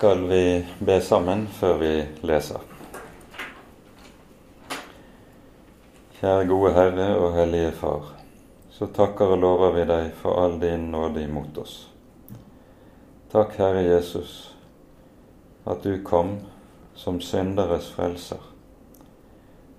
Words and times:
skal 0.00 0.28
vi 0.28 0.66
be 0.78 0.94
sammen 1.00 1.42
før 1.52 1.74
vi 1.76 1.88
leser. 2.24 2.62
Kjære 6.16 6.46
gode 6.48 6.70
Herre 6.72 7.08
og 7.18 7.34
Hellige 7.36 7.74
Far. 7.76 8.06
Så 8.72 8.88
takker 8.96 9.34
og 9.34 9.42
lover 9.42 9.74
vi 9.76 9.84
deg 9.90 10.08
for 10.22 10.40
all 10.40 10.56
din 10.62 10.88
nåde 10.94 11.26
imot 11.26 11.60
oss. 11.60 11.76
Takk, 13.28 13.52
Herre 13.60 13.84
Jesus, 13.90 14.56
at 15.68 15.84
du 15.84 15.98
kom 16.00 16.38
som 16.96 17.20
synderes 17.20 17.92
frelser, 17.92 18.40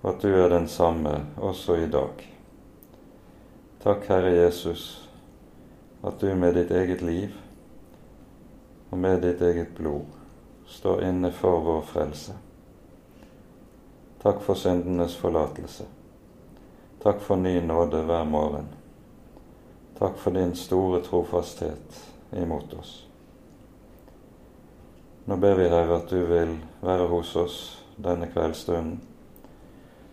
og 0.04 0.10
at 0.14 0.22
du 0.22 0.30
er 0.30 0.54
den 0.54 0.70
samme 0.70 1.18
også 1.34 1.82
i 1.82 1.90
dag. 1.90 2.28
Takk, 3.82 4.06
Herre 4.06 4.36
Jesus, 4.38 5.08
at 6.06 6.22
du 6.22 6.30
med 6.30 6.62
ditt 6.62 6.70
eget 6.70 7.02
liv 7.02 7.34
og 8.92 8.98
med 8.98 9.22
ditt 9.24 9.40
eget 9.42 9.74
blod 9.74 10.04
stå 10.68 10.98
inne 11.00 11.32
for 11.32 11.60
vår 11.64 11.80
frelse. 11.88 12.34
Takk 14.22 14.42
for 14.44 14.54
syndenes 14.54 15.16
forlatelse. 15.16 15.84
Takk 17.02 17.20
for 17.24 17.40
ny 17.40 17.56
nåde 17.64 18.02
hver 18.06 18.24
morgen. 18.24 18.68
Takk 19.98 20.18
for 20.20 20.36
din 20.36 20.52
store 20.56 21.00
trofasthet 21.02 22.02
imot 22.36 22.74
oss. 22.78 22.92
Nå 25.24 25.36
ber 25.36 25.56
vi, 25.56 25.70
deg 25.72 25.94
at 25.96 26.12
du 26.12 26.20
vil 26.28 26.52
være 26.84 27.08
hos 27.08 27.32
oss 27.36 27.56
denne 27.96 28.28
kveldsstunden, 28.28 29.00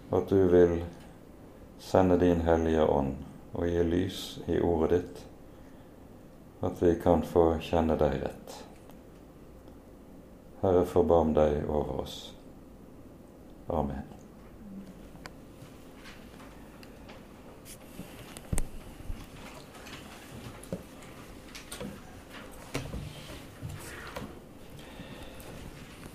og 0.09 0.17
at 0.21 0.31
du 0.31 0.47
vil 0.47 0.79
sende 1.81 2.17
din 2.21 2.45
Hellige 2.47 2.87
Ånd 2.87 3.15
og 3.53 3.67
gi 3.67 3.83
lys 3.83 4.23
i 4.47 4.59
ordet 4.61 4.91
ditt, 4.95 5.21
at 6.61 6.81
vi 6.83 6.95
kan 7.03 7.25
få 7.25 7.51
kjenne 7.65 7.97
deg 7.99 8.19
rett. 8.23 8.57
Herre, 10.61 10.85
forbarm 10.85 11.33
deg 11.33 11.61
over 11.69 12.01
oss. 12.01 12.33
Amen. 13.69 14.03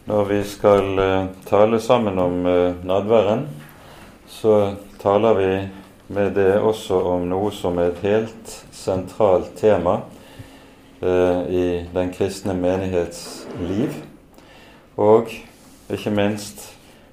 Når 0.04 0.24
vi 0.28 0.42
skal 0.44 0.98
uh, 1.00 1.26
tale 1.48 1.80
sammen 1.80 2.18
om 2.20 2.44
uh, 2.44 2.84
nadværen, 2.84 3.46
så 4.28 4.74
taler 5.00 5.34
vi 5.40 5.50
med 6.06 6.34
det 6.36 6.58
også 6.60 7.00
om 7.14 7.24
noe 7.30 7.48
som 7.56 7.80
er 7.80 7.94
et 7.94 8.02
helt 8.04 8.56
sentralt 8.76 9.54
tema 9.56 10.02
eh, 11.00 11.40
i 11.48 11.66
den 11.94 12.10
kristne 12.12 12.52
menighets 12.52 13.46
liv 13.56 13.94
og 14.96 15.30
ikke 15.90 16.10
minst 16.14 16.70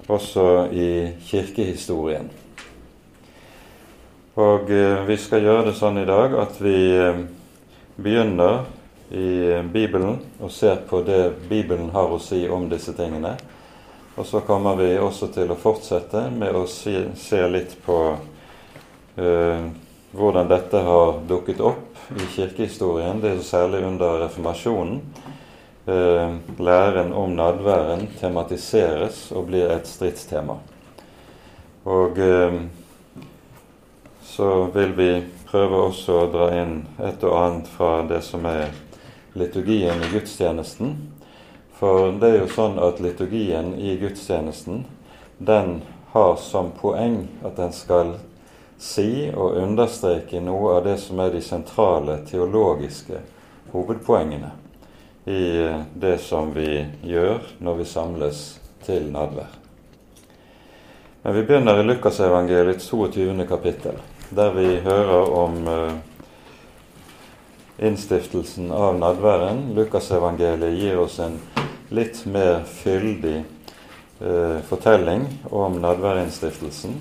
også 0.08 0.68
i 0.72 0.88
kirkehistorien. 1.26 2.30
Og 4.34 4.70
eh, 4.70 5.02
vi 5.06 5.16
skal 5.20 5.44
gjøre 5.44 5.66
det 5.68 5.74
sånn 5.76 6.00
i 6.00 6.08
dag 6.08 6.32
at 6.40 6.56
vi 6.62 6.76
eh, 6.96 7.18
begynner 8.00 8.62
i 9.12 9.28
eh, 9.58 9.64
Bibelen 9.68 10.22
og 10.40 10.52
ser 10.54 10.80
på 10.88 11.02
det 11.04 11.34
Bibelen 11.50 11.90
har 11.92 12.08
å 12.08 12.20
si 12.22 12.46
om 12.48 12.64
disse 12.70 12.94
tingene. 12.96 13.34
Og 14.16 14.24
så 14.28 14.40
kommer 14.44 14.76
vi 14.80 14.94
også 14.96 15.28
til 15.34 15.52
å 15.52 15.58
fortsette 15.60 16.26
med 16.32 16.56
å 16.56 16.64
si, 16.68 16.94
se 17.16 17.40
litt 17.48 17.78
på 17.80 17.96
uh, 18.12 19.62
hvordan 20.12 20.50
dette 20.50 20.82
har 20.84 21.14
dukket 21.24 21.62
opp 21.64 21.96
i 22.20 22.26
kirkehistorien. 22.34 23.22
Det 23.22 23.30
er 23.32 23.40
særlig 23.46 23.80
under 23.88 24.18
reformasjonen 24.26 25.00
læren 25.86 27.12
om 27.12 27.32
nadværen 27.34 28.06
tematiseres 28.20 29.32
og 29.32 29.46
blir 29.46 29.70
et 29.70 29.86
stridstema. 29.86 30.54
Og 31.84 32.18
eh, 32.18 32.60
så 34.22 34.64
vil 34.74 34.94
vi 34.96 35.10
prøve 35.50 35.80
også 35.88 36.20
å 36.20 36.28
dra 36.30 36.46
inn 36.62 36.76
et 37.02 37.24
og 37.26 37.34
annet 37.36 37.72
fra 37.74 38.04
det 38.06 38.22
som 38.22 38.46
er 38.46 38.70
liturgien 39.34 39.98
i 40.06 40.12
gudstjenesten. 40.12 40.94
For 41.74 42.14
det 42.14 42.30
er 42.30 42.38
jo 42.44 42.54
sånn 42.54 42.78
at 42.78 43.02
liturgien 43.02 43.74
i 43.74 43.96
gudstjenesten, 43.98 44.84
den 45.42 45.80
har 46.14 46.36
som 46.38 46.70
poeng 46.78 47.24
at 47.42 47.58
den 47.58 47.74
skal 47.74 48.16
si 48.78 49.32
og 49.34 49.58
understreke 49.58 50.40
noe 50.40 50.78
av 50.78 50.86
det 50.86 50.98
som 51.02 51.18
er 51.22 51.34
de 51.34 51.42
sentrale 51.42 52.20
teologiske 52.30 53.18
hovedpoengene 53.74 54.61
i 55.24 55.42
det 55.94 56.16
som 56.18 56.50
vi 56.54 56.84
gjør 57.06 57.42
når 57.62 57.80
vi 57.80 57.84
samles 57.86 58.40
til 58.86 59.10
nadvær. 59.14 59.50
Men 61.22 61.36
vi 61.36 61.44
begynner 61.46 61.78
i 61.78 61.86
Lukasevangeliets 61.86 62.88
22. 62.90 63.46
kapittel, 63.46 64.00
der 64.34 64.50
vi 64.56 64.80
hører 64.82 65.30
om 65.30 65.60
uh, 65.68 65.92
innstiftelsen 67.78 68.72
av 68.74 68.98
nadværen. 68.98 69.68
Lukasevangeliet 69.76 70.78
gir 70.78 70.98
oss 70.98 71.20
en 71.22 71.38
litt 71.92 72.24
mer 72.26 72.62
fyldig 72.64 73.38
eh, 74.22 74.58
fortelling 74.68 75.26
om 75.50 75.76
nadværinnstiftelsen 75.82 76.94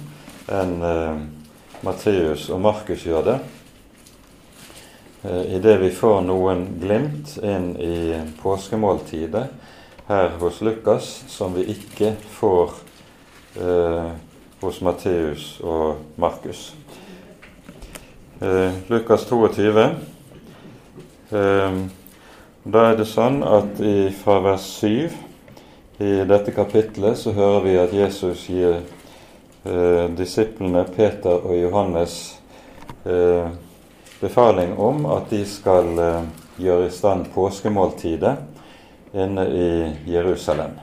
enn 0.52 0.74
eh, 0.84 1.22
Matteus 1.86 2.50
og 2.52 2.62
Markus 2.66 3.06
gjør 3.08 3.28
det. 3.30 3.38
Eh, 5.24 5.56
idet 5.56 5.78
vi 5.82 5.92
får 5.94 6.24
noen 6.26 6.64
glimt 6.82 7.36
inn 7.46 7.76
i 7.78 8.18
påskemåltidet 8.42 9.44
her 10.08 10.34
hos 10.42 10.64
Lukas 10.66 11.12
som 11.30 11.54
vi 11.54 11.68
ikke 11.76 12.16
får 12.40 12.74
eh, 13.62 14.10
hos 14.64 14.82
Matteus 14.82 15.60
og 15.62 16.02
Markus. 16.18 16.72
Eh, 18.42 18.82
Lukas 18.90 19.30
22. 19.30 19.88
Eh, 21.38 21.80
da 22.66 22.90
er 22.90 22.98
det 22.98 23.10
sånn 23.14 23.44
at 23.46 23.78
i, 23.78 24.10
fra 24.26 24.42
vers 24.42 24.66
7 24.82 26.02
i 26.02 26.14
dette 26.26 26.50
kapitlet 26.54 27.18
så 27.22 27.38
hører 27.38 27.68
vi 27.70 27.78
at 27.78 27.94
Jesus 27.94 28.50
gir 28.50 28.80
eh, 28.82 30.06
disiplene 30.18 30.82
Peter 30.98 31.46
og 31.46 31.54
Johannes 31.62 32.24
eh, 33.06 33.54
befaling 34.22 34.78
om 34.78 35.06
at 35.10 35.30
de 35.34 35.42
skal 35.50 35.92
uh, 36.00 36.30
gjøre 36.62 36.88
i 36.88 36.94
stand 36.94 37.28
påskemåltidet 37.34 38.36
inne 39.18 39.46
i 39.50 39.72
Jerusalem. 40.08 40.78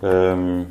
Um, 0.00 0.66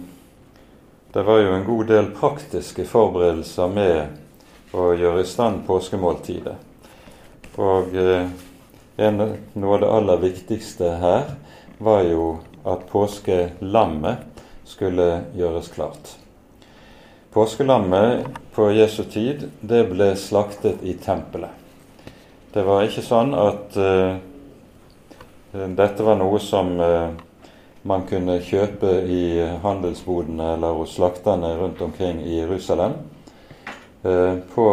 det 1.11 1.23
var 1.27 1.41
jo 1.41 1.55
en 1.55 1.65
god 1.67 1.89
del 1.91 2.11
praktiske 2.15 2.85
forberedelser 2.87 3.73
med 3.73 4.75
å 4.77 4.91
gjøre 4.95 5.25
i 5.25 5.27
stand 5.27 5.65
påskemåltidet. 5.67 6.55
Og 7.59 7.97
en, 8.95 9.19
noe 9.59 9.73
av 9.75 9.81
det 9.81 9.89
aller 9.91 10.21
viktigste 10.21 10.93
her 11.01 11.33
var 11.83 12.05
jo 12.07 12.27
at 12.63 12.85
påskelammet 12.91 14.43
skulle 14.63 15.07
gjøres 15.35 15.67
klart. 15.73 16.13
Påskelammet 17.33 18.27
på 18.55 18.71
Jesu 18.71 19.03
tid 19.03 19.49
det 19.61 19.85
ble 19.91 20.11
slaktet 20.19 20.83
i 20.83 20.93
tempelet. 20.99 21.51
Det 22.51 22.63
var 22.67 22.83
ikke 22.83 23.03
sånn 23.05 23.31
at 23.37 23.77
uh, 23.79 24.17
dette 25.51 26.03
var 26.03 26.17
noe 26.19 26.39
som 26.43 26.73
uh, 26.79 27.13
man 27.87 28.03
kunne 28.09 28.41
kjøpe 28.43 28.91
i 29.07 29.23
handelsbodene 29.63 30.55
eller 30.57 30.75
hos 30.81 30.97
slakterne 30.97 31.53
rundt 31.61 31.79
omkring 31.81 32.19
i 32.25 32.41
Jerusalem. 32.41 32.97
Uh, 34.03 34.43
på 34.53 34.67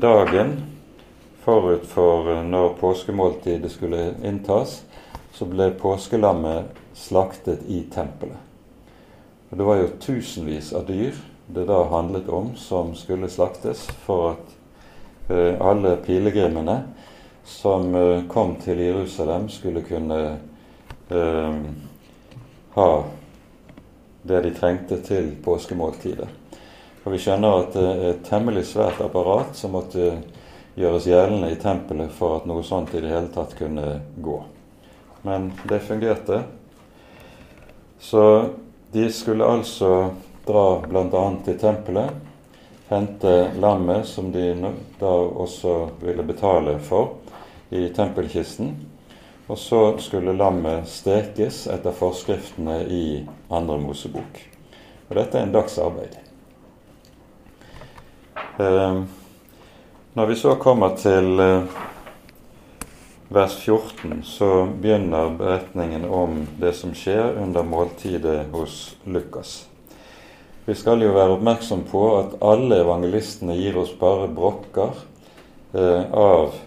dagen 0.00 0.54
forut 1.44 1.82
for 1.88 2.28
når 2.44 2.78
påskemåltidet 2.80 3.68
skulle 3.72 4.14
inntas, 4.24 4.78
så 5.36 5.44
ble 5.44 5.66
påskelammet 5.76 6.72
slaktet 6.96 7.66
i 7.68 7.82
tempelet. 7.92 8.40
Og 9.50 9.58
Det 9.58 9.66
var 9.66 9.76
jo 9.80 9.90
tusenvis 10.00 10.72
av 10.72 10.86
dyr 10.88 11.16
det 11.48 11.64
da 11.64 11.82
handlet 11.88 12.28
om 12.28 12.52
som 12.56 12.94
skulle 12.94 13.28
slaktes 13.28 13.86
for 14.04 14.30
at 14.34 14.56
uh, 15.30 15.68
alle 15.68 15.96
pilegrimene 16.04 16.82
som 17.44 17.94
uh, 17.94 18.24
kom 18.28 18.56
til 18.60 18.78
Jerusalem, 18.78 19.48
skulle 19.48 19.82
kunne 19.82 20.18
uh, 21.10 21.54
ha 22.74 22.90
det 24.22 24.42
de 24.44 24.52
trengte 24.54 25.00
til 25.00 25.32
påskemåltidet. 25.44 26.28
Og 27.04 27.14
vi 27.14 27.20
skjønner 27.22 27.62
at 27.62 27.72
det 27.72 27.86
er 27.88 28.06
et 28.10 28.24
temmelig 28.28 28.66
svært 28.68 29.00
apparat 29.00 29.56
som 29.56 29.72
måtte 29.72 30.10
gjøres 30.76 31.08
gjeldende 31.08 31.48
i 31.54 31.58
tempelet 31.60 32.12
for 32.12 32.36
at 32.36 32.46
noe 32.46 32.60
sånt 32.66 32.92
i 32.92 33.00
det 33.00 33.08
hele 33.08 33.30
tatt 33.32 33.56
kunne 33.56 33.86
gå. 34.20 34.36
Men 35.24 35.48
det 35.70 35.80
fungerte. 35.86 36.42
Så 37.98 38.24
de 38.92 39.08
skulle 39.12 39.48
altså 39.48 40.10
dra 40.48 40.66
bl.a. 40.88 41.24
til 41.44 41.58
tempelet, 41.60 42.10
hente 42.88 43.34
lammet 43.60 44.08
som 44.08 44.32
de 44.32 44.50
da 44.98 45.12
også 45.44 45.74
ville 46.00 46.24
betale 46.24 46.78
for 46.80 47.18
i 47.70 47.88
tempelkisten. 47.94 48.76
og 49.48 49.58
så 49.58 49.98
skulle 49.98 50.34
lammet 50.36 50.88
stekes 50.88 51.66
etter 51.72 51.94
forskriftene 51.96 52.82
i 52.84 53.04
Andre 53.48 53.78
Mosebok. 53.80 54.40
Og 55.08 55.16
dette 55.16 55.38
er 55.38 55.46
en 55.46 55.54
dags 55.54 55.78
arbeid. 55.80 56.18
Eh, 58.60 58.98
når 60.12 60.26
vi 60.26 60.36
så 60.36 60.54
kommer 60.60 60.96
til 61.00 61.40
eh, 61.40 61.80
vers 63.28 63.56
14, 63.56 64.20
så 64.22 64.66
begynner 64.66 65.32
beretningen 65.38 66.04
om 66.04 66.42
det 66.60 66.74
som 66.76 66.92
skjer 66.92 67.40
under 67.40 67.62
måltidet 67.62 68.50
hos 68.52 68.96
Lukas. 69.04 69.67
Vi 70.68 70.74
skal 70.74 71.00
jo 71.00 71.14
være 71.16 71.32
oppmerksom 71.32 71.86
på 71.88 72.00
at 72.18 72.34
alle 72.44 72.82
evangelistene 72.82 73.54
gir 73.56 73.78
oss 73.80 73.94
bare 73.96 74.26
brokker 74.28 74.98
eh, 75.72 76.02
av 76.12 76.58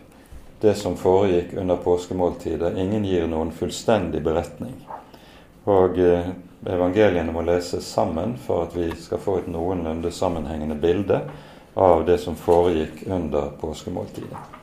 det 0.63 0.73
som 0.79 0.95
foregikk 0.97 1.51
under 1.61 1.77
påskemåltidet. 1.83 2.71
Ingen 2.81 3.05
gir 3.05 3.27
noen 3.29 3.51
fullstendig 3.53 4.23
beretning. 4.25 4.73
Og 5.69 6.01
eh, 6.01 6.31
evangeliene 6.65 7.29
må 7.29 7.45
leses 7.45 7.85
sammen 7.93 8.33
for 8.41 8.65
at 8.65 8.73
vi 8.73 8.87
skal 8.97 9.21
få 9.21 9.37
et 9.43 9.51
noenlunde 9.53 10.09
sammenhengende 10.09 10.79
bilde 10.81 11.21
av 11.77 12.01
det 12.09 12.17
som 12.25 12.33
foregikk 12.33 13.03
under 13.05 13.53
påskemåltidet. 13.61 14.57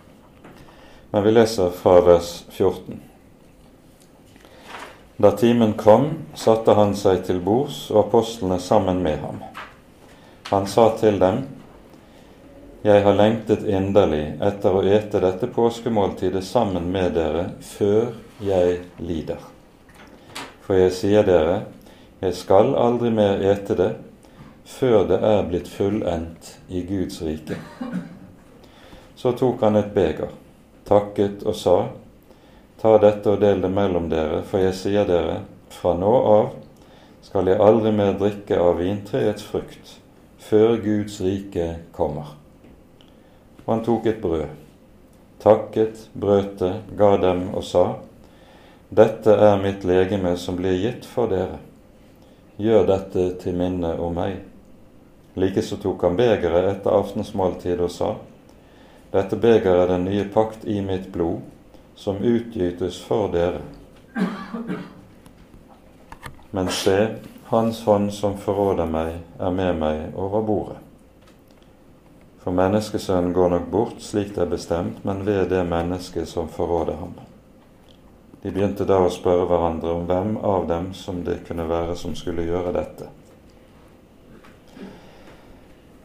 Men 1.15 1.29
vi 1.29 1.39
leser 1.39 1.71
fra 1.79 2.01
vers 2.11 2.41
14. 2.51 2.99
Da 5.21 5.31
timen 5.31 5.73
kom, 5.73 6.11
satte 6.35 6.77
han 6.79 6.93
seg 6.95 7.25
til 7.27 7.41
bords 7.43 7.89
og 7.91 8.05
apostlene 8.05 8.61
sammen 8.63 9.01
med 9.03 9.19
ham. 9.19 9.41
Han 10.51 10.67
sa 10.67 10.93
til 11.01 11.19
dem:" 11.19 11.43
Jeg 12.85 13.03
har 13.03 13.15
lengtet 13.19 13.65
inderlig 13.67 14.39
etter 14.41 14.77
å 14.79 14.85
ete 14.87 15.19
dette 15.21 15.47
påskemåltidet 15.51 16.45
sammen 16.45 16.93
med 16.93 17.17
dere 17.19 17.49
før 17.61 18.13
jeg 18.39 18.79
lider. 18.99 19.43
For 20.63 20.79
jeg 20.79 20.93
sier 20.93 21.27
dere, 21.27 21.63
jeg 22.21 22.35
skal 22.35 22.77
aldri 22.79 23.11
mer 23.11 23.43
ete 23.43 23.75
det 23.75 23.91
før 24.65 25.03
det 25.09 25.19
er 25.19 25.43
blitt 25.49 25.69
fullendt 25.69 26.59
i 26.69 26.85
Guds 26.87 27.23
rike. 27.23 27.59
Så 29.17 29.33
tok 29.33 29.67
han 29.67 29.77
et 29.77 29.91
beger, 29.95 30.31
takket 30.87 31.43
og 31.43 31.57
sa, 31.59 31.79
Ta 32.79 32.95
dette 33.03 33.33
og 33.33 33.41
del 33.43 33.63
det 33.65 33.71
mellom 33.75 34.07
dere, 34.11 34.45
for 34.47 34.63
jeg 34.63 34.77
sier 34.79 35.07
dere, 35.09 35.41
fra 35.75 35.97
nå 35.99 36.13
av 36.31 36.51
skal 37.27 37.51
jeg 37.51 37.61
aldri 37.61 37.91
mer 37.93 38.15
drikke 38.21 38.59
av 38.63 38.79
vintreets 38.79 39.43
frukt 39.45 39.97
før 40.49 40.79
Guds 40.81 41.19
rike 41.21 41.67
kommer. 41.93 42.31
Og 43.65 43.73
han 43.73 43.83
tok 43.85 44.07
et 44.07 44.21
brød, 44.23 44.47
takket, 45.43 46.07
brøt 46.15 46.55
det, 46.63 46.73
ga 46.97 47.17
dem 47.21 47.49
og 47.55 47.65
sa:" 47.67 47.87
Dette 48.89 49.35
er 49.35 49.59
mitt 49.61 49.85
legeme 49.85 50.37
som 50.37 50.57
blir 50.57 50.79
gitt 50.81 51.05
for 51.05 51.29
dere. 51.29 51.59
Gjør 52.57 52.87
dette 52.87 53.27
til 53.43 53.59
minne 53.59 53.91
om 54.01 54.15
meg. 54.17 54.39
Likeså 55.37 55.77
tok 55.83 56.03
han 56.03 56.17
begeret 56.17 56.71
etter 56.71 56.97
aftensmåltid 56.97 57.81
og 57.81 57.91
sa:" 57.91 58.15
Dette 59.13 59.37
begeret 59.37 59.85
er 59.85 59.93
den 59.93 60.09
nye 60.09 60.25
pakt 60.25 60.65
i 60.65 60.81
mitt 60.81 61.13
blod, 61.13 61.43
som 61.99 62.17
utgytes 62.23 63.01
for 63.03 63.33
dere. 63.33 63.61
Men 66.51 66.69
se, 66.69 67.09
Hans 67.49 67.85
hånd 67.85 68.13
som 68.13 68.37
forråder 68.39 68.87
meg, 68.87 69.15
er 69.41 69.51
med 69.51 69.79
meg 69.81 70.19
over 70.21 70.43
bordet. 70.45 70.77
For 72.45 72.53
menneskesønnen 72.55 73.33
går 73.33 73.51
nok 73.55 73.67
bort 73.73 74.05
slik 74.05 74.35
det 74.37 74.45
er 74.45 74.53
bestemt, 74.53 75.01
men 75.05 75.25
ved 75.27 75.49
det 75.51 75.65
mennesket 75.67 76.29
som 76.29 76.49
forråder 76.53 77.01
ham. 77.01 77.17
De 78.43 78.53
begynte 78.53 78.87
da 78.87 79.01
å 79.01 79.11
spørre 79.11 79.49
hverandre 79.49 79.97
om 79.97 80.07
hvem 80.07 80.37
av 80.45 80.69
dem 80.69 80.93
som 80.95 81.25
det 81.25 81.41
kunne 81.49 81.67
være 81.69 81.97
som 81.99 82.15
skulle 82.17 82.47
gjøre 82.47 82.77
dette. 82.77 83.09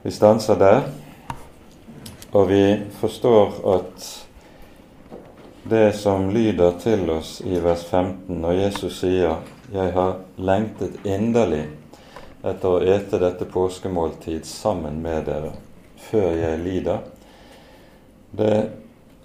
Vi 0.04 0.12
stanser 0.12 0.58
der, 0.60 0.82
og 2.32 2.50
vi 2.50 2.66
forstår 3.00 3.60
at 3.76 4.23
det 5.64 5.94
som 5.94 6.30
lyder 6.30 6.72
til 6.72 7.10
oss 7.10 7.42
i 7.46 7.60
vers 7.60 7.86
15, 7.86 8.42
når 8.42 8.54
Jesus 8.54 9.00
sier 9.00 9.36
'Jeg 9.72 9.92
har 9.94 10.16
lengtet 10.38 11.06
inderlig 11.06 11.68
etter 12.44 12.70
å 12.70 12.82
ete 12.84 13.20
dette 13.20 13.46
påskemåltid 13.46 14.46
sammen 14.46 15.02
med 15.02 15.26
dere', 15.26 15.54
før 15.98 16.32
jeg 16.36 16.60
lider, 16.60 17.00
det 18.32 18.70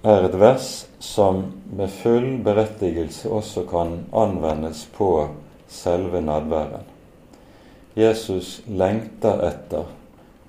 er 0.04 0.24
et 0.24 0.40
vers 0.40 0.86
som 1.00 1.52
med 1.76 1.90
full 1.90 2.38
berettigelse 2.44 3.28
også 3.28 3.64
kan 3.70 4.04
anvendes 4.12 4.86
på 4.96 5.28
selve 5.68 6.20
nadværen. 6.20 6.86
Jesus 7.96 8.60
lengter 8.68 9.42
etter 9.48 9.84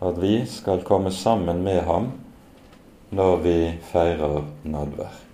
at 0.01 0.21
vi 0.21 0.45
skal 0.45 0.83
komme 0.83 1.11
sammen 1.11 1.63
med 1.63 1.81
ham 1.81 2.11
når 3.11 3.37
vi 3.37 3.57
feirer 3.91 4.43
nadvær. 4.63 5.28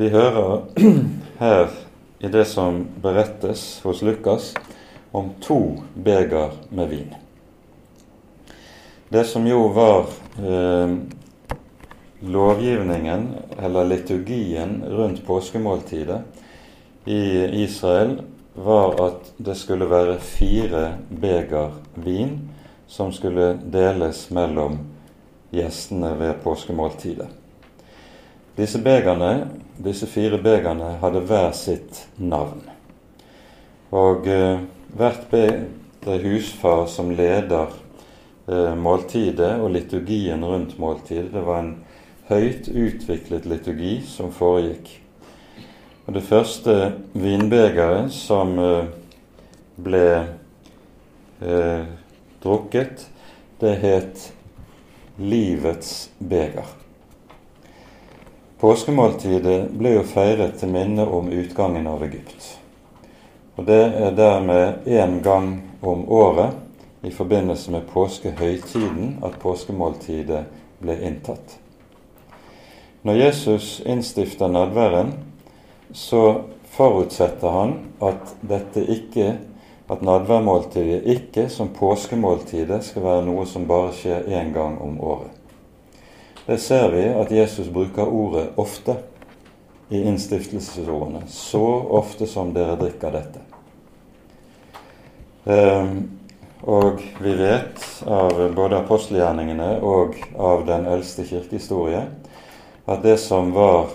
Vi 0.00 0.08
hører 0.08 0.62
her 1.38 1.68
i 2.18 2.28
det 2.32 2.44
som 2.48 2.86
berettes 3.02 3.80
hos 3.84 4.00
Lukas, 4.02 4.54
om 5.12 5.26
to 5.44 5.82
beger 5.92 6.54
med 6.70 6.88
vin. 6.88 7.10
Det 9.12 9.26
som 9.28 9.44
jo 9.44 9.66
var 9.76 10.08
eh, 10.40 10.94
lovgivningen, 12.20 13.28
eller 13.58 13.92
liturgien, 13.92 14.80
rundt 14.88 15.20
påskemåltidet 15.26 16.22
i 17.04 17.44
Israel, 17.60 18.22
var 18.54 18.96
at 19.04 19.32
det 19.36 19.60
skulle 19.60 19.92
være 19.92 20.18
fire 20.18 20.94
beger 21.10 21.76
vin 21.94 22.38
som 22.88 23.12
skulle 23.12 23.52
deles 23.68 24.30
mellom 24.32 24.80
gjestene 25.52 26.16
ved 26.16 26.40
påskemåltidet. 26.40 27.28
Disse 28.56 28.80
begerne, 28.80 29.50
disse 29.84 30.06
fire 30.10 30.38
begerne 30.42 30.96
hadde 31.02 31.24
hver 31.28 31.52
sitt 31.56 32.06
navn. 32.16 32.62
Og 33.90 34.26
eh, 34.30 34.64
hvert 34.96 35.28
beger 35.30 36.26
husfar 36.26 36.86
som 36.90 37.10
leder 37.14 37.72
Eh, 38.50 38.74
måltidet 38.74 39.60
og 39.62 39.70
liturgien 39.70 40.42
rundt 40.44 40.78
måltidet. 40.78 41.28
Det 41.30 41.42
var 41.46 41.60
en 41.62 41.74
høyt 42.26 42.66
utviklet 42.66 43.44
liturgi 43.46 44.00
som 44.02 44.32
foregikk. 44.34 44.88
Og 46.06 46.14
Det 46.14 46.22
første 46.26 46.74
vinbegeret 47.12 48.10
som 48.10 48.58
eh, 48.58 48.90
ble 49.78 50.06
eh, 51.46 51.86
drukket, 52.42 53.06
det 53.60 53.76
het 53.84 54.26
livets 55.18 56.10
beger. 56.18 56.66
Påskemåltidet 58.60 59.70
ble 59.72 59.94
jo 59.94 60.00
feiret 60.04 60.58
til 60.60 60.68
minne 60.68 61.06
om 61.08 61.30
utgangen 61.32 61.86
av 61.88 62.02
Egypt. 62.04 62.58
Og 63.56 63.64
Det 63.64 63.80
er 64.04 64.12
dermed 64.12 64.84
én 64.84 65.22
gang 65.24 65.62
om 65.80 66.04
året 66.12 66.52
i 67.02 67.10
forbindelse 67.10 67.72
med 67.72 67.88
påskehøytiden 67.88 69.16
at 69.24 69.40
påskemåltidet 69.40 70.44
ble 70.82 70.98
inntatt. 71.08 71.56
Når 73.02 73.14
Jesus 73.22 73.80
innstifter 73.86 74.52
nadværen, 74.52 75.14
så 75.92 76.42
forutsetter 76.76 77.48
han 77.48 77.76
at 78.04 78.36
dette 78.44 78.84
ikke 78.84 79.38
at 79.88 80.04
nadværmåltidet 80.04 81.06
ikke 81.08 81.48
som 81.48 81.72
påskemåltidet 81.72 82.84
skal 82.84 83.08
være 83.08 83.24
noe 83.24 83.48
som 83.48 83.64
bare 83.64 83.96
skjer 83.96 84.28
én 84.28 84.52
gang 84.52 84.76
om 84.84 85.00
året. 85.00 85.39
Det 86.46 86.58
ser 86.58 86.90
vi 86.90 87.04
at 87.14 87.30
Jesus 87.30 87.68
bruker 87.68 88.08
ordet 88.08 88.46
ofte 88.56 88.96
i 89.88 90.02
innstiftelsesordene. 90.02 91.22
Så 91.28 91.64
ofte 92.00 92.26
som 92.26 92.54
dere 92.54 92.78
drikker 92.80 93.14
dette. 93.14 93.44
Um, 95.44 95.94
og 96.62 97.00
vi 97.20 97.32
vet 97.34 97.84
av 98.04 98.36
både 98.54 98.82
apostelgjerningene 98.82 99.78
og 99.80 100.18
av 100.36 100.66
den 100.68 100.84
eldste 100.90 101.24
kirkehistorie 101.24 102.04
at 102.90 103.02
det 103.02 103.16
som 103.22 103.54
var 103.56 103.88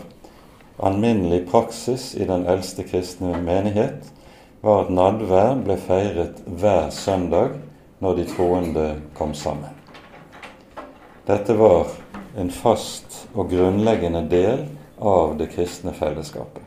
alminnelig 0.77 1.45
praksis 1.51 2.15
i 2.15 2.25
den 2.25 2.47
eldste 2.49 2.83
kristne 2.83 3.37
menighet, 3.41 4.09
var 4.61 4.85
at 4.85 4.93
nadvær 4.93 5.59
ble 5.61 5.77
feiret 5.77 6.41
hver 6.45 6.89
søndag 6.89 7.53
når 8.01 8.17
de 8.17 8.25
troende 8.31 8.87
kom 9.17 9.35
sammen. 9.37 9.71
Dette 11.27 11.53
var 11.57 11.93
en 12.35 12.51
fast 12.51 13.27
og 13.33 13.49
grunnleggende 13.51 14.21
del 14.29 14.65
av 14.99 15.37
det 15.39 15.47
kristne 15.53 15.93
fellesskapet. 15.95 16.63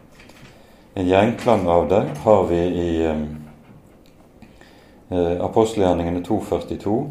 En 0.94 1.06
gjenklang 1.06 1.66
av 1.68 1.88
det 1.88 2.02
har 2.24 2.46
vi 2.48 2.58
i 2.58 3.04
eh, 3.06 3.24
apostelgjerningene 5.44 6.24
2.42, 6.26 7.10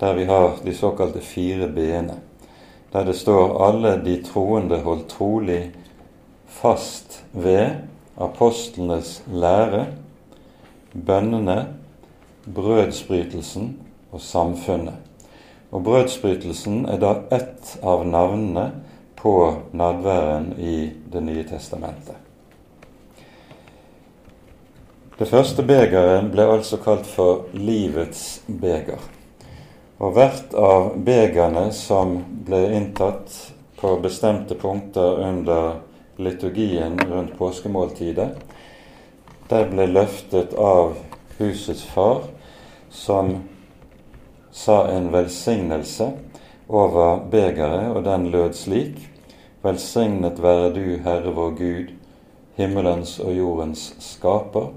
der 0.00 0.14
vi 0.14 0.24
har 0.24 0.56
de 0.64 0.74
såkalte 0.74 1.20
fire 1.20 1.68
b-ene. 1.68 2.14
der 2.92 3.04
det 3.04 3.16
står 3.16 3.66
'alle 3.66 4.04
de 4.04 4.22
troende 4.22 4.78
holdt 4.80 5.08
trolig 5.08 5.70
fast 6.46 7.24
ved 7.32 7.70
apostlenes 8.16 9.22
lære, 9.32 9.86
bønnene, 11.06 11.66
brødsbrytelsen 12.54 13.76
og 14.12 14.20
samfunnet'. 14.20 15.07
Og 15.70 15.82
brødsbrytelsen 15.84 16.86
er 16.88 17.00
da 17.02 17.12
ett 17.34 17.74
av 17.82 18.06
navnene 18.08 18.70
på 19.18 19.34
nadværen 19.72 20.54
i 20.58 20.90
Det 21.12 21.20
nye 21.20 21.44
testamentet. 21.44 22.16
Det 25.18 25.26
første 25.26 25.64
begeret 25.66 26.28
ble 26.30 26.44
altså 26.46 26.78
kalt 26.78 27.06
for 27.10 27.48
livets 27.52 28.40
beger. 28.46 29.00
Og 29.98 30.12
hvert 30.14 30.54
av 30.54 30.92
begerne 31.02 31.72
som 31.74 32.20
ble 32.46 32.60
inntatt 32.76 33.34
på 33.80 33.96
bestemte 34.02 34.54
punkter 34.54 35.18
under 35.26 35.80
liturgien 36.22 36.94
rundt 37.10 37.34
påskemåltidet, 37.38 38.30
der 39.50 39.68
ble 39.72 39.88
løftet 39.90 40.54
av 40.54 40.94
husets 41.38 41.82
far, 41.82 42.22
som 42.90 43.40
sa 44.58 44.80
en 44.90 45.12
velsignelse 45.14 46.10
over 46.68 47.22
begeret, 47.30 47.92
og 47.94 48.02
den 48.04 48.28
lød 48.34 48.58
slik 48.58 48.98
Velsignet 49.62 50.38
være 50.42 50.70
du, 50.74 50.84
Herre 51.02 51.32
vår 51.34 51.54
Gud, 51.58 51.88
himmelens 52.54 53.16
og 53.18 53.32
jordens 53.34 53.88
skaper 53.98 54.70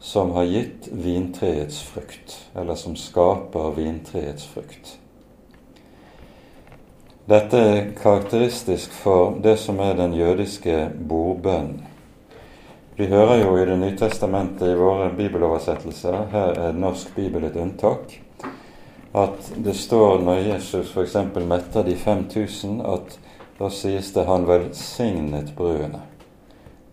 som 0.00 0.30
har 0.36 0.46
gitt 0.48 0.86
vintreets 0.92 1.82
frukt, 1.82 2.36
eller 2.54 2.78
som 2.78 2.94
skaper 2.96 3.74
vintreets 3.76 4.46
frukt. 4.48 4.94
Dette 7.26 7.58
er 7.58 7.90
karakteristisk 7.98 8.94
for 9.02 9.36
det 9.42 9.58
som 9.60 9.82
er 9.82 9.98
den 9.98 10.14
jødiske 10.14 10.88
bordbønnen. 11.08 11.84
Vi 12.96 13.06
hører 13.06 13.42
jo 13.42 13.56
i 13.56 13.66
Det 13.66 13.78
nye 13.78 13.96
testamentet 13.96 14.68
i 14.68 14.78
våre 14.78 15.10
bibeloversettelser, 15.16 16.26
her 16.32 16.58
er 16.68 16.72
norsk 16.72 17.14
bibel 17.16 17.44
et 17.44 17.56
unntak, 17.56 18.20
at 19.12 19.52
det 19.56 19.74
står 19.74 20.18
når 20.22 20.34
Jesus 20.34 20.92
f.eks. 20.94 21.16
metter 21.46 21.82
de 21.82 21.96
5000, 21.96 22.80
at 22.80 23.18
da 23.58 23.68
sies 23.70 24.12
det 24.12 24.24
'han 24.24 24.46
velsignet 24.46 25.52
brødene'. 25.56 26.06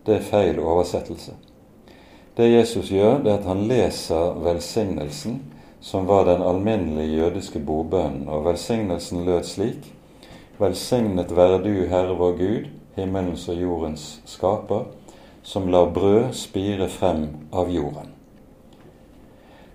Det 0.06 0.16
er 0.16 0.22
feil 0.22 0.60
oversettelse. 0.60 1.32
Det 2.38 2.52
Jesus 2.52 2.90
gjør, 2.90 3.18
det 3.24 3.32
er 3.32 3.38
at 3.38 3.46
han 3.46 3.68
leser 3.68 4.34
velsignelsen, 4.44 5.42
som 5.82 6.08
var 6.08 6.26
den 6.26 6.42
alminnelige 6.42 7.18
jødiske 7.18 7.60
bordbønnen. 7.60 8.30
Og 8.30 8.46
velsignelsen 8.46 9.26
lød 9.26 9.44
slik.: 9.44 9.94
Velsignet 10.60 11.36
være 11.36 11.64
du, 11.64 11.88
Herre 11.88 12.16
vår 12.18 12.32
Gud, 12.32 12.68
himmelens 12.96 13.50
og 13.50 13.62
jordens 13.62 14.22
skaper, 14.26 14.84
som 15.44 15.68
lar 15.68 15.90
brød 15.94 16.34
spire 16.34 16.90
frem 16.90 17.28
av 17.54 17.70
jorden. 17.70 18.12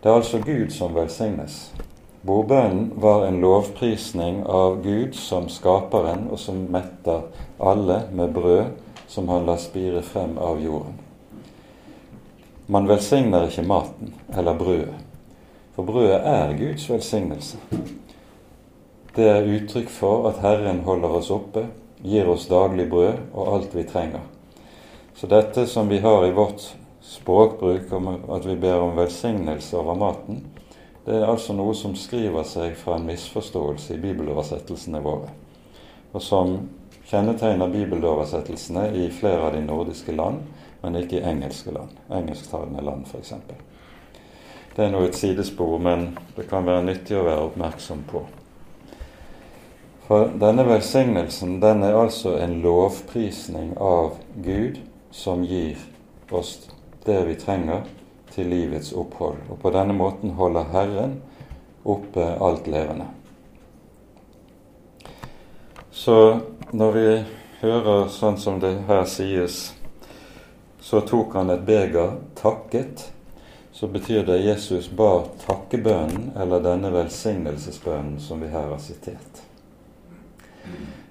Det 0.03 0.11
er 0.11 0.15
altså 0.15 0.39
Gud 0.39 0.71
som 0.71 0.95
velsignes. 0.95 1.75
Bordbønnen 2.23 2.93
var 3.03 3.25
en 3.27 3.41
lovprisning 3.43 4.45
av 4.47 4.77
Gud 4.85 5.17
som 5.19 5.49
skaperen, 5.51 6.29
og 6.31 6.39
som 6.39 6.61
metter 6.71 7.25
alle 7.59 8.05
med 8.15 8.31
brød 8.37 8.77
som 9.11 9.27
han 9.29 9.49
lar 9.49 9.59
spire 9.59 10.05
frem 10.07 10.37
av 10.39 10.61
jorden. 10.63 11.01
Man 12.71 12.87
velsigner 12.87 13.49
ikke 13.49 13.67
maten 13.67 14.15
eller 14.31 14.55
brødet, 14.55 14.95
for 15.75 15.89
brødet 15.89 16.21
er 16.23 16.55
Guds 16.61 16.87
velsignelse. 16.93 17.59
Det 19.17 19.27
er 19.29 19.51
uttrykk 19.57 19.91
for 19.91 20.31
at 20.31 20.39
Herren 20.47 20.85
holder 20.87 21.19
oss 21.19 21.33
oppe, 21.35 21.67
gir 22.07 22.31
oss 22.31 22.47
daglig 22.47 22.87
brød 22.91 23.19
og 23.35 23.51
alt 23.57 23.75
vi 23.75 23.83
trenger. 23.83 24.23
Så 25.19 25.27
dette 25.27 25.67
som 25.67 25.91
vi 25.91 25.99
har 25.99 26.23
i 26.27 26.33
vårt 26.39 26.71
språkbruk 27.03 27.93
om 27.99 28.15
at 28.15 28.47
vi 28.47 28.57
ber 28.63 28.79
om 28.79 28.95
velsignelse 28.97 29.75
over 29.77 29.99
maten, 29.99 30.45
det 31.05 31.17
er 31.17 31.27
altså 31.27 31.55
noe 31.59 31.75
som 31.75 31.97
skriver 31.99 32.45
seg 32.47 32.77
fra 32.79 32.97
en 32.97 33.09
misforståelse 33.09 33.97
i 33.97 34.03
bibeloversettelsene 34.03 35.01
våre, 35.03 35.33
og 36.13 36.23
som 36.23 36.55
kjennetegner 37.11 37.73
bibeloversettelsene 37.73 38.87
i 39.03 39.09
flere 39.11 39.49
av 39.49 39.57
de 39.57 39.65
nordiske 39.67 40.15
land, 40.15 40.45
men 40.83 40.99
ikke 40.99 41.19
i 41.19 41.27
engelske 41.27 41.75
land. 41.75 41.97
Engelsktalende 42.11 42.85
land, 42.87 43.07
f.eks. 43.11 43.35
Det 44.77 44.85
er 44.85 44.93
nå 44.93 45.03
et 45.05 45.19
sidespor, 45.19 45.77
men 45.83 46.13
det 46.37 46.47
kan 46.51 46.67
være 46.67 46.87
nyttig 46.87 47.19
å 47.19 47.27
være 47.27 47.49
oppmerksom 47.51 48.07
på. 48.09 48.23
For 50.07 50.31
denne 50.41 50.65
velsignelsen 50.67 51.59
den 51.63 51.83
er 51.87 51.99
altså 51.99 52.37
en 52.41 52.59
lovprisning 52.63 53.75
av 53.81 54.17
Gud 54.45 54.81
som 55.15 55.45
gir 55.47 55.79
oss 56.33 56.57
det 57.07 57.21
vi 57.29 57.37
trenger 57.39 57.85
til 58.33 58.49
livets 58.53 58.93
opphold. 58.93 59.43
Og 59.51 59.61
på 59.63 59.73
denne 59.75 59.97
måten 59.97 60.35
holder 60.39 60.71
Herren 60.73 61.19
oppe 61.85 62.27
alt 62.41 62.67
levende. 62.71 63.07
Så 65.91 66.41
når 66.73 66.97
vi 66.97 67.07
hører 67.61 68.09
sånn 68.11 68.41
som 68.41 68.59
det 68.63 68.75
her 68.89 69.05
sies 69.07 69.71
så 70.83 71.01
tok 71.01 71.35
han 71.35 71.51
et 71.51 71.61
beger, 71.63 72.17
takket, 72.35 73.13
så 73.73 73.87
betyr 73.87 74.25
det 74.27 74.41
Jesus 74.43 74.91
ba 74.91 75.23
takkebønnen, 75.47 76.33
eller 76.37 76.61
denne 76.61 76.91
velsignelsesbønnen 76.91 78.19
som 78.21 78.43
vi 78.43 78.51
her 78.51 78.67
har 78.67 78.81
sitert. 78.83 79.45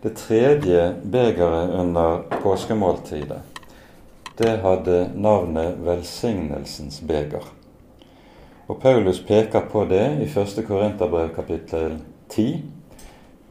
Det 0.04 0.12
tredje 0.20 0.84
begeret 1.04 1.72
under 1.80 2.20
påskemåltidet, 2.44 3.40
det 4.42 4.58
hadde 4.64 5.10
navnet 5.16 5.78
velsignelsens 5.86 7.02
beger. 7.02 7.46
Og 8.68 8.82
Paulus 8.82 9.20
peker 9.28 9.68
på 9.72 9.86
det 9.86 10.06
i 10.24 10.28
1. 10.40 10.64
Korinterbrev 10.68 11.30
kapittel 11.36 12.00
10, 12.30 12.64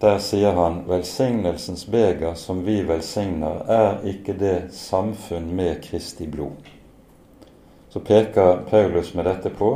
der 0.01 0.19
sier 0.19 0.57
han 0.57 0.81
velsignelsens 0.89 1.85
beger 1.87 2.35
som 2.35 2.65
vi 2.67 2.81
velsigner, 2.89 3.63
er 3.69 4.03
ikke 4.09 4.35
det 4.41 4.57
samfunn 4.75 5.51
med 5.55 5.83
Kristi 5.85 6.27
blod. 6.27 6.71
Så 7.91 8.01
peker 8.01 8.65
Paulus 8.71 9.15
med 9.15 9.29
dette 9.29 9.51
på 9.51 9.75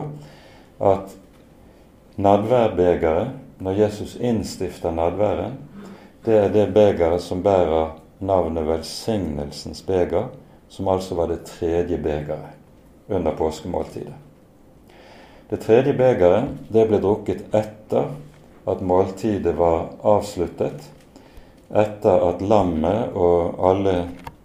at 0.80 1.14
nadværbegeret, 2.16 3.34
når 3.58 3.82
Jesus 3.84 4.16
innstifter 4.16 4.90
nadværen, 4.90 5.58
det 6.24 6.38
er 6.38 6.48
det 6.48 6.72
begeret 6.74 7.22
som 7.22 7.42
bærer 7.42 8.00
navnet 8.24 8.66
velsignelsens 8.66 9.82
beger, 9.82 10.32
som 10.74 10.88
altså 10.88 11.14
var 11.14 11.30
det 11.30 11.44
tredje 11.46 11.98
begeret 12.02 13.08
under 13.08 13.36
påskemåltidet. 13.36 14.14
Det 15.50 15.60
tredje 15.62 15.92
begeret 15.94 16.48
det 16.74 16.88
ble 16.88 16.98
drukket 16.98 17.54
etter 17.54 18.08
at 18.66 18.80
måltidet 18.82 19.54
var 19.54 19.92
avsluttet 20.02 20.88
etter 21.70 22.24
at 22.28 22.42
lammet 22.42 23.14
og 23.14 23.60
alle 23.70 23.94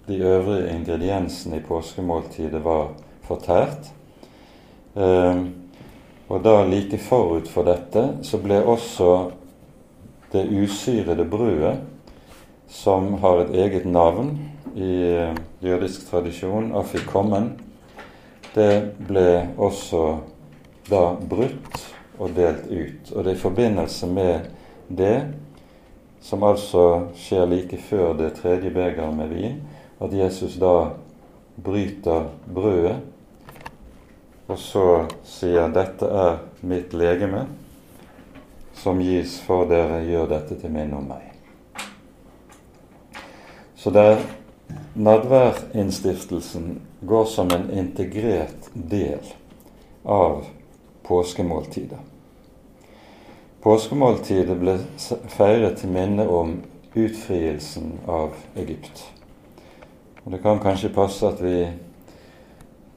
de 0.10 0.20
øvrige 0.22 0.76
ingrediensene 0.76 1.58
i 1.58 1.66
påskemåltidet 1.66 2.62
var 2.64 2.92
fortært. 3.26 3.90
Eh, 4.98 5.42
og 6.30 6.44
da 6.46 6.62
like 6.70 6.98
forut 7.02 7.50
for 7.50 7.66
dette 7.66 8.06
så 8.26 8.38
ble 8.42 8.62
også 8.62 9.32
det 10.34 10.46
usyrede 10.46 11.26
brødet, 11.26 11.80
som 12.70 13.16
har 13.24 13.48
et 13.48 13.56
eget 13.66 13.86
navn 13.90 14.36
i 14.76 14.94
eh, 15.12 15.36
jødisk 15.62 16.10
tradisjon, 16.10 16.72
afikommen, 16.76 17.54
det 18.56 18.96
ble 19.08 19.50
også 19.58 20.04
da 20.90 21.04
brutt 21.30 21.84
og 22.20 22.34
delt 22.36 22.66
ut. 22.70 23.12
Og 23.16 23.24
det 23.24 23.34
er 23.34 23.38
i 23.38 23.44
forbindelse 23.44 24.08
med 24.08 24.50
det, 24.88 25.18
som 26.22 26.44
altså 26.44 26.86
skjer 27.18 27.48
like 27.48 27.78
før 27.90 28.14
det 28.20 28.34
tredje 28.42 28.72
begeret 28.74 29.16
med 29.16 29.32
vin, 29.32 29.62
at 30.00 30.14
Jesus 30.14 30.58
da 30.60 30.92
bryter 31.64 32.30
brødet, 32.48 33.00
og 34.50 34.58
så 34.58 35.06
sier 35.24 35.68
'Dette 35.70 36.06
er 36.06 36.38
mitt 36.62 36.94
legeme', 36.94 37.46
som 38.74 39.00
gis 39.00 39.40
for 39.42 39.68
dere, 39.70 40.06
gjør 40.08 40.26
dette 40.26 40.56
til 40.56 40.72
minne 40.72 40.98
om 40.98 41.04
meg. 41.04 41.30
Så 43.76 43.92
der 43.92 44.18
nadværinnstiftelsen 44.94 46.82
går 47.02 47.26
som 47.26 47.52
en 47.52 47.72
integrert 47.72 48.70
del 48.74 49.34
av 50.04 50.46
påskemåltidet. 51.04 52.00
Påskemåltidet 53.64 54.56
ble 54.60 54.78
feiret 55.28 55.82
til 55.82 55.92
minne 55.92 56.24
om 56.28 56.58
utfrielsen 56.96 57.98
av 58.08 58.36
Egypt. 58.56 59.04
Og 60.24 60.32
Det 60.32 60.42
kan 60.42 60.60
kanskje 60.60 60.94
passe 60.94 61.28
at 61.28 61.42
vi 61.42 61.68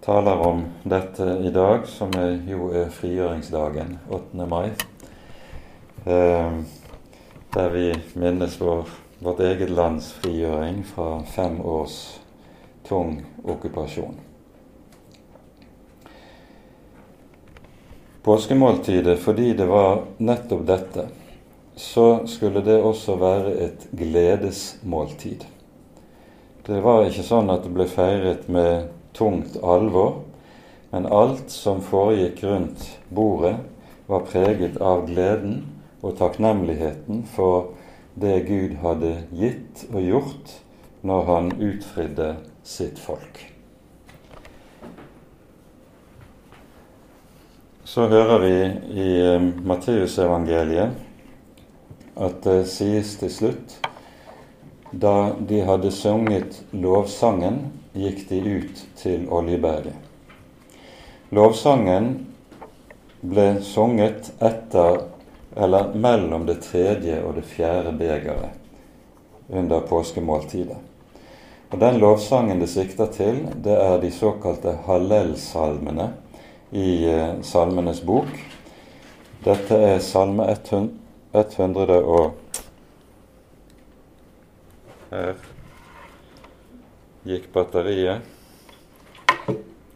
taler 0.04 0.38
om 0.46 0.64
dette 0.84 1.38
i 1.46 1.50
dag, 1.50 1.86
som 1.86 2.10
jo 2.48 2.70
er 2.74 2.90
frigjøringsdagen, 2.90 3.98
8. 4.10 4.46
mai. 4.46 4.70
Eh, 6.06 6.52
der 7.54 7.68
vi 7.70 7.94
minnes 8.14 8.60
vår, 8.60 8.88
vårt 9.22 9.40
eget 9.40 9.70
lands 9.70 10.12
frigjøring 10.18 10.82
fra 10.84 11.22
fem 11.22 11.60
års 11.60 11.96
tung 12.88 13.20
okkupasjon. 13.44 14.16
Påskemåltidet, 18.22 19.18
fordi 19.18 19.52
det 19.58 19.66
var 19.66 20.02
nettopp 20.18 20.66
dette, 20.66 21.06
så 21.74 22.26
skulle 22.26 22.62
det 22.62 22.78
også 22.82 23.16
være 23.18 23.54
et 23.64 23.86
gledesmåltid. 23.90 25.46
Det 26.66 26.78
var 26.82 27.06
ikke 27.08 27.24
sånn 27.26 27.50
at 27.50 27.64
det 27.66 27.72
ble 27.74 27.86
feiret 27.90 28.46
med 28.46 28.90
tungt 29.18 29.56
alvor, 29.62 30.20
men 30.92 31.08
alt 31.10 31.50
som 31.50 31.82
foregikk 31.82 32.44
rundt 32.46 32.86
bordet, 33.10 33.56
var 34.06 34.26
preget 34.28 34.76
av 34.82 35.06
gleden 35.08 35.62
og 36.02 36.18
takknemligheten 36.18 37.22
for 37.34 37.72
det 38.14 38.40
Gud 38.48 38.76
hadde 38.82 39.14
gitt 39.32 39.86
og 39.92 40.02
gjort 40.04 40.52
når 41.02 41.24
han 41.30 41.52
utfridde 41.56 42.34
sitt 42.62 42.98
folk. 43.02 43.40
Så 47.84 48.06
hører 48.08 48.38
vi 48.40 48.54
i 49.02 49.08
eh, 49.20 49.48
Matteusevangeliet 49.68 50.94
at 52.16 52.44
det 52.44 52.66
sies 52.70 53.16
til 53.20 53.32
slutt 53.32 53.78
da 54.92 55.32
de 55.48 55.62
hadde 55.64 55.90
sunget 55.90 56.58
lovsangen, 56.76 57.72
gikk 57.96 58.26
de 58.28 58.40
ut 58.58 58.82
til 59.00 59.24
Oljeberget. 59.32 59.96
Lovsangen 61.32 62.10
ble 63.24 63.46
sunget 63.64 64.32
etter 64.44 64.98
eller 65.56 65.94
mellom 65.94 66.46
det 66.46 66.60
tredje 66.64 67.20
og 67.22 67.34
det 67.36 67.44
fjerde 67.48 67.92
begeret 67.98 68.58
under 69.48 69.80
påskemåltidet. 69.80 70.78
Og 71.72 71.78
Den 71.80 71.98
lovsangen 72.00 72.60
det 72.60 72.68
sikter 72.68 73.06
til, 73.12 73.46
det 73.64 73.76
er 73.76 74.00
de 74.00 74.10
såkalte 74.12 74.76
Hallel-salmene 74.86 76.10
i 76.70 77.04
eh, 77.08 77.40
Salmenes 77.42 78.02
bok. 78.04 78.28
Dette 79.44 79.76
er 79.76 79.98
salme 80.04 80.46
100 81.32 81.96
og 82.04 82.36
her 85.12 85.34
gikk 87.28 87.50
batteriet. 87.52 88.22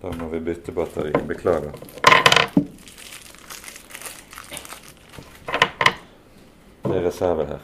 Da 0.02 0.12
må 0.18 0.28
vi 0.32 0.40
bytte 0.40 0.72
batteri. 0.76 1.12
Beklager. 1.28 2.25
Er 6.86 7.04
reserve 7.04 7.44
her. 7.46 7.58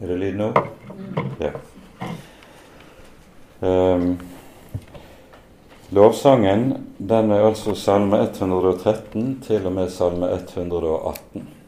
Er 0.00 0.06
det 0.06 0.16
lyd 0.18 0.38
nå? 0.40 0.48
Ja. 1.38 1.52
Um, 3.60 4.18
Lovsangen 5.92 6.94
den 6.98 7.30
er 7.30 7.44
altså 7.44 7.74
salme 7.76 8.22
113 8.24 9.42
til 9.44 9.66
og 9.68 9.76
med 9.76 9.90
salme 9.92 10.32
118. 10.32 11.61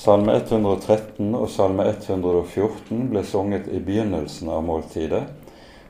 Salme 0.00 0.32
113 0.38 1.34
og 1.36 1.50
salme 1.52 1.84
114 1.90 3.10
ble 3.10 3.20
sunget 3.26 3.66
i 3.68 3.82
begynnelsen 3.84 4.48
av 4.48 4.62
måltidet. 4.64 5.26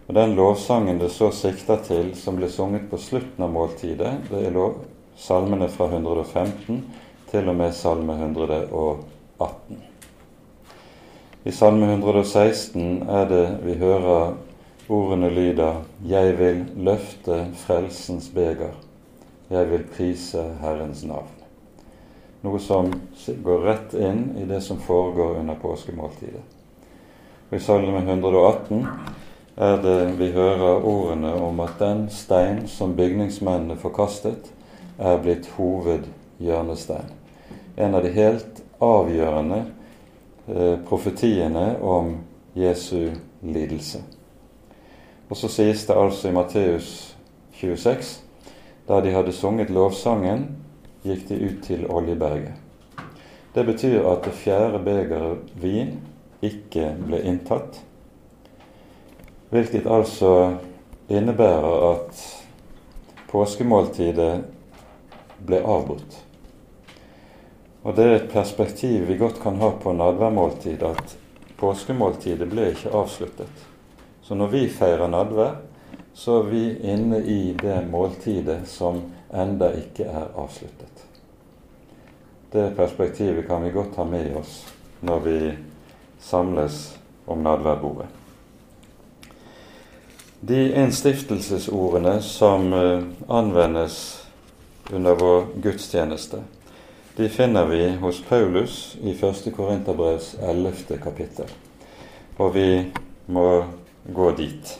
Og 0.08 0.16
Den 0.16 0.34
lovsangen 0.34 0.98
det 0.98 1.12
så 1.14 1.28
sikter 1.30 1.78
til, 1.86 2.08
som 2.18 2.40
ble 2.40 2.48
sunget 2.50 2.88
på 2.90 2.98
slutten 2.98 3.46
av 3.46 3.52
måltidet, 3.54 4.16
det 4.26 4.40
er 4.48 4.56
lov, 4.56 4.80
salmene 5.14 5.68
fra 5.70 5.86
115 5.92 6.82
til 7.30 7.52
og 7.52 7.58
med 7.60 7.76
salme 7.78 8.18
118. 8.18 9.78
I 11.46 11.54
salme 11.54 11.94
116 11.94 13.04
er 13.06 13.30
det 13.30 13.44
vi 13.62 13.78
hører 13.78 14.34
Ordene 14.90 15.30
lyder 15.30 15.84
'Jeg 16.02 16.38
vil 16.38 16.64
løfte 16.76 17.46
frelsens 17.54 18.26
beger'. 18.34 18.75
Jeg 19.50 19.70
vil 19.70 19.84
prise 19.96 20.42
Herrens 20.60 21.04
navn. 21.04 21.39
Noe 22.40 22.58
som 22.58 22.88
går 23.44 23.58
rett 23.66 23.94
inn 23.94 24.36
i 24.40 24.46
det 24.48 24.60
som 24.64 24.78
foregår 24.80 25.40
under 25.42 25.54
påskemåltidet. 25.60 26.42
Og 27.50 27.56
I 27.56 27.60
Salme 27.60 28.00
118 28.00 28.86
er 29.60 29.82
det 29.82 29.96
vi 30.16 30.30
hører 30.32 30.86
ordene 30.86 31.34
om 31.36 31.60
at 31.60 31.76
den 31.82 32.06
stein 32.08 32.62
som 32.68 32.94
bygningsmennene 32.96 33.76
forkastet, 33.76 34.52
er 35.00 35.20
blitt 35.20 35.48
hovedhjørnestein. 35.56 37.08
En 37.76 37.94
av 37.96 38.04
de 38.04 38.12
helt 38.12 38.62
avgjørende 38.80 39.60
eh, 40.48 40.76
profetiene 40.88 41.74
om 41.80 42.14
Jesu 42.56 43.10
lidelse. 43.42 44.00
Og 45.28 45.36
så 45.36 45.48
sies 45.48 45.86
det 45.86 45.96
altså 45.96 46.28
i 46.28 46.34
Matteus 46.36 46.90
26 47.60 48.18
da 48.88 48.98
de 49.00 49.12
hadde 49.14 49.32
sunget 49.32 49.70
lovsangen, 49.70 50.48
gikk 51.04 51.28
de 51.28 51.39
ut 51.47 51.63
til 51.65 51.86
Oljeberget. 51.91 52.56
Det 53.54 53.65
betyr 53.67 54.06
at 54.06 54.25
det 54.25 54.34
fjerde 54.39 54.78
begeret 54.84 55.54
vin 55.58 55.97
ikke 56.43 56.93
ble 57.02 57.23
inntatt, 57.26 57.80
hvilket 59.50 59.89
altså 59.91 60.32
innebærer 61.10 61.86
at 61.91 62.21
påskemåltidet 63.30 64.45
ble 65.47 65.63
avbrutt. 65.67 66.21
Og 67.82 67.97
det 67.97 68.04
er 68.04 68.15
et 68.19 68.30
perspektiv 68.30 69.08
vi 69.08 69.19
godt 69.19 69.41
kan 69.43 69.58
ha 69.63 69.73
på 69.82 69.93
nadværmåltid, 69.97 70.82
at 70.84 71.17
påskemåltidet 71.60 72.49
ble 72.50 72.71
ikke 72.75 72.93
avsluttet. 72.95 73.67
Så 74.23 74.36
når 74.36 74.52
vi 74.52 74.67
feirer 74.71 75.10
nadvær, 75.10 75.56
så 76.15 76.43
er 76.43 76.50
vi 76.50 76.65
inne 76.93 77.23
i 77.25 77.54
det 77.56 77.80
måltidet 77.91 78.63
som 78.69 79.00
enda 79.32 79.71
ikke 79.78 80.04
er 80.04 80.30
avsluttet. 80.38 81.04
Det 82.52 82.73
perspektivet 82.76 83.47
kan 83.47 83.62
vi 83.64 83.71
godt 83.71 83.97
ha 83.97 84.04
med 84.04 84.34
oss 84.36 84.64
når 85.06 85.21
vi 85.25 85.36
samles 86.21 86.99
om 87.26 87.38
nadværbordet. 87.38 88.08
De 90.40 90.73
innstiftelsesordene 90.73 92.16
som 92.25 92.73
eh, 92.73 93.02
anvendes 93.28 93.97
under 94.93 95.14
vår 95.14 95.47
gudstjeneste, 95.62 96.43
de 97.16 97.28
finner 97.28 97.66
vi 97.69 97.90
hos 98.00 98.23
Paulus 98.28 98.97
i 99.02 99.12
1. 99.12 99.52
Korinterbrevs 99.56 100.34
11. 100.40 100.97
kapittel. 101.02 101.50
Og 102.36 102.54
vi 102.54 102.93
må 103.26 103.64
gå 104.14 104.30
dit. 104.38 104.78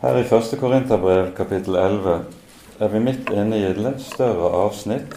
Her 0.00 0.16
i 0.16 0.24
1. 0.24 0.54
Korinterbrev 0.60 1.34
kapittel 1.36 1.76
11 1.76 2.39
er 2.80 2.88
vi 2.88 3.00
midt 3.00 3.28
inne 3.30 3.58
i 3.60 3.66
et 3.68 4.00
større 4.00 4.48
avsnitt 4.64 5.16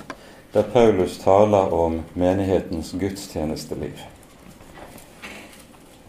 der 0.54 0.66
Paulus 0.74 1.16
taler 1.18 1.72
om 1.74 2.02
menighetens 2.14 2.92
gudstjenesteliv. 3.00 4.02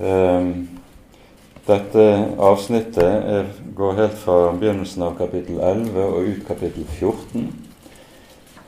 Ehm, 0.00 0.68
dette 1.66 2.08
avsnittet 2.42 3.46
går 3.76 3.94
helt 4.00 4.18
fra 4.18 4.50
begynnelsen 4.52 5.06
av 5.06 5.14
kapittel 5.16 5.62
11 5.62 6.04
og 6.04 6.28
ut 6.28 6.44
kapittel 6.48 6.84
14. 6.98 7.46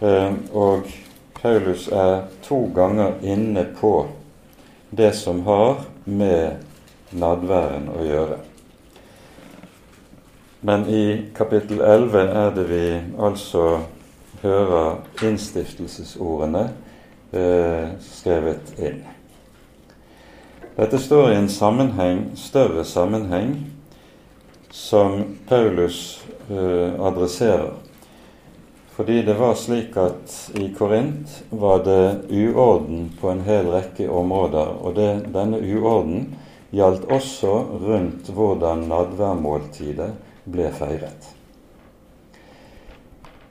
Ehm, 0.00 0.40
og 0.54 0.86
Paulus 1.42 1.88
er 1.88 2.28
to 2.46 2.68
ganger 2.74 3.18
inne 3.22 3.66
på 3.80 4.06
det 4.90 5.12
som 5.18 5.42
har 5.44 5.82
med 6.04 6.62
nadværen 7.10 7.90
å 7.90 8.04
gjøre. 8.06 8.45
Men 10.60 10.86
i 10.88 11.22
kapittel 11.36 11.80
11 11.80 12.20
er 12.20 12.50
det 12.56 12.64
vi 12.70 12.84
altså 13.18 13.80
hører 14.42 15.02
innstiftelsesordene 15.24 16.62
eh, 17.32 17.92
skrevet 18.00 18.72
inn. 18.78 19.02
Dette 20.76 21.00
står 21.00 21.30
i 21.32 21.38
en 21.40 21.48
sammenheng, 21.52 22.22
større 22.36 22.84
sammenheng 22.84 23.54
som 24.70 25.22
Paulus 25.48 26.24
eh, 26.50 26.92
adresserer. 27.00 27.72
Fordi 28.96 29.22
det 29.22 29.34
var 29.36 29.54
slik 29.60 29.96
at 30.00 30.34
i 30.56 30.70
Korint 30.72 31.42
var 31.50 31.82
det 31.84 32.28
uorden 32.32 33.10
på 33.20 33.28
en 33.28 33.42
hel 33.44 33.68
rekke 33.68 34.08
områder. 34.08 34.72
Og 34.80 34.94
det, 34.96 35.10
denne 35.34 35.60
uorden 35.60 36.30
gjaldt 36.72 37.04
også 37.12 37.58
rundt 37.82 38.30
hvordan 38.32 38.86
nadværmåltidet 38.88 40.14
ble 40.46 40.70
feiret. 40.74 41.32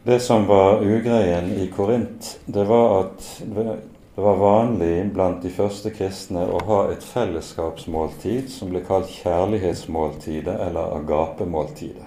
Det 0.05 0.19
som 0.19 0.45
var 0.47 0.83
ugreien 0.85 1.51
i 1.51 1.67
Korint, 1.75 2.39
det 2.45 2.63
var 2.69 2.99
at 2.99 3.29
Det 4.15 4.21
var 4.21 4.37
vanlig 4.39 5.11
blant 5.11 5.41
de 5.43 5.49
første 5.51 5.89
kristne 5.91 6.45
å 6.47 6.59
ha 6.69 6.77
et 6.87 7.03
fellesskapsmåltid 7.03 8.47
som 8.47 8.69
ble 8.71 8.79
kalt 8.87 9.09
kjærlighetsmåltidet 9.11 10.55
eller 10.55 10.93
agapemåltidet. 11.01 12.05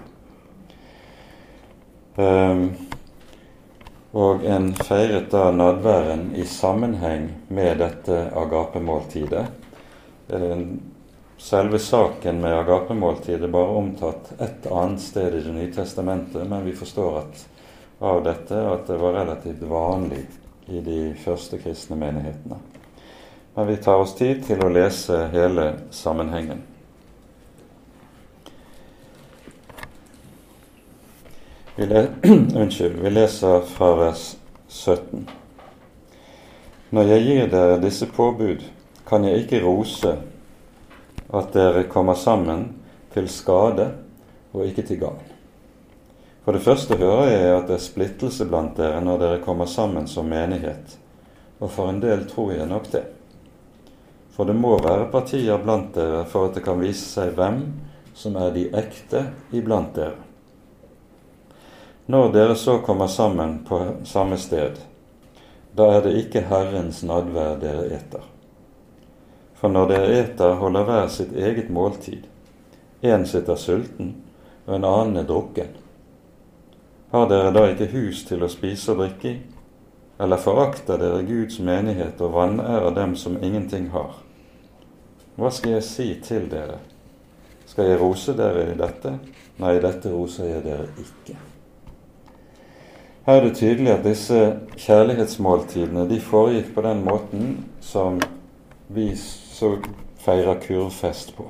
Um, 2.17 2.63
og 4.17 4.41
en 4.41 4.71
feiret 4.73 5.29
da 5.29 5.51
nadværen 5.53 6.31
i 6.33 6.47
sammenheng 6.49 7.29
med 7.53 7.77
dette 7.83 8.23
agapemåltidet. 8.41 9.45
Selve 11.39 11.79
saken 11.79 12.41
med 12.41 12.59
agapemåltidet 12.59 13.43
er 13.47 13.51
bare 13.51 13.75
omtatt 13.79 14.33
et 14.43 14.65
annet 14.67 14.99
sted 14.99 15.37
i 15.37 15.41
Det 15.41 15.53
nye 15.55 15.71
testamentet, 15.71 16.43
men 16.47 16.65
vi 16.65 16.73
forstår 16.75 17.19
at, 17.21 17.43
av 17.99 18.23
dette 18.25 18.57
at 18.59 18.87
det 18.87 18.97
var 18.99 19.13
relativt 19.15 19.61
vanlig 19.63 20.25
i 20.67 20.81
de 20.83 20.97
første 21.23 21.57
kristne 21.63 21.95
menighetene. 21.95 22.57
Men 23.55 23.67
vi 23.67 23.77
tar 23.77 24.03
oss 24.03 24.17
tid 24.19 24.43
til 24.49 24.59
å 24.65 24.71
lese 24.73 25.21
hele 25.31 25.69
sammenhengen. 25.95 26.59
Vi, 31.77 31.87
le 31.87 32.01
Unnskyld, 32.63 32.97
vi 32.99 33.13
leser 33.13 33.63
fra 33.77 33.93
vers 34.01 34.25
17. 34.67 35.23
Når 36.91 37.13
jeg 37.13 37.25
gir 37.29 37.47
dere 37.55 37.79
disse 37.79 38.09
påbud, 38.11 38.67
kan 39.07 39.23
jeg 39.23 39.45
ikke 39.45 39.63
rose 39.63 40.17
at 41.29 41.51
dere 41.53 41.83
kommer 41.91 42.17
sammen 42.17 42.65
til 43.13 43.29
skade 43.29 43.91
og 44.53 44.65
ikke 44.65 44.85
til 44.87 44.99
gagn. 45.01 45.25
For 46.45 46.55
det 46.55 46.63
første 46.65 46.97
hører 46.97 47.27
jeg 47.29 47.49
at 47.53 47.67
det 47.69 47.75
er 47.77 47.83
splittelse 47.83 48.47
blant 48.49 48.77
dere 48.79 49.01
når 49.05 49.19
dere 49.21 49.41
kommer 49.43 49.69
sammen 49.69 50.07
som 50.09 50.29
menighet, 50.31 50.95
og 51.59 51.69
for 51.69 51.91
en 51.91 51.99
del 52.01 52.25
tror 52.29 52.55
jeg 52.55 52.69
nok 52.69 52.89
det. 52.93 53.03
For 54.33 54.47
det 54.47 54.55
må 54.55 54.77
være 54.81 55.11
partier 55.11 55.59
blant 55.61 55.93
dere 55.93 56.23
for 56.25 56.47
at 56.47 56.57
det 56.57 56.63
kan 56.65 56.81
vise 56.81 57.05
seg 57.05 57.35
hvem 57.37 57.61
som 58.17 58.39
er 58.39 58.53
de 58.55 58.65
ekte 58.81 59.25
iblant 59.53 59.93
dere. 59.95 60.17
Når 62.09 62.31
dere 62.33 62.55
så 62.57 62.79
kommer 62.81 63.07
sammen 63.07 63.59
på 63.67 63.83
samme 64.09 64.39
sted, 64.41 64.79
da 65.77 65.91
er 65.93 66.01
det 66.07 66.17
ikke 66.23 66.47
Herrens 66.49 67.03
nadvær 67.05 67.59
dere 67.61 67.85
eter. 67.93 68.23
For 69.59 69.71
når 69.71 69.89
dere 69.91 70.15
eter, 70.21 70.55
holder 70.55 70.87
hver 70.87 71.07
sitt 71.11 71.35
eget 71.35 71.69
måltid. 71.69 72.23
Én 73.03 73.25
sitter 73.27 73.59
sulten, 73.59 74.15
og 74.65 74.75
en 74.75 74.87
annen 74.87 75.19
er 75.19 75.27
drukken. 75.27 75.73
Har 77.11 77.27
dere 77.27 77.51
da 77.51 77.65
ikke 77.67 77.89
hus 77.91 78.23
til 78.27 78.43
å 78.45 78.51
spise 78.51 78.93
og 78.93 79.01
drikke 79.01 79.33
i? 79.33 79.37
Eller 80.19 80.39
forakter 80.39 80.99
dere 80.99 81.23
Guds 81.27 81.59
menighet 81.63 82.21
og 82.21 82.35
vanærer 82.35 82.95
dem 82.95 83.15
som 83.19 83.39
ingenting 83.43 83.89
har? 83.95 84.19
Hva 85.39 85.51
skal 85.51 85.77
jeg 85.77 85.87
si 85.87 86.07
til 86.23 86.49
dere? 86.51 86.79
Skal 87.65 87.91
jeg 87.91 87.99
rose 88.01 88.35
dere 88.35 88.65
i 88.71 88.77
dette? 88.79 89.13
Nei, 89.59 89.75
dette 89.83 90.11
roser 90.11 90.51
jeg 90.53 90.63
dere 90.67 90.87
ikke. 90.99 91.37
Her 93.25 93.39
er 93.39 93.45
det 93.45 93.55
tydelig 93.59 93.91
at 93.93 94.05
disse 94.07 94.39
kjærlighetsmåltidene 94.79 96.07
de 96.09 96.19
foregikk 96.23 96.73
på 96.75 96.83
den 96.85 97.03
måten 97.05 97.51
som 97.83 98.19
vi 98.89 99.11
så 99.59 99.75
feirer 100.23 100.61
kurvfest 100.63 101.35
på. 101.37 101.45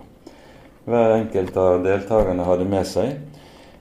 Hver 0.90 1.16
enkelt 1.20 1.58
av 1.58 1.84
deltakerne 1.86 2.46
hadde 2.48 2.66
med 2.70 2.88
seg, 2.90 3.20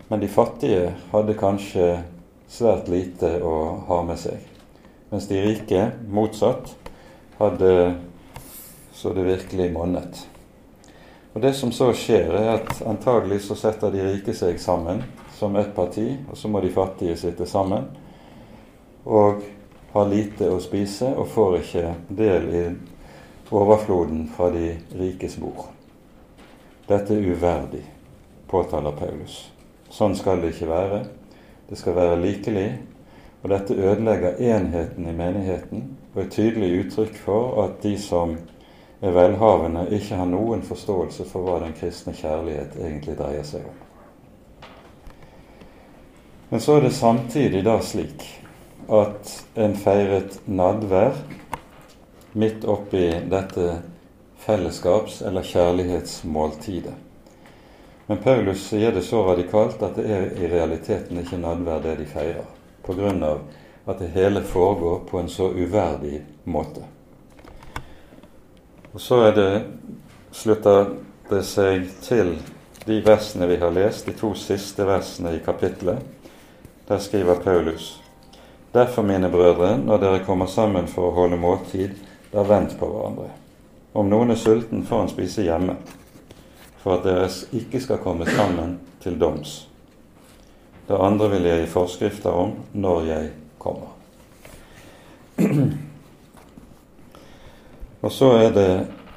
men 0.09 0.21
de 0.21 0.29
fattige 0.29 0.93
hadde 1.13 1.37
kanskje 1.39 1.89
svært 2.49 2.89
lite 2.93 3.39
å 3.45 3.55
ha 3.89 4.03
med 4.05 4.21
seg. 4.21 4.43
Mens 5.09 5.29
de 5.29 5.41
rike, 5.41 5.87
motsatt, 6.13 6.75
hadde 7.39 7.71
så 8.93 9.15
det 9.17 9.25
virkelig 9.25 9.71
monnet. 9.73 10.27
Og 11.33 11.41
Det 11.41 11.55
som 11.55 11.73
så 11.73 11.93
skjer, 11.95 12.33
er 12.35 12.49
at 12.59 12.83
antagelig 12.89 13.45
så 13.47 13.57
setter 13.57 13.93
de 13.95 14.03
rike 14.03 14.35
seg 14.35 14.61
sammen 14.61 15.05
som 15.39 15.57
ett 15.57 15.75
parti, 15.77 16.11
og 16.29 16.37
så 16.37 16.49
må 16.51 16.61
de 16.61 16.73
fattige 16.75 17.17
sitte 17.17 17.47
sammen 17.47 17.87
og 19.09 19.45
ha 19.95 20.05
lite 20.05 20.51
å 20.51 20.59
spise 20.61 21.09
og 21.15 21.31
får 21.33 21.59
ikke 21.61 21.85
del 22.19 22.49
i 22.53 22.65
overfloden 23.51 24.29
fra 24.37 24.51
de 24.51 24.77
rikes 24.99 25.37
bord. 25.37 25.71
Dette 26.89 27.15
er 27.15 27.31
uverdig, 27.33 27.85
påtaler 28.49 28.93
Paulus. 28.97 29.41
Sånn 29.93 30.17
skal 30.17 30.43
det 30.43 30.55
ikke 30.55 30.69
være. 30.71 31.01
Det 31.69 31.77
skal 31.77 31.97
være 31.97 32.21
likelig, 32.21 32.69
og 33.43 33.51
dette 33.53 33.77
ødelegger 33.77 34.41
enheten 34.41 35.09
i 35.09 35.17
menigheten 35.17 35.85
og 36.15 36.23
et 36.25 36.33
tydelig 36.33 36.71
uttrykk 36.83 37.19
for 37.23 37.61
at 37.65 37.83
de 37.85 37.93
som 38.01 38.37
er 38.99 39.15
velhavende, 39.15 39.85
ikke 39.95 40.17
har 40.19 40.27
noen 40.27 40.65
forståelse 40.67 41.29
for 41.29 41.47
hva 41.47 41.61
den 41.63 41.77
kristne 41.79 42.15
kjærlighet 42.19 42.75
egentlig 42.81 43.15
dreier 43.21 43.47
seg 43.47 43.69
om. 43.69 43.85
Men 46.51 46.65
så 46.65 46.79
er 46.79 46.89
det 46.89 46.97
samtidig 46.97 47.63
da 47.67 47.77
slik 47.85 48.25
at 48.89 49.35
en 49.61 49.77
feiret 49.77 50.41
nadvær 50.49 51.15
midt 52.33 52.65
oppi 52.65 53.05
dette 53.31 53.83
fellesskaps- 54.39 55.23
eller 55.27 55.43
kjærlighetsmåltidet. 55.43 56.95
Men 58.07 58.19
Paulus 58.19 58.67
sier 58.69 58.93
det 58.93 59.03
så 59.03 59.23
radikalt 59.27 59.83
at 59.83 59.97
det 59.97 60.07
er 60.09 60.31
i 60.41 60.49
realiteten 60.49 61.19
ikke 61.21 61.41
nadvær 61.41 61.83
det 61.85 61.99
de 61.99 62.07
feirer, 62.09 62.47
av 63.23 63.41
at 63.85 63.99
det 63.99 64.09
hele 64.15 64.41
foregår 64.41 65.03
på 65.11 65.19
en 65.21 65.29
så 65.29 65.51
uverdig 65.53 66.23
måte. 66.45 66.85
Og 68.93 69.01
så 69.01 69.31
det, 69.31 69.65
slutter 70.33 70.95
det 71.29 71.43
seg 71.45 71.85
til 72.01 72.39
de 72.87 73.03
versene 73.05 73.47
vi 73.47 73.61
har 73.61 73.73
lest, 73.77 74.07
de 74.07 74.17
to 74.17 74.33
siste 74.35 74.85
versene 74.89 75.35
i 75.37 75.45
kapittelet, 75.45 76.01
der 76.89 76.99
skriver 76.99 77.35
Paulus.: 77.45 78.01
Derfor, 78.73 79.03
mine 79.03 79.29
brødre, 79.31 79.79
når 79.79 79.99
dere 79.99 80.25
kommer 80.25 80.47
sammen 80.47 80.89
for 80.89 81.11
å 81.11 81.15
holde 81.15 81.37
måltid, 81.37 82.08
da 82.33 82.43
vent 82.43 82.79
på 82.79 82.89
hverandre. 82.91 83.31
Om 83.93 84.11
noen 84.11 84.31
er 84.31 84.39
sulten, 84.41 84.85
får 84.87 84.99
han 85.05 85.11
spise 85.13 85.47
hjemme, 85.47 85.77
for 86.83 86.99
at 86.99 87.07
dere 87.07 87.29
ikke 87.57 87.81
skal 87.83 88.03
komme 88.05 88.29
sammen 88.29 88.79
til 89.03 89.19
doms. 89.21 89.69
Det 90.89 90.97
andre 90.97 91.29
vil 91.35 91.45
jeg 91.49 91.65
gi 91.65 91.73
forskrifter 91.73 92.31
om 92.33 92.55
når 92.73 93.03
jeg 93.09 93.31
kommer. 93.61 93.91
Og 98.05 98.13
så 98.13 98.31
er 98.39 98.51
det 98.55 98.71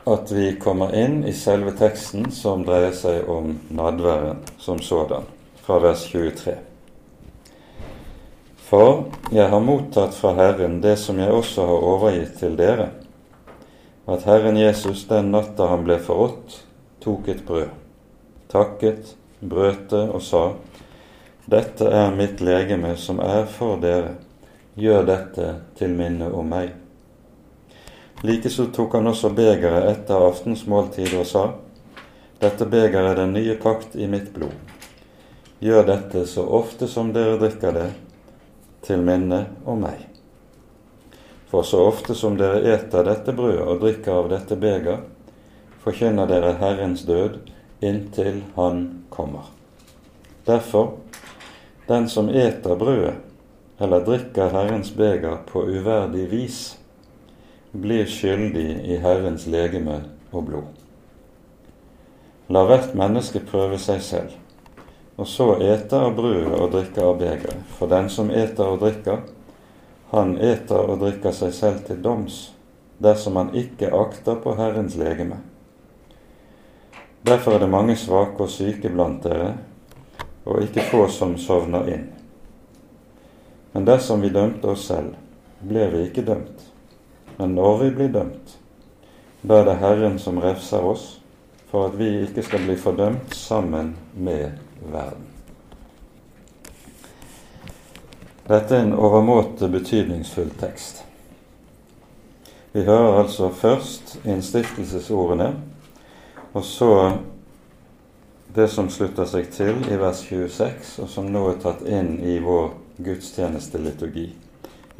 at 0.10 0.32
vi 0.34 0.56
kommer 0.60 0.96
inn 0.98 1.22
i 1.30 1.34
selve 1.38 1.72
teksten 1.78 2.32
som 2.34 2.66
dreier 2.66 2.96
seg 2.98 3.30
om 3.30 3.54
nadværen 3.70 4.42
som 4.60 4.82
sådan, 4.82 5.24
fra 5.62 5.78
vers 5.80 6.08
23. 6.10 6.56
For 8.72 9.04
jeg 9.32 9.50
har 9.52 9.62
mottatt 9.64 10.16
fra 10.18 10.34
Herren 10.38 10.80
det 10.82 10.96
som 11.00 11.20
jeg 11.20 11.32
også 11.32 11.68
har 11.68 11.86
overgitt 11.92 12.40
til 12.40 12.58
dere, 12.58 12.90
at 14.06 14.24
Herren 14.26 14.58
Jesus 14.58 15.06
den 15.08 15.32
natta 15.32 15.68
han 15.68 15.86
ble 15.86 16.00
forrådt, 16.02 16.58
tok 17.04 17.28
et 17.28 17.46
brød, 17.46 17.70
takket, 18.52 19.16
brøt 19.40 19.90
det 19.90 20.10
og 20.10 20.22
sa:" 20.22 20.54
Dette 21.52 21.88
er 21.90 22.16
mitt 22.16 22.42
legeme 22.42 22.96
som 22.98 23.20
er 23.20 23.46
for 23.46 23.80
dere. 23.82 24.16
Gjør 24.76 25.06
dette 25.06 25.48
til 25.76 25.90
minne 25.90 26.30
om 26.32 26.48
meg. 26.48 26.70
Likeså 28.24 28.70
tok 28.72 28.94
han 28.94 29.10
også 29.10 29.34
begeret 29.36 29.90
etter 29.90 30.28
aftensmåltidet 30.30 31.20
og 31.20 31.26
sa:" 31.26 31.46
Dette 32.42 32.66
begeret 32.66 33.12
er 33.12 33.16
den 33.16 33.34
nye 33.34 33.56
pakt 33.56 33.96
i 33.96 34.08
mitt 34.08 34.34
blod. 34.34 34.54
Gjør 35.60 35.84
dette 35.86 36.26
så 36.26 36.46
ofte 36.46 36.88
som 36.88 37.12
dere 37.14 37.38
drikker 37.38 37.76
det, 37.76 37.90
til 38.82 39.04
minne 39.06 39.46
om 39.66 39.84
meg. 39.84 40.11
For 41.52 41.64
så 41.68 41.82
ofte 41.84 42.16
som 42.16 42.38
dere 42.40 42.62
eter 42.74 43.04
dette 43.04 43.34
brødet 43.36 43.66
og 43.68 43.82
drikker 43.84 44.16
av 44.16 44.30
dette 44.32 44.56
beger, 44.56 45.02
forkynner 45.84 46.30
dere 46.30 46.54
Herrens 46.62 47.04
død 47.04 47.40
inntil 47.84 48.44
Han 48.56 49.04
kommer. 49.12 49.50
Derfor, 50.48 50.94
den 51.88 52.08
som 52.10 52.30
eter 52.30 52.80
brødet 52.80 53.18
eller 53.82 54.06
drikker 54.06 54.54
Herrens 54.54 54.94
beger 54.96 55.42
på 55.50 55.66
uverdig 55.68 56.28
vis, 56.32 56.60
blir 57.72 58.06
skyldig 58.08 58.70
i 58.94 59.00
Herrens 59.02 59.48
legeme 59.50 60.04
og 60.32 60.46
blod. 60.48 60.70
La 62.52 62.64
hvert 62.68 62.96
menneske 62.96 63.44
prøve 63.44 63.80
seg 63.80 64.02
selv 64.06 64.38
og 65.22 65.28
så 65.28 65.54
eter 65.62 66.02
av 66.08 66.16
brødet 66.18 66.56
og 66.58 66.72
drikker 66.74 67.06
av 67.06 67.20
begeret. 67.20 67.66
For 67.78 67.92
den 67.92 68.08
som 68.10 68.32
eter 68.34 68.66
og 68.66 68.80
drikker, 68.82 69.20
han 70.12 70.36
eter 70.38 70.90
og 70.92 71.00
drikker 71.00 71.32
seg 71.32 71.54
selv 71.56 71.86
til 71.88 72.02
doms, 72.04 72.50
dersom 73.00 73.38
han 73.40 73.54
ikke 73.56 73.94
akter 73.96 74.42
på 74.44 74.56
Herrens 74.58 74.98
legeme. 75.00 75.38
Derfor 77.24 77.56
er 77.56 77.64
det 77.64 77.70
mange 77.72 77.96
svake 77.96 78.44
og 78.44 78.52
syke 78.52 78.92
blant 78.92 79.24
dere, 79.24 79.54
og 80.44 80.66
ikke 80.66 80.84
få 80.90 81.06
som 81.08 81.38
sovner 81.40 81.88
inn. 81.94 82.10
Men 83.72 83.88
dersom 83.88 84.26
vi 84.26 84.34
dømte 84.36 84.74
oss 84.74 84.90
selv, 84.90 85.16
ble 85.64 85.88
vi 85.94 86.06
ikke 86.10 86.26
dømt. 86.28 86.68
Men 87.38 87.56
når 87.56 87.78
vi 87.86 87.90
blir 87.96 88.12
dømt, 88.12 88.58
da 89.42 89.62
er 89.62 89.70
det 89.70 89.80
Herren 89.80 90.20
som 90.20 90.42
refser 90.44 90.84
oss 90.86 91.08
for 91.72 91.88
at 91.88 91.96
vi 91.96 92.10
ikke 92.26 92.44
skal 92.44 92.68
bli 92.68 92.76
fordømt 92.76 93.32
sammen 93.38 93.96
med 94.14 94.60
verden. 94.92 95.31
Dette 98.52 98.76
er 98.76 98.82
en 98.84 98.98
overmåte 99.00 99.70
betydningsfull 99.72 100.50
tekst. 100.60 101.06
Vi 102.74 102.82
hører 102.84 103.22
altså 103.22 103.48
først 103.56 104.18
innstiftelsesordene, 104.28 105.54
og 106.54 106.66
så 106.68 106.90
det 108.56 108.66
som 108.74 108.90
slutter 108.92 109.30
seg 109.30 109.48
til 109.56 109.78
i 109.88 110.00
vers 110.00 110.26
26, 110.28 110.98
og 111.00 111.08
som 111.14 111.30
nå 111.32 111.46
er 111.48 111.62
tatt 111.64 111.86
inn 111.88 112.18
i 112.28 112.42
vår 112.44 112.74
gudstjenesteliturgi. 113.06 114.26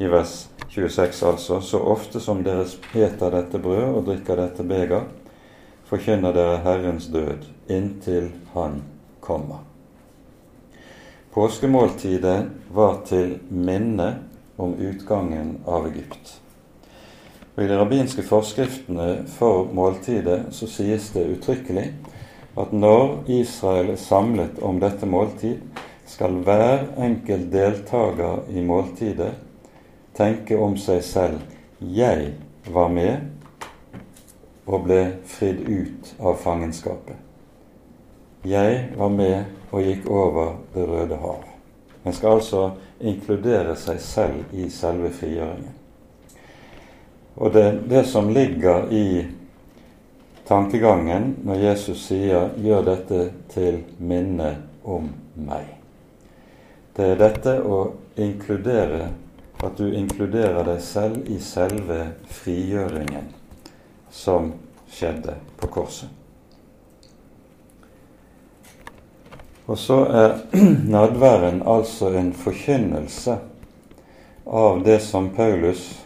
I 0.00 0.08
vers 0.08 0.32
26 0.72 1.20
altså. 1.28 1.60
Så 1.60 1.80
ofte 1.92 2.22
som 2.24 2.40
dere 2.46 2.64
spiser 2.70 3.36
dette 3.36 3.60
brød 3.60 3.98
og 3.98 4.06
drikker 4.08 4.40
dette 4.40 4.64
beger, 4.64 5.04
forkynner 5.92 6.32
dere 6.32 6.56
Herrens 6.64 7.10
død 7.12 7.44
inntil 7.68 8.32
Han 8.54 8.80
kommer. 9.20 9.71
Påskemåltidet 11.32 12.44
var 12.72 12.98
til 13.08 13.38
minne 13.48 14.08
om 14.60 14.74
utgangen 14.76 15.54
av 15.64 15.86
Egypt. 15.88 16.34
Og 17.56 17.62
I 17.64 17.68
de 17.70 17.78
rabbinske 17.80 18.24
forskriftene 18.24 19.22
for 19.38 19.70
måltidet 19.72 20.50
så 20.52 20.68
sies 20.68 21.06
det 21.14 21.24
uttrykkelig 21.32 21.86
at 22.60 22.74
når 22.76 23.30
Israel 23.32 23.94
er 23.94 24.02
samlet 24.02 24.60
om 24.60 24.80
dette 24.82 25.08
måltid, 25.08 25.62
skal 26.04 26.36
hver 26.44 26.84
enkelt 27.00 27.48
deltaker 27.52 28.44
i 28.52 28.60
måltidet 28.60 29.32
tenke 30.12 30.60
om 30.60 30.76
seg 30.76 31.00
selv 31.00 31.40
'Jeg 31.80 32.34
var 32.68 32.88
med 32.88 33.16
og 34.66 34.84
ble 34.84 35.16
fridd 35.24 35.64
ut 35.64 36.14
av 36.20 36.36
fangenskapet'. 36.44 37.16
Jeg 38.44 38.88
var 38.96 39.08
med 39.08 39.61
og 39.72 39.82
gikk 39.82 40.08
over 40.10 40.56
Det 40.74 40.88
røde 40.88 41.16
hav. 41.16 41.44
En 42.04 42.12
skal 42.12 42.38
altså 42.38 42.70
inkludere 43.00 43.76
seg 43.78 44.00
selv 44.00 44.52
i 44.52 44.68
selve 44.70 45.10
frigjøringen. 45.10 45.78
Og 47.36 47.52
det, 47.52 47.66
det 47.88 48.04
som 48.06 48.28
ligger 48.28 48.90
i 48.92 49.26
tankegangen 50.48 51.36
når 51.44 51.54
Jesus 51.54 52.06
sier 52.06 52.50
'gjør 52.56 52.84
dette 52.84 53.32
til 53.48 53.84
minne 53.98 54.56
om 54.84 55.08
meg'. 55.36 55.78
Det 56.96 57.06
er 57.10 57.16
dette 57.16 57.60
å 57.64 57.92
inkludere 58.16 59.08
at 59.62 59.78
du 59.78 59.94
inkluderer 59.94 60.64
deg 60.66 60.80
selv 60.82 61.30
i 61.30 61.38
selve 61.40 62.12
frigjøringen 62.28 63.30
som 64.10 64.52
skjedde 64.90 65.38
på 65.56 65.70
korset. 65.72 66.21
Og 69.66 69.78
så 69.78 69.98
er 70.04 70.38
nadværen 70.94 71.62
altså 71.66 72.12
en 72.18 72.32
forkynnelse 72.32 73.38
av 74.46 74.82
det 74.84 74.98
som 75.02 75.30
Paulus 75.36 76.04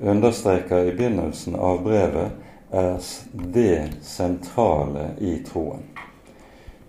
understreker 0.00 0.88
i 0.90 0.96
begynnelsen 0.96 1.54
av 1.54 1.82
brevet 1.84 2.72
er 2.72 2.98
det 3.32 3.92
sentrale 4.02 5.12
i 5.20 5.36
troen. 5.46 5.84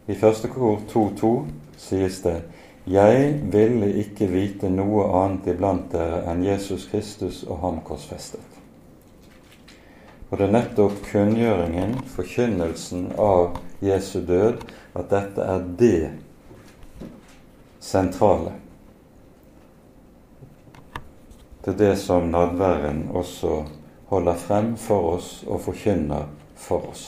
I 0.08 0.15
første 0.17 0.49
kor 0.51 0.82
2.2 0.89 1.34
sies 1.77 2.21
det 2.23 2.39
jeg 2.84 3.27
ville 3.51 3.93
ikke 4.01 4.27
vite 4.27 4.67
noe 4.67 5.06
annet 5.21 5.45
iblant 5.53 5.86
dere 5.93 6.25
enn 6.27 6.41
Jesus 6.43 6.89
Kristus 6.91 7.43
og 7.47 7.62
ham 7.62 7.77
korsfestet. 7.88 8.43
Og 10.27 10.39
det 10.39 10.49
er 10.49 10.56
nettopp 10.58 10.97
kunngjøringen, 11.06 11.93
forkynnelsen 12.15 13.12
av 13.21 13.53
Jesu 13.84 14.22
død, 14.28 14.63
at 14.96 15.10
dette 15.10 15.41
er 15.41 15.65
det 15.80 16.12
sentrale. 17.80 18.54
Det 21.63 21.74
er 21.74 21.78
det 21.78 21.96
som 21.98 22.28
nadværen 22.32 23.10
også 23.15 23.63
holder 24.12 24.36
frem 24.36 24.74
for 24.78 25.15
oss 25.15 25.43
og 25.48 25.62
forkynner 25.62 26.28
for 26.56 26.89
oss. 26.89 27.06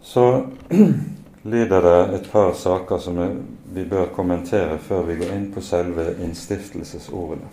Så 0.00 0.44
lyder 1.52 1.80
det 1.80 2.14
et 2.14 2.30
par 2.32 2.52
saker 2.52 2.98
som 2.98 3.18
vi 3.74 3.84
bør 3.84 4.06
kommentere 4.14 4.78
før 4.78 5.02
vi 5.10 5.18
går 5.20 5.34
inn 5.34 5.50
på 5.52 5.60
selve 5.60 6.14
innstiftelsesordene. 6.24 7.50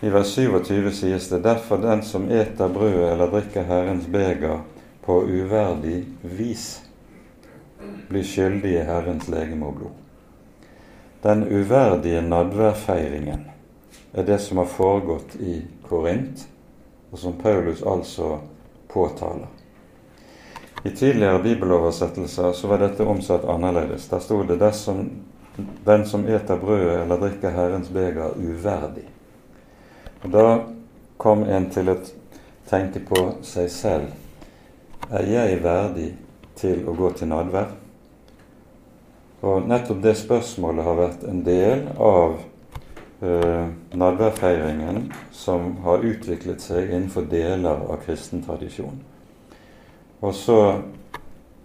I 0.00 0.10
vers 0.12 0.32
27 0.34 0.90
sies 0.92 1.28
det 1.30 1.44
derfor 1.44 1.80
den 1.80 2.02
som 2.02 2.26
eter 2.28 2.68
brødet 2.68 3.12
eller 3.12 3.30
drikker 3.30 3.68
Herrens 3.68 4.08
beger 4.10 4.64
på 5.04 5.22
uverdig 5.22 6.04
vis, 6.22 6.82
blir 8.08 8.24
skyldig 8.24 8.72
i 8.74 8.84
Herrens 8.88 9.28
legeme 9.28 9.68
og 9.68 9.76
blod. 9.80 10.00
Den 11.24 11.44
uverdige 11.48 12.22
nadværfeiringen 12.22 13.44
er 14.12 14.22
det 14.28 14.38
som 14.40 14.60
har 14.60 14.70
foregått 14.70 15.36
i 15.40 15.62
Korint, 15.88 16.46
og 17.10 17.18
som 17.18 17.36
Paulus 17.40 17.82
altså 17.82 18.38
påtaler. 18.88 19.48
I 20.84 20.90
tidligere 20.90 21.42
bibeloversettelser 21.42 22.52
så 22.52 22.68
var 22.68 22.78
dette 22.78 23.04
omsatt 23.04 23.44
annerledes. 23.44 24.08
Der 24.08 24.20
sto 24.20 24.42
det 24.42 24.58
dersom 24.60 25.06
den 25.84 26.04
som 26.06 26.26
eter 26.28 26.56
brødet 26.60 26.98
eller 27.02 27.20
drikker 27.20 27.50
Herrens 27.50 27.88
beger 27.88 28.36
uverdig. 28.36 29.06
Og 30.22 30.30
Da 30.30 30.64
kom 31.16 31.44
en 31.44 31.70
til 31.70 31.88
å 31.88 31.96
tenke 32.68 33.00
på 33.00 33.22
seg 33.42 33.70
selv. 33.70 34.23
Er 35.12 35.26
jeg 35.28 35.60
verdig 35.64 36.10
til 36.56 36.86
å 36.88 36.94
gå 36.96 37.10
til 37.12 37.28
nadvær? 37.28 37.74
Og 39.44 39.66
nettopp 39.68 40.00
det 40.02 40.14
spørsmålet 40.16 40.86
har 40.86 40.96
vært 40.96 41.24
en 41.28 41.42
del 41.44 41.82
av 42.00 42.38
eh, 43.20 43.66
nadværfeiringen 43.92 45.10
som 45.36 45.74
har 45.84 46.06
utviklet 46.08 46.64
seg 46.64 46.88
innenfor 46.88 47.28
deler 47.28 47.84
av 47.84 48.00
kristen 48.06 48.40
tradisjon. 48.46 49.02
Og 50.24 50.32
så 50.32 50.58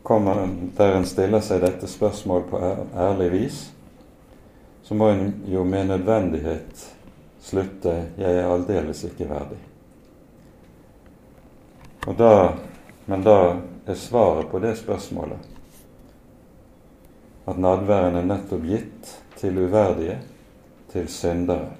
kommer 0.03 0.43
der 0.75 0.97
en 0.97 1.07
stiller 1.07 1.43
seg 1.45 1.63
dette 1.63 1.87
spørsmålet 1.87 2.49
på 2.51 2.59
ærlig 3.07 3.31
vis, 3.37 3.59
så 4.83 4.97
må 4.97 5.13
en 5.13 5.35
jo 5.47 5.63
med 5.63 5.87
nødvendighet 5.87 6.87
slutte 7.39 7.93
'jeg 8.17 8.35
er 8.35 8.51
aldeles 8.51 9.03
ikke 9.03 9.29
verdig'. 9.29 9.63
Og 12.07 12.17
da, 12.17 12.53
men 13.09 13.23
da 13.25 13.57
er 13.89 13.97
svaret 13.97 14.51
på 14.51 14.59
det 14.61 14.75
spørsmålet 14.77 15.47
at 17.49 17.57
nadværen 17.57 18.19
er 18.19 18.27
nettopp 18.29 18.65
gitt 18.69 19.13
til 19.39 19.57
uverdige 19.57 20.19
til 20.91 21.07
syndere. 21.09 21.71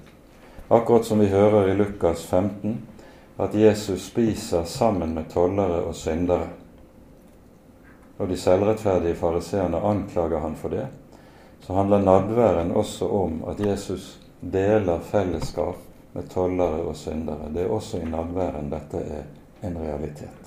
Akkurat 0.70 1.06
som 1.06 1.22
vi 1.22 1.28
hører 1.30 1.70
i 1.70 1.76
Lukas 1.78 2.24
15 2.26 2.74
at 3.40 3.54
Jesus 3.54 4.08
spiser 4.10 4.64
sammen 4.64 5.14
med 5.14 5.30
tollere 5.30 5.84
og 5.86 5.94
syndere. 5.94 6.48
Og 8.18 8.28
de 8.28 8.36
selvrettferdige 8.36 9.14
fariseerne 9.14 9.80
anklager 9.80 10.42
han 10.42 10.56
for 10.56 10.74
det. 10.74 10.88
Så 11.60 11.74
handler 11.78 12.02
nadværen 12.02 12.74
også 12.74 13.08
om 13.08 13.44
at 13.48 13.62
Jesus 13.66 14.18
deler 14.40 15.00
fellesskap 15.00 15.78
med 16.12 16.28
tollere 16.28 16.82
og 16.90 16.96
syndere. 16.96 17.54
Det 17.54 17.62
er 17.62 17.70
også 17.70 18.02
i 18.02 18.10
nadværen 18.10 18.72
dette 18.72 18.98
er 18.98 19.68
en 19.68 19.78
realitet. 19.78 20.39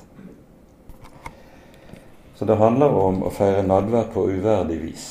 Det 2.43 2.55
handler 2.59 2.95
om 2.97 3.21
å 3.23 3.29
feire 3.31 3.63
nadvær 3.63 4.09
på 4.13 4.25
uverdig 4.31 4.79
vis. 4.81 5.05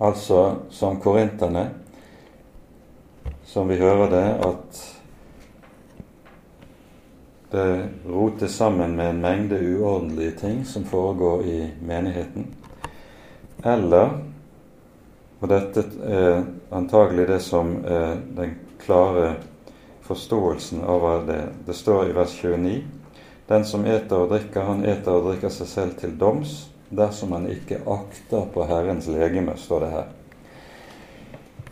Altså 0.00 0.42
som 0.72 1.00
korinterne 1.00 1.66
som 3.46 3.68
vi 3.68 3.76
hører 3.80 4.10
det, 4.12 4.26
at 4.44 4.80
det 7.50 7.66
rotes 8.08 8.56
sammen 8.56 8.96
med 8.96 9.10
en 9.10 9.20
mengde 9.20 9.60
uordentlige 9.60 10.30
ting 10.40 10.64
som 10.64 10.84
foregår 10.84 11.44
i 11.44 11.58
menigheten. 11.80 12.48
Eller, 13.64 14.18
og 15.40 15.48
dette 15.48 15.86
er 16.04 16.42
antagelig 16.74 17.28
det 17.30 17.40
som 17.44 17.76
er 17.84 18.18
den 18.36 18.58
klare 18.82 19.36
forståelsen 20.06 20.84
av 20.84 21.00
hva 21.02 21.16
det 21.26 21.40
Det 21.66 21.74
står 21.74 22.10
i 22.10 22.16
vers 22.16 22.34
29 22.42 22.76
Den 23.46 23.64
som 23.64 23.84
eter 23.86 24.24
og 24.24 24.32
drikker, 24.32 24.64
han 24.66 24.84
eter 24.84 25.14
og 25.14 25.28
drikker 25.28 25.52
seg 25.54 25.68
selv 25.70 25.98
til 26.00 26.16
doms 26.18 26.64
dersom 26.90 27.34
han 27.34 27.46
ikke 27.50 27.78
akter 27.90 28.46
på 28.54 28.64
Herrens 28.66 29.06
legeme, 29.10 29.54
står 29.58 29.84
det 29.84 29.90
her. 29.90 30.06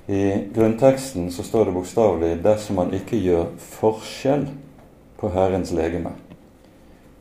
I 0.06 0.22
grunnteksten 0.54 1.30
så 1.32 1.42
står 1.42 1.64
det 1.64 1.74
bokstavelig 1.74 2.42
'dersom 2.42 2.76
man 2.76 2.94
ikke 2.94 3.16
gjør 3.16 3.46
forskjell 3.58 4.48
på 5.18 5.28
Herrens 5.28 5.72
legeme'. 5.72 6.12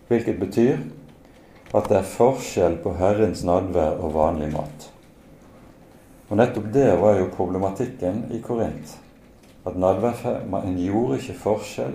Hvilket 0.07 0.39
betyr 0.39 0.77
at 1.73 1.89
det 1.89 1.97
er 1.97 2.09
forskjell 2.09 2.75
på 2.83 2.93
Herrens 2.93 3.43
nadvær 3.43 3.97
og 3.97 4.13
vanlig 4.13 4.51
mat. 4.53 4.89
Og 6.29 6.37
Nettopp 6.37 6.73
det 6.73 6.91
var 7.01 7.17
jo 7.19 7.31
problematikken 7.35 8.25
i 8.31 8.41
Korint. 8.41 8.99
at 9.65 9.77
man 10.49 10.77
gjorde 10.77 11.17
ikke 11.17 11.39
forskjell 11.39 11.93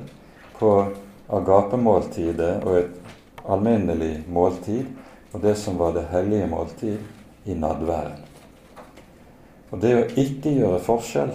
på 0.59 0.87
agapemåltidet 1.29 2.65
og 2.65 2.79
et 2.79 3.13
alminnelig 3.49 4.25
måltid 4.29 4.87
og 5.33 5.43
det 5.43 5.55
som 5.61 5.77
var 5.79 5.93
det 5.93 6.07
hellige 6.13 6.47
måltid 6.47 6.99
i 7.45 7.55
nadværen. 7.55 8.17
Og 9.71 9.81
det 9.83 9.93
å 9.97 10.07
ikke 10.17 10.55
gjøre 10.57 10.81
forskjell, 10.81 11.35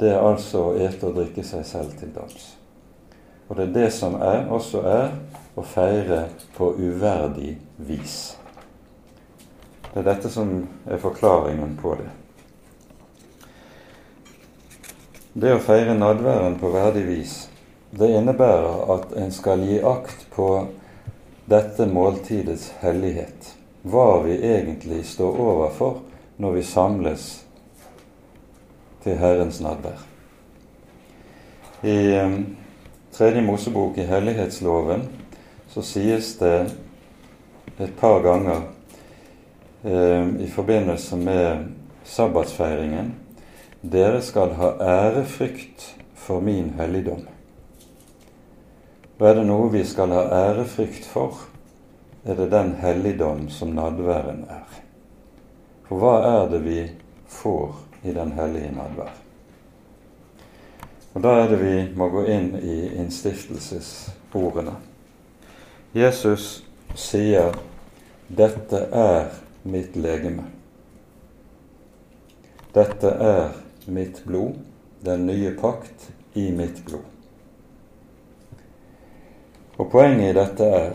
det 0.00 0.10
er 0.10 0.24
altså 0.26 0.64
å 0.68 0.74
ete 0.82 1.06
og 1.06 1.20
drikke 1.20 1.44
seg 1.46 1.62
selv 1.66 1.94
til 1.98 2.10
doms. 2.14 2.48
Og 3.48 3.56
det 3.56 3.68
er 3.68 3.74
det 3.76 3.90
som 3.94 4.16
er, 4.18 4.48
også 4.50 4.82
er 4.88 5.14
å 5.54 5.62
feire 5.62 6.24
på 6.56 6.72
uverdig 6.74 7.54
vis. 7.86 8.34
Det 9.92 10.02
er 10.02 10.08
dette 10.08 10.30
som 10.32 10.50
er 10.90 10.98
forklaringen 10.98 11.76
på 11.78 11.94
det. 12.00 12.10
Det 15.34 15.54
å 15.54 15.62
feire 15.62 15.94
nadværen 15.98 16.58
på 16.58 16.70
verdig 16.74 17.04
vis, 17.06 17.34
det 17.98 18.10
innebærer 18.10 18.90
at 18.94 19.12
en 19.16 19.30
skal 19.32 19.62
gi 19.62 19.78
akt 19.86 20.26
på 20.34 20.48
dette 21.46 21.86
måltidets 21.86 22.72
hellighet. 22.80 23.52
Hva 23.82 24.22
vi 24.24 24.38
egentlig 24.40 25.04
står 25.06 25.38
overfor 25.40 26.00
når 26.42 26.56
vi 26.56 26.62
samles 26.66 27.26
til 29.04 29.18
Herrens 29.20 29.60
nadvær. 29.62 30.00
I 31.84 31.98
um, 32.24 32.38
tredje 33.12 33.42
Mosebok 33.44 33.98
i 34.00 34.08
Hellighetsloven 34.08 35.04
så 35.68 35.84
sies 35.84 36.32
det 36.40 36.56
et 37.78 37.92
par 38.00 38.22
ganger 38.24 38.62
eh, 39.84 40.28
i 40.40 40.48
forbindelse 40.48 41.16
med 41.16 41.68
sabbatsfeiringen 42.04 43.12
dere 43.82 44.22
skal 44.22 44.54
ha 44.56 44.70
ærefrykt 44.80 45.90
for 46.14 46.40
min 46.40 46.72
helligdom. 46.78 47.26
Og 49.24 49.30
er 49.30 49.38
det 49.38 49.46
noe 49.48 49.70
vi 49.72 49.80
skal 49.88 50.10
ha 50.12 50.22
ærefrykt 50.36 51.06
for, 51.08 51.38
er 52.28 52.36
det 52.36 52.50
den 52.52 52.74
helligdom 52.76 53.46
som 53.48 53.70
nadværen 53.72 54.42
er. 54.52 54.74
For 55.86 55.96
hva 55.96 56.10
er 56.28 56.50
det 56.50 56.58
vi 56.66 56.82
får 57.32 57.78
i 58.04 58.12
den 58.12 58.34
hellige 58.36 58.74
nadvær? 58.76 59.14
Og 61.14 61.22
Da 61.22 61.32
er 61.40 61.48
det 61.48 61.60
vi 61.62 61.96
må 61.96 62.10
gå 62.12 62.26
inn 62.34 62.50
i 62.60 62.76
innstiftelsesordene. 63.00 64.76
Jesus 65.94 66.64
sier 66.94 67.56
'Dette 68.28 68.76
er 68.92 69.32
mitt 69.62 69.96
legeme'. 69.96 70.50
Dette 72.74 73.08
er 73.08 73.48
mitt 73.86 74.22
blod, 74.26 74.52
den 75.04 75.26
nye 75.26 75.56
pakt 75.56 76.12
i 76.34 76.50
mitt 76.50 76.84
blod. 76.84 77.13
Og 79.78 79.90
Poenget 79.90 80.30
i 80.30 80.38
dette 80.38 80.64
er 80.64 80.90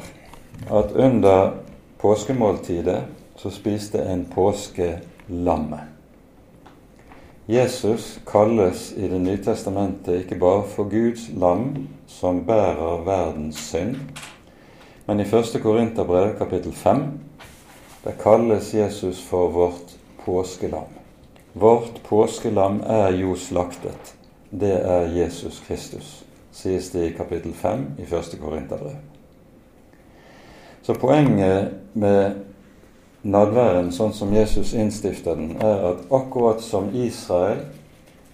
at 0.71 0.91
under 0.95 1.51
påskemåltidet 1.99 3.03
så 3.35 3.49
spiste 3.51 4.03
en 4.03 4.25
påskelammet. 4.33 5.79
Jesus 7.49 8.19
kalles 8.27 8.93
i 8.97 9.07
Det 9.07 9.21
nye 9.21 9.43
testamentet 9.43 10.21
ikke 10.21 10.35
bare 10.39 10.63
for 10.69 10.89
Guds 10.89 11.29
lam 11.33 11.87
som 12.07 12.43
bærer 12.45 13.01
verdens 13.05 13.57
synd, 13.71 13.95
men 15.07 15.19
i 15.19 15.23
1. 15.23 15.57
Korinterbrev 15.63 16.37
kapittel 16.37 16.73
5 16.73 17.03
der 18.03 18.11
kalles 18.11 18.73
Jesus 18.73 19.21
for 19.21 19.49
vårt 19.49 19.97
påskelam. 20.25 20.87
Vårt 21.53 22.01
påskelam 22.03 22.83
er 22.85 23.11
jo 23.11 23.35
slaktet. 23.35 24.15
Det 24.51 24.73
er 24.85 25.01
Jesus 25.01 25.63
Kristus, 25.67 26.25
sies 26.59 26.91
det 26.91 27.05
i 27.07 27.15
kapittel 27.15 27.53
5 27.53 27.85
i 27.97 28.03
1. 28.03 28.35
Korinterbrev. 28.41 28.99
Så 30.81 30.95
poenget 30.99 31.71
med 31.93 32.39
nadværen 33.21 33.91
sånn 33.91 34.13
som 34.15 34.31
Jesus 34.33 34.73
innstifter 34.73 35.37
den, 35.39 35.55
er 35.61 35.91
at 35.91 36.05
akkurat 36.11 36.63
som 36.63 36.89
Israel 36.95 37.61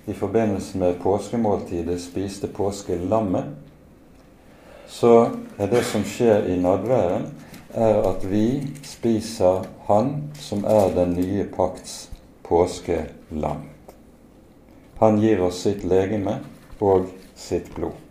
i 0.05 0.13
forbindelse 0.13 0.77
med 0.77 0.99
påskemåltidet 1.01 1.97
spiste 2.01 2.47
påskelammet, 2.47 3.49
så 4.88 5.31
er 5.57 5.71
det 5.71 5.81
som 5.89 6.05
skjer 6.05 6.45
i 6.53 6.59
nadværen, 6.61 7.27
er 7.73 8.01
at 8.07 8.23
vi 8.29 8.61
spiser 8.85 9.65
Han 9.88 10.31
som 10.39 10.63
er 10.65 10.93
den 10.95 11.13
nye 11.13 11.43
pakts 11.43 12.09
påskelam. 12.43 13.65
Han 14.99 15.19
gir 15.21 15.43
oss 15.45 15.59
sitt 15.61 15.83
legeme 15.83 16.39
og 16.79 17.11
sitt 17.35 17.69
blod. 17.75 18.05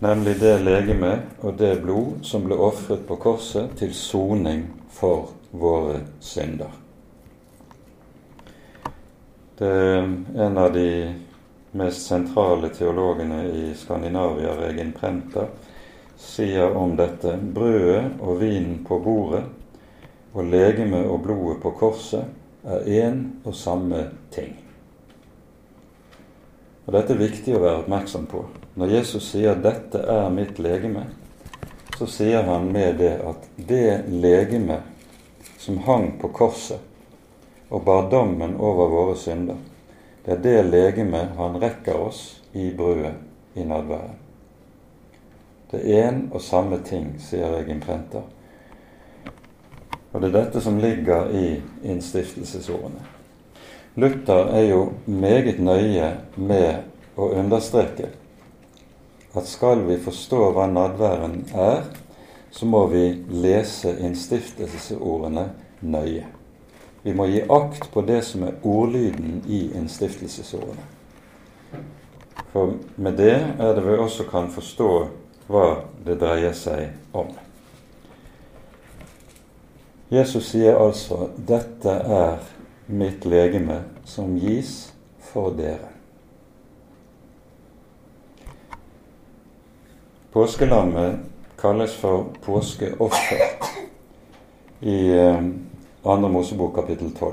Nemlig 0.00 0.38
det 0.40 0.58
legeme 0.64 1.10
og 1.44 1.58
det 1.60 1.74
blod 1.82 2.22
som 2.24 2.46
ble 2.46 2.56
ofret 2.56 3.02
på 3.04 3.18
korset 3.20 3.74
til 3.76 3.90
soning 3.92 4.62
for 4.96 5.34
våre 5.52 5.98
synder. 6.24 6.70
Det 9.60 9.68
er 9.68 10.08
en 10.46 10.56
av 10.56 10.72
de 10.72 10.86
mest 11.76 12.06
sentrale 12.08 12.70
teologene 12.72 13.42
i 13.52 13.66
Skandinavia, 13.76 14.54
Regin 14.56 14.94
Prenter, 14.96 15.52
sier 16.16 16.72
om 16.80 16.96
dette 16.96 17.36
brødet 17.36 18.16
og 18.24 18.40
vinen 18.40 18.80
på 18.88 19.02
bordet 19.04 19.44
og 20.32 20.48
legemet 20.48 21.04
og 21.12 21.20
blodet 21.28 21.60
på 21.60 21.76
korset 21.76 22.64
er 22.64 22.88
én 23.04 23.22
og 23.44 23.52
samme 23.52 24.06
ting. 24.32 24.56
Og 26.90 26.96
Dette 26.96 27.14
er 27.14 27.20
viktig 27.20 27.52
å 27.54 27.60
være 27.62 27.80
oppmerksom 27.84 28.24
på. 28.26 28.40
Når 28.74 28.88
Jesus 28.90 29.28
sier 29.30 29.54
'dette 29.54 29.98
er 30.10 30.30
mitt 30.34 30.56
legeme', 30.58 31.04
så 31.98 32.06
sier 32.06 32.42
han 32.42 32.72
med 32.72 32.98
det 32.98 33.12
at 33.22 33.46
det 33.68 34.08
legeme 34.08 34.80
som 35.58 35.78
hang 35.78 36.18
på 36.18 36.28
korset 36.28 36.80
og 37.70 37.84
bar 37.84 38.10
dommen 38.10 38.56
over 38.58 38.88
våre 38.88 39.14
synder, 39.16 39.54
det 40.24 40.32
er 40.32 40.42
det 40.42 40.64
legeme 40.70 41.20
han 41.36 41.60
rekker 41.62 41.94
oss 41.94 42.42
i 42.54 42.72
brødet 42.74 43.14
i 43.54 43.64
nadværet. 43.64 44.18
Det 45.70 45.84
er 45.84 46.10
én 46.10 46.20
og 46.32 46.42
samme 46.42 46.82
ting, 46.84 47.14
sier 47.20 47.54
jeg 47.54 47.68
imprenter. 47.68 48.26
Og 50.12 50.20
det 50.20 50.34
er 50.34 50.42
dette 50.42 50.60
som 50.60 50.78
ligger 50.78 51.30
i 51.30 51.62
innstiftelsesordene. 51.84 53.19
Luther 53.94 54.52
er 54.54 54.68
jo 54.68 54.92
meget 55.06 55.58
nøye 55.58 56.12
med 56.36 57.18
å 57.18 57.30
understreke 57.34 58.12
at 59.34 59.46
skal 59.46 59.82
vi 59.86 59.96
forstå 60.02 60.50
hva 60.54 60.66
nadværen 60.70 61.42
er, 61.54 61.84
så 62.50 62.66
må 62.66 62.84
vi 62.90 63.04
lese 63.30 63.92
innstiftelsesordene 63.98 65.48
nøye. 65.80 66.26
Vi 67.02 67.14
må 67.16 67.26
gi 67.30 67.42
akt 67.50 67.88
på 67.92 68.02
det 68.06 68.20
som 68.26 68.44
er 68.46 68.58
ordlyden 68.66 69.40
i 69.48 69.68
innstiftelsesordene. 69.78 70.86
For 72.50 72.74
med 72.96 73.18
det 73.18 73.36
er 73.38 73.74
det 73.76 73.84
vi 73.86 73.96
også 73.96 74.26
kan 74.30 74.50
forstå 74.50 74.90
hva 75.50 75.66
det 76.06 76.18
dreier 76.20 76.54
seg 76.54 76.90
om. 77.14 77.30
Jesus 80.10 80.50
sier 80.50 80.74
altså 80.74 81.28
'Dette 81.38 81.90
er 81.90 82.42
mitt 82.90 83.24
legeme 83.24 83.82
som 84.04 84.36
gis 84.38 84.92
for 85.20 85.50
dere'. 85.50 85.92
Påskelammet 90.32 91.16
kalles 91.58 91.94
for 91.94 92.24
påskeoffer 92.44 93.40
i 94.80 95.10
2. 96.02 96.16
Mosebok 96.28 96.74
kapittel 96.74 97.10
12. 97.18 97.32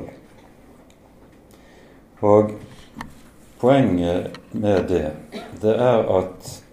Og 2.20 2.52
poenget 3.60 4.40
med 4.52 4.88
det, 4.90 5.12
det 5.62 5.76
er 5.76 6.10
at 6.18 6.64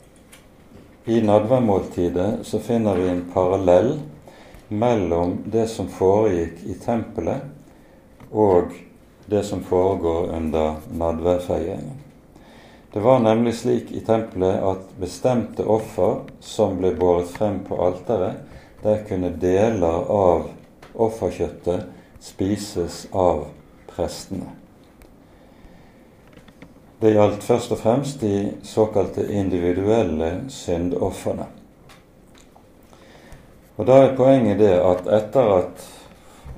i 1.05 1.21
nadværmåltidet 1.21 2.47
så 2.49 2.59
finner 2.59 2.97
vi 2.97 3.09
en 3.09 3.25
parallell 3.35 4.01
mellom 4.69 5.37
det 5.53 5.67
som 5.69 5.89
foregikk 5.93 6.65
i 6.65 6.79
tempelet, 6.81 7.54
og 8.35 8.75
det 9.27 9.43
som 9.47 9.63
foregår 9.63 10.35
under 10.37 10.75
nadværfeiringen. 10.93 12.01
Det 12.93 13.01
var 13.01 13.19
nemlig 13.19 13.55
slik 13.55 13.93
i 13.93 14.01
tempelet 14.07 14.61
at 14.63 14.91
bestemte 15.01 15.65
offer 15.67 16.21
som 16.41 16.77
ble 16.79 16.93
båret 16.99 17.31
frem 17.31 17.63
på 17.67 17.79
alteret, 17.83 18.43
der 18.83 19.01
kunne 19.09 19.33
deler 19.41 20.05
av 20.13 20.45
offerkjøttet 20.95 21.89
spises 22.23 23.07
av 23.11 23.47
prestene. 23.91 24.53
Det 27.01 27.13
gjaldt 27.17 27.43
først 27.45 27.75
og 27.75 27.83
fremst 27.83 28.23
de 28.23 28.53
såkalte 28.65 29.27
individuelle 29.33 30.45
syndofrene. 30.49 31.49
Og 33.77 33.87
Da 33.87 33.99
er 34.05 34.17
poenget 34.17 34.59
det 34.59 34.77
at 34.79 35.07
etter 35.11 35.51
at 35.59 35.89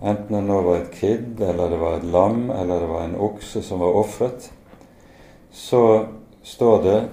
enten 0.07 0.37
det 0.37 0.45
nå 0.47 0.61
var 0.63 0.83
et 0.83 0.93
kid, 0.95 1.41
eller 1.41 1.73
det 1.73 1.81
var 1.81 1.97
et 1.99 2.11
lam, 2.15 2.47
eller 2.51 2.85
det 2.85 2.93
var 2.93 3.05
en 3.05 3.19
okse 3.29 3.63
som 3.65 3.83
var 3.83 3.99
ofret 4.05 4.51
så 5.57 6.07
står 6.43 6.83
det 6.83 7.09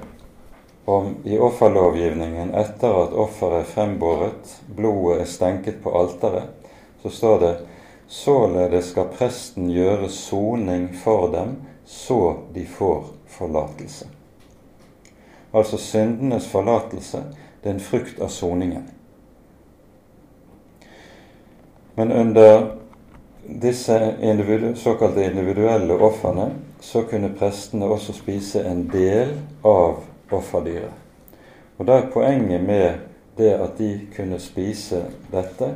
om 0.85 1.15
i 1.23 1.39
offerlovgivningen 1.39 2.53
etter 2.53 3.03
at 3.03 3.13
offeret 3.13 3.61
er 3.61 3.69
frembåret, 3.69 4.55
blodet 4.67 5.21
er 5.21 5.29
stenket 5.31 5.77
på 5.83 5.93
alteret, 5.95 6.49
så 7.01 7.09
står 7.09 7.39
det 7.39 7.53
således 8.07 8.89
skal 8.91 9.07
presten 9.15 9.71
gjøre 9.71 10.09
soning 10.11 10.89
for 11.05 11.31
dem, 11.31 11.55
så 11.85 12.35
de 12.53 12.65
får 12.67 13.07
forlatelse. 13.31 14.09
Altså 15.55 15.79
syndenes 15.79 16.51
forlatelse, 16.51 17.23
det 17.63 17.69
er 17.69 17.77
en 17.77 17.87
frukt 17.87 18.19
av 18.19 18.27
soningen. 18.27 18.89
Men 21.95 22.11
under 22.11 22.82
disse 23.47 24.15
individu 24.21 24.75
såkalte 24.75 25.25
individuelle 25.25 25.93
ofrene 25.93 26.51
så 26.79 27.03
kunne 27.03 27.33
prestene 27.39 27.85
også 27.85 28.13
spise 28.13 28.63
en 28.67 28.87
del 28.91 29.33
av 29.61 30.03
offerdyret. 30.31 30.91
Og 31.77 31.87
da 31.87 31.97
er 31.99 32.11
poenget 32.13 32.63
med 32.63 33.03
det 33.37 33.53
at 33.57 33.77
de 33.77 33.89
kunne 34.15 34.39
spise 34.39 35.01
dette, 35.31 35.73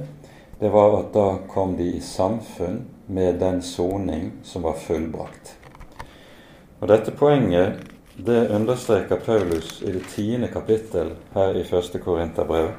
det 0.59 0.69
var 0.73 0.99
at 0.99 1.11
da 1.13 1.27
kom 1.49 1.75
de 1.77 1.89
i 1.97 2.01
samfunn 2.01 2.81
med 3.07 3.39
den 3.41 3.61
soning 3.61 4.31
som 4.43 4.63
var 4.63 4.79
fullbrakt. 4.79 5.53
Og 6.79 6.87
Dette 6.87 7.11
poenget 7.11 7.83
det 8.17 8.49
understreker 8.53 9.19
Paulus 9.25 9.81
i 9.81 9.91
det 9.91 10.05
tiende 10.13 10.47
kapittel 10.47 11.13
her 11.33 11.57
i 11.57 11.63
første 11.65 11.99
Korinterbrev, 11.99 12.71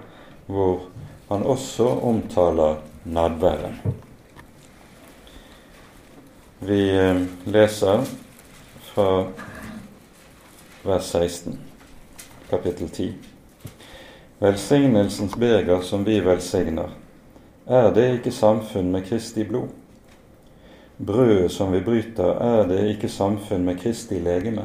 hvor 0.46 0.88
han 1.28 1.42
også 1.42 1.86
omtaler 2.02 2.78
nadværen. 3.04 3.80
Vi 6.60 6.98
eh, 6.98 7.22
leser 7.44 8.00
fra 8.80 9.26
vers 10.82 11.04
16, 11.04 11.58
kapittel 12.50 12.88
10. 12.88 13.12
Velsignelsens 14.38 15.36
beger 15.36 15.80
som 15.80 16.04
vi 16.04 16.20
velsigner, 16.20 16.88
er 17.66 17.92
det 17.94 18.06
ikke 18.16 18.32
samfunn 18.34 18.90
med 18.90 19.06
Kristi 19.06 19.44
blod? 19.44 19.68
Brødet 20.98 21.52
som 21.54 21.70
vi 21.72 21.80
bryter, 21.80 22.34
er 22.42 22.66
det 22.66 22.80
ikke 22.90 23.08
samfunn 23.08 23.62
med 23.64 23.78
Kristi 23.78 24.18
legeme? 24.18 24.64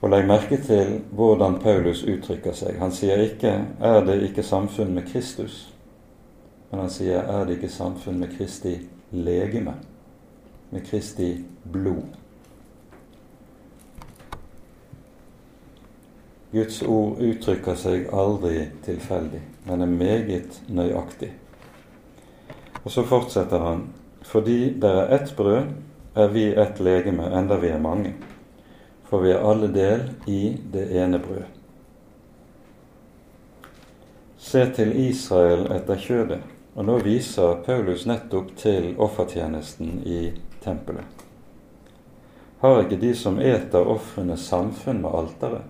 Og 0.00 0.10
legg 0.10 0.26
merke 0.26 0.58
til 0.62 0.96
hvordan 1.14 1.60
Paulus 1.62 2.02
uttrykker 2.02 2.56
seg. 2.58 2.74
Han 2.78 2.90
sier 2.90 3.22
ikke 3.22 3.54
'er 3.80 4.04
det 4.04 4.22
ikke 4.22 4.42
samfunn 4.42 4.94
med 4.94 5.06
Kristus', 5.12 5.70
men 6.70 6.80
han 6.80 6.90
sier 6.90 7.22
'er 7.22 7.44
det 7.44 7.54
ikke 7.54 7.68
samfunn 7.68 8.18
med 8.18 8.36
Kristi 8.38 8.78
legeme', 9.12 9.78
med 10.70 10.86
Kristi 10.86 11.44
blod'. 11.72 12.16
Guds 16.52 16.82
ord 16.82 17.18
uttrykker 17.20 17.76
seg 17.76 18.08
aldri 18.12 18.68
tilfeldig, 18.84 19.40
men 19.66 19.82
er 19.84 19.86
meget 19.92 20.62
nøyaktig. 20.68 21.32
Og 22.84 22.90
så 22.90 23.04
fortsetter 23.04 23.58
han 23.58 23.88
fordi 24.28 24.74
det 24.80 24.88
er 24.90 25.14
ett 25.14 25.34
brød, 25.36 25.68
er 26.14 26.28
vi 26.28 26.48
ett 26.54 26.80
legeme, 26.80 27.28
enda 27.38 27.56
vi 27.56 27.68
er 27.68 27.80
mange. 27.80 28.14
For 29.08 29.22
vi 29.24 29.30
er 29.32 29.44
alle 29.44 29.68
del 29.72 30.02
i 30.26 30.56
det 30.72 30.88
ene 30.96 31.18
brød. 31.18 31.46
Se 34.36 34.66
til 34.76 34.92
Israel 35.08 35.66
etter 35.72 35.96
kjødet. 36.00 36.40
Og 36.74 36.84
nå 36.84 36.98
viser 37.02 37.62
Paulus 37.66 38.04
nettopp 38.06 38.52
til 38.56 38.92
offertjenesten 38.98 40.02
i 40.06 40.20
tempelet. 40.64 41.24
Har 42.60 42.82
ikke 42.82 42.98
de 42.98 43.12
som 43.14 43.38
eter 43.38 43.86
ofrene, 43.86 44.36
samfunn 44.36 45.02
med 45.02 45.14
alteret? 45.14 45.62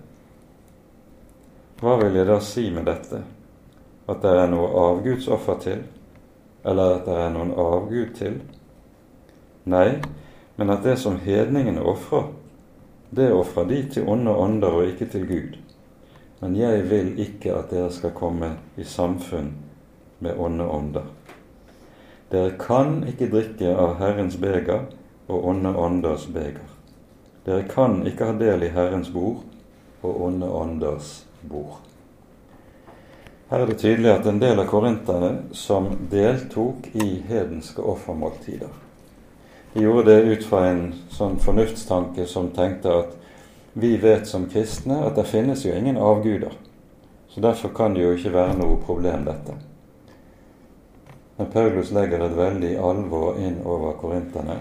Hva 1.78 1.99
vil 2.01 2.16
jeg 2.16 2.26
da 2.26 2.39
si 2.43 2.64
med 2.74 2.89
dette? 2.89 3.20
At 4.09 4.22
det 4.24 4.32
er 4.34 4.49
noe 4.51 4.70
avgudsoffer 4.86 5.61
til? 5.62 5.82
Eller 6.64 6.97
at 6.97 7.05
det 7.07 7.18
er 7.20 7.34
noen 7.34 7.53
avgud 7.53 8.14
til? 8.16 8.41
Nei, 9.68 10.01
men 10.57 10.72
at 10.72 10.82
det 10.82 10.97
som 10.99 11.20
hedningene 11.20 11.84
ofrer, 11.84 12.30
det 13.11 13.28
ofrer 13.32 13.68
de 13.68 13.82
til 13.93 14.09
onde 14.09 14.32
ånder 14.32 14.80
og 14.80 14.89
ikke 14.89 15.07
til 15.12 15.28
Gud. 15.28 15.61
Men 16.41 16.57
jeg 16.57 16.82
vil 16.91 17.12
ikke 17.20 17.53
at 17.55 17.70
dere 17.70 17.93
skal 17.93 18.16
komme 18.16 18.55
i 18.76 18.84
samfunn 18.84 19.53
med 20.24 20.41
onde 20.41 20.64
ånder. 20.64 21.07
Dere 22.28 22.52
kan 22.60 23.02
ikke 23.08 23.30
drikke 23.32 23.72
av 23.72 23.96
Herrens 24.02 24.36
beger 24.36 24.88
og 25.28 25.46
onde 25.48 25.72
ånders 25.76 26.26
beger. 26.32 26.66
Dere 27.46 27.64
kan 27.68 28.02
ikke 28.06 28.28
ha 28.28 28.34
del 28.36 28.66
i 28.66 28.72
Herrens 28.74 29.08
bord 29.12 29.44
og 30.02 30.24
onde 30.26 30.48
ånders 30.52 31.22
bord. 31.48 31.78
Her 33.48 33.62
er 33.64 33.70
det 33.70 33.78
tydelig 33.80 34.10
at 34.12 34.26
en 34.28 34.42
del 34.42 34.60
av 34.60 34.68
korinterne 34.68 35.30
som 35.56 35.88
deltok 36.12 36.90
i 36.92 37.22
hedenske 37.30 37.80
offermåltider. 37.80 38.74
De 39.72 39.86
gjorde 39.86 40.10
det 40.10 40.34
ut 40.34 40.44
fra 40.44 40.66
en 40.68 40.82
sånn 41.12 41.38
fornuftstanke 41.40 42.26
som 42.28 42.50
tenkte 42.52 42.92
at 42.92 43.16
vi 43.72 43.94
vet 44.02 44.28
som 44.28 44.44
kristne 44.52 45.00
at 45.06 45.16
det 45.16 45.24
finnes 45.30 45.64
jo 45.64 45.72
ingen 45.72 45.96
avguder. 45.96 46.52
Så 47.28 47.40
derfor 47.40 47.72
kan 47.72 47.96
det 47.96 48.04
jo 48.04 48.12
ikke 48.16 48.34
være 48.36 48.58
noe 48.60 48.76
problem, 48.84 49.24
dette. 49.24 49.56
Men 51.39 51.51
Paulus 51.53 51.93
legger 51.95 52.24
et 52.24 52.34
veldig 52.34 52.72
alvor 52.82 53.36
inn 53.39 53.61
over 53.62 53.93
korinterne. 54.01 54.57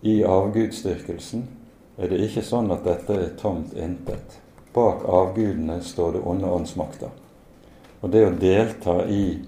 I 0.00 0.22
avgudsdyrkelsen 0.24 1.42
er 2.00 2.08
det 2.08 2.22
ikke 2.24 2.40
sånn 2.40 2.72
at 2.72 2.86
dette 2.88 3.12
er 3.12 3.34
tomt 3.36 3.74
intet. 3.76 4.38
Bak 4.72 5.04
avgudene 5.04 5.82
står 5.84 6.16
det 6.16 6.22
onde 6.24 6.48
åndsmakter. 6.48 7.12
Og 8.00 8.08
det 8.14 8.22
å 8.24 8.32
delta 8.40 9.02
i 9.04 9.42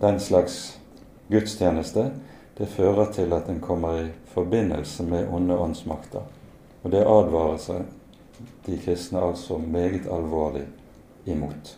den 0.00 0.20
slags 0.24 0.56
gudstjeneste, 1.28 2.06
det 2.56 2.70
fører 2.72 3.12
til 3.12 3.36
at 3.36 3.52
en 3.52 3.60
kommer 3.60 4.00
i 4.00 4.08
forbindelse 4.32 5.04
med 5.04 5.28
onde 5.28 5.60
åndsmakter. 5.60 6.24
Og 6.80 6.96
det 6.96 7.04
advarer 7.04 7.60
seg 7.60 7.84
de 8.64 8.80
kristne 8.80 9.20
altså 9.20 9.60
meget 9.60 10.08
alvorlig 10.08 10.64
imot. 11.28 11.76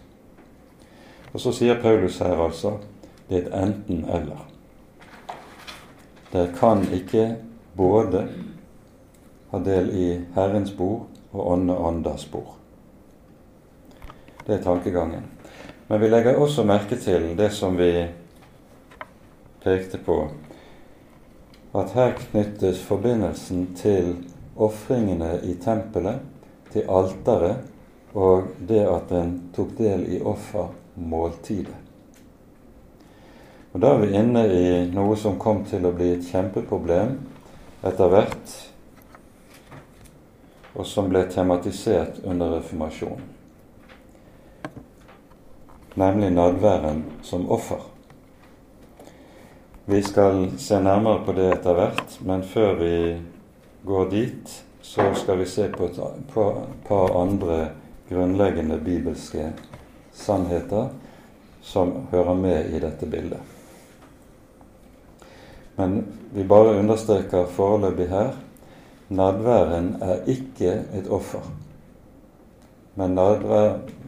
Og 1.32 1.42
så 1.42 1.50
sier 1.58 1.82
Paulus 1.82 2.22
her 2.22 2.38
altså 2.38 2.76
det 3.28 3.36
er 3.36 3.46
et 3.46 3.54
enten-eller. 3.62 4.46
Dere 6.32 6.48
kan 6.56 6.84
ikke 6.92 7.26
både 7.76 8.26
ha 9.50 9.60
del 9.60 9.90
i 9.92 10.06
Herrens 10.34 10.72
bord 10.76 11.08
og 11.32 11.52
ånde 11.52 11.76
åndas 11.76 12.24
bord. 12.32 12.54
Det 14.46 14.56
er 14.56 14.64
tankegangen. 14.64 15.28
Men 15.88 16.00
vi 16.00 16.08
legger 16.08 16.40
også 16.40 16.64
merke 16.64 16.96
til 16.96 17.34
det 17.36 17.50
som 17.52 17.76
vi 17.76 17.90
pekte 19.62 20.00
på, 20.02 20.16
at 21.74 21.92
her 21.96 22.16
knyttes 22.16 22.80
forbindelsen 22.84 23.66
til 23.76 24.14
ofringene 24.56 25.38
i 25.44 25.54
tempelet, 25.60 26.20
til 26.72 26.88
alteret 26.88 27.68
og 28.14 28.48
det 28.68 28.82
at 28.88 29.12
en 29.16 29.36
tok 29.56 29.76
del 29.78 30.04
i 30.16 30.20
offermåltidet. 30.20 31.81
Og 33.72 33.80
Da 33.80 33.94
er 33.94 34.02
vi 34.02 34.16
inne 34.16 34.42
i 34.52 34.64
noe 34.92 35.16
som 35.16 35.38
kom 35.40 35.64
til 35.64 35.86
å 35.88 35.94
bli 35.96 36.10
et 36.16 36.28
kjempeproblem 36.28 37.16
etter 37.82 38.12
hvert 38.12 38.52
og 40.72 40.86
som 40.88 41.08
ble 41.12 41.24
tematisert 41.28 42.22
under 42.24 42.56
reformasjonen, 42.56 43.24
nemlig 46.00 46.30
nadværen 46.32 47.02
som 47.22 47.44
offer. 47.52 47.82
Vi 49.84 50.00
skal 50.02 50.46
se 50.58 50.78
nærmere 50.80 51.24
på 51.26 51.34
det 51.36 51.50
etter 51.52 51.76
hvert, 51.76 52.18
men 52.24 52.44
før 52.46 52.76
vi 52.80 52.94
går 53.84 54.10
dit, 54.10 54.58
så 54.82 55.10
skal 55.14 55.42
vi 55.42 55.46
se 55.50 55.68
på 55.68 55.90
et 55.90 56.00
par 56.88 57.16
andre 57.20 57.58
grunnleggende 58.08 58.78
bibelske 58.80 59.50
sannheter 60.12 60.88
som 61.62 62.06
hører 62.10 62.34
med 62.34 62.72
i 62.72 62.80
dette 62.80 63.06
bildet. 63.06 63.61
Men 65.76 66.04
vi 66.34 66.44
bare 66.44 66.78
understreker 66.78 67.46
foreløpig 67.46 68.08
her 68.12 68.32
Nadværen 69.12 69.96
er 70.00 70.22
ikke 70.30 70.70
et 70.96 71.08
offer, 71.12 71.44
men 72.96 73.12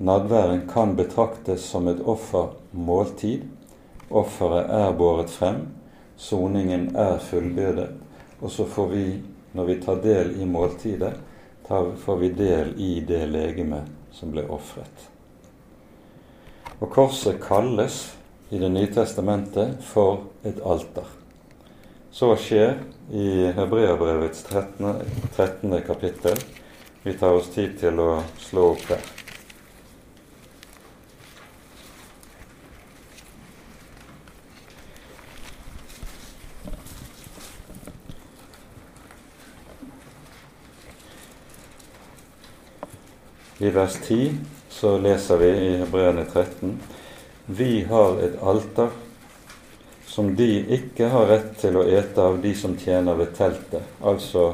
nadværen 0.00 0.62
kan 0.70 0.94
betraktes 0.96 1.60
som 1.60 1.88
et 1.88 2.00
offermåltid. 2.00 3.42
Offeret 4.10 4.70
er 4.70 4.94
båret 4.96 5.30
frem, 5.30 5.58
soningen 6.16 6.96
er 6.96 7.18
fullbyrdet, 7.18 7.90
og 8.40 8.50
så 8.50 8.64
får 8.64 8.88
vi, 8.94 9.04
når 9.52 9.68
vi 9.68 9.76
tar 9.82 10.00
del 10.04 10.32
i 10.40 10.48
måltidet, 10.48 11.18
får 11.68 12.16
vi 12.20 12.30
del 12.38 12.72
i 12.80 13.00
det 13.04 13.26
legeme 13.28 13.82
som 14.12 14.32
ble 14.32 14.46
ofret. 14.48 15.10
Og 16.80 16.88
korset 16.90 17.40
kalles 17.42 18.06
i 18.50 18.58
Det 18.58 18.70
nye 18.70 18.88
testamentet 18.92 19.80
for 19.82 20.30
et 20.44 20.60
alter. 20.64 21.23
Så 22.14 22.36
skjer 22.38 22.76
i 23.10 23.52
Hebreabrevets 23.56 24.42
13. 24.42 24.94
13. 25.36 25.82
kapittel. 25.82 26.38
Vi 27.02 27.12
tar 27.18 27.34
oss 27.34 27.48
tid 27.50 27.72
til 27.80 27.98
å 27.98 28.20
slå 28.38 28.68
opp 28.76 28.84
der. 28.86 29.02
I 43.58 43.72
vers 43.74 43.98
10 44.06 44.38
så 44.70 44.94
leser 45.02 45.42
vi 45.42 45.50
i 45.50 45.72
Hebreane 45.82 46.28
13.: 46.30 46.78
Vi 47.46 47.72
har 47.90 48.22
et 48.22 48.38
alter 48.38 48.94
som 50.14 50.36
de 50.36 50.64
ikke 50.70 51.08
har 51.10 51.26
rett 51.26 51.56
til 51.58 51.74
å 51.74 51.88
ete 51.90 52.22
av 52.22 52.36
de 52.38 52.52
som 52.54 52.76
tjener 52.78 53.16
ved 53.18 53.32
teltet, 53.34 53.82
altså 53.98 54.52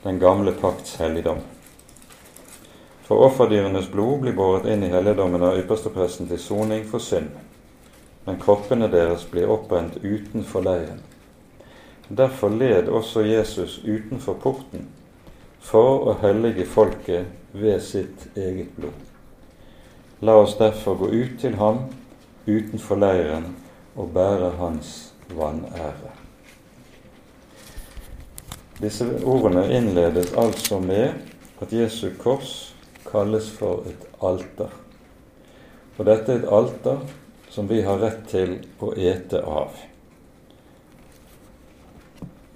den 0.00 0.16
gamle 0.22 0.54
pakts 0.56 0.94
helligdom. 0.96 1.42
For 3.04 3.26
offerdyrenes 3.26 3.90
blod 3.92 4.22
blir 4.22 4.36
båret 4.38 4.70
inn 4.72 4.86
i 4.86 4.88
helligdommen 4.94 5.44
av 5.44 5.60
ypperstepresten 5.60 6.30
til 6.30 6.40
soning 6.40 6.88
for 6.88 7.04
synd, 7.04 7.28
men 8.24 8.40
kroppene 8.40 8.88
deres 8.88 9.28
blir 9.28 9.52
oppbrent 9.52 10.00
utenfor 10.00 10.64
leiren. 10.64 11.04
Derfor 12.08 12.56
led 12.56 12.88
også 12.88 13.28
Jesus 13.28 13.82
utenfor 13.84 14.40
porten 14.40 14.88
for 15.68 16.08
å 16.08 16.18
hellige 16.24 16.64
folket 16.64 17.28
ved 17.52 17.84
sitt 17.84 18.30
eget 18.32 18.72
blod. 18.80 18.96
La 20.24 20.40
oss 20.40 20.56
derfor 20.56 20.96
gå 21.04 21.12
ut 21.12 21.40
til 21.44 21.60
ham 21.60 21.90
utenfor 22.48 23.04
leiren 23.04 23.50
og 23.98 24.12
bære 24.14 24.52
hans 24.60 25.12
vanære. 25.34 26.14
Disse 28.78 29.06
ordene 29.26 29.64
innledes 29.74 30.30
altså 30.38 30.78
med 30.78 31.18
at 31.60 31.72
Jesu 31.74 32.12
kors 32.18 32.74
kalles 33.10 33.50
for 33.50 33.82
et 33.90 34.04
alter. 34.22 34.70
Og 35.98 36.06
dette 36.06 36.32
er 36.32 36.44
et 36.44 36.52
alter 36.54 37.02
som 37.50 37.66
vi 37.66 37.80
har 37.82 37.98
rett 37.98 38.22
til 38.30 38.54
å 38.78 38.92
ete 38.94 39.42
av. 39.42 39.74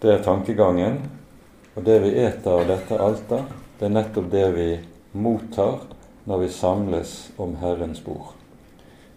Det 0.02 0.14
er 0.14 0.22
tankegangen 0.22 1.00
og 1.74 1.84
det 1.86 1.98
vi 2.04 2.14
eter 2.20 2.52
av 2.52 2.66
dette 2.68 2.98
alter, 3.00 3.44
det 3.78 3.88
er 3.88 3.94
nettopp 3.96 4.30
det 4.30 4.48
vi 4.54 4.68
mottar 5.16 5.80
når 6.28 6.44
vi 6.44 6.48
samles 6.54 7.14
om 7.40 7.56
Herrens 7.62 8.02
bord. 8.04 8.34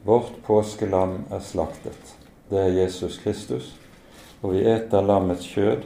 Vårt 0.08 0.38
påskelam 0.48 1.26
er 1.34 1.44
slaktet. 1.44 2.15
Det 2.50 2.60
er 2.62 2.76
Jesus 2.82 3.18
Kristus. 3.18 3.76
Og 4.42 4.54
vi 4.54 4.66
eter 4.70 5.02
lammets 5.02 5.48
kjød 5.50 5.86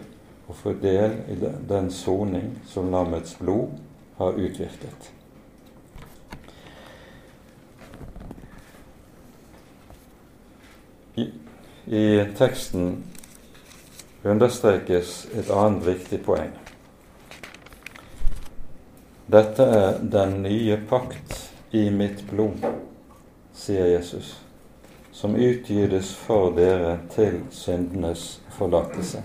og 0.50 0.56
får 0.56 0.82
del 0.82 1.16
i 1.32 1.38
den 1.70 1.92
soning 1.92 2.58
som 2.68 2.92
lammets 2.92 3.36
blod 3.40 3.78
har 4.18 4.36
utvirket. 4.36 5.12
I, 11.16 11.30
I 11.86 12.04
teksten 12.38 13.04
understrekes 14.24 15.28
et 15.34 15.52
annet 15.54 15.86
viktig 15.86 16.20
poeng. 16.26 16.52
Dette 19.30 19.64
er 19.64 20.00
den 20.02 20.42
nye 20.44 20.80
pakt 20.90 21.36
i 21.72 21.86
mitt 21.94 22.26
blod, 22.32 22.64
sier 23.54 23.86
Jesus, 23.94 24.34
som 25.20 25.36
utgytes 25.36 26.14
for 26.16 26.54
dere 26.56 26.94
til 27.12 27.42
syndenes 27.52 28.38
forlatelse. 28.56 29.20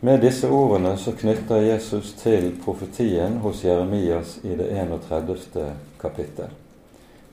Med 0.00 0.22
disse 0.24 0.48
ordene 0.48 0.94
så 0.96 1.12
knytter 1.12 1.60
Jesus 1.66 2.14
til 2.16 2.54
profetien 2.64 3.36
hos 3.44 3.60
Jeremias 3.66 4.38
i 4.48 4.54
det 4.56 4.70
31. 4.72 5.66
kapittel. 6.00 6.54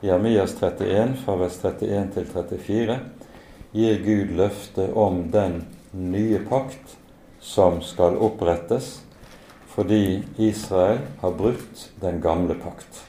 Jeremias 0.04 0.58
31, 0.60 1.16
fra 1.24 1.38
vers 1.40 1.62
31 1.64 2.12
til 2.18 2.28
34, 2.34 3.00
gir 3.72 4.04
Gud 4.04 4.36
løfte 4.42 4.90
om 4.92 5.24
den 5.32 5.62
nye 5.96 6.44
pakt 6.50 6.98
som 7.40 7.80
skal 7.88 8.20
opprettes 8.20 8.98
fordi 9.74 10.26
Israel 10.44 11.00
har 11.24 11.40
brutt 11.40 11.88
den 12.04 12.20
gamle 12.22 12.60
pakt. 12.60 13.06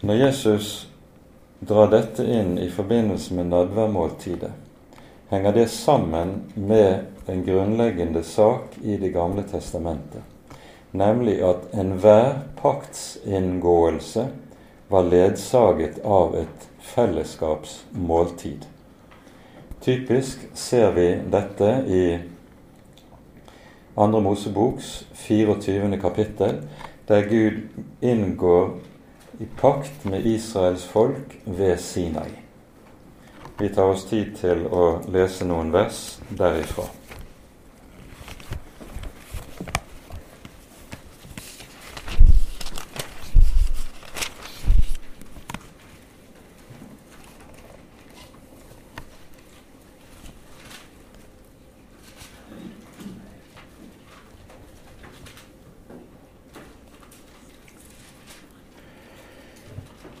Når 0.00 0.14
Jesus 0.14 0.88
drar 1.60 1.88
dette 1.90 2.22
inn 2.22 2.52
i 2.58 2.68
forbindelse 2.70 3.34
med 3.34 3.48
nadværmåltidet, 3.50 4.52
henger 5.28 5.52
det 5.52 5.64
sammen 5.74 6.36
med 6.54 7.26
en 7.26 7.42
grunnleggende 7.44 8.22
sak 8.22 8.76
i 8.82 8.96
Det 8.96 9.08
gamle 9.08 9.42
testamentet, 9.42 10.22
nemlig 10.90 11.40
at 11.42 11.66
enhver 11.74 12.38
paktsinngåelse 12.62 14.28
var 14.88 15.02
ledsaget 15.02 15.98
av 16.04 16.36
et 16.36 16.68
fellesskapsmåltid. 16.80 18.66
Typisk 19.80 20.46
ser 20.54 20.92
vi 20.94 21.08
dette 21.30 21.72
i 21.88 22.18
Andre 23.96 24.20
Moseboks 24.20 25.06
24. 25.14 25.98
kapittel, 26.00 26.62
der 27.08 27.26
Gud 27.28 27.66
inngår 28.00 28.78
i 29.38 29.46
pakt 29.60 30.04
med 30.04 30.26
Israels 30.26 30.84
folk 30.84 31.38
ved 31.44 31.78
Sinai. 31.78 32.30
Vi 33.58 33.68
tar 33.68 33.90
oss 33.90 34.04
tid 34.06 34.36
til 34.38 34.66
å 34.70 35.00
lese 35.10 35.46
noen 35.46 35.72
vers 35.74 36.18
derifra. 36.30 36.84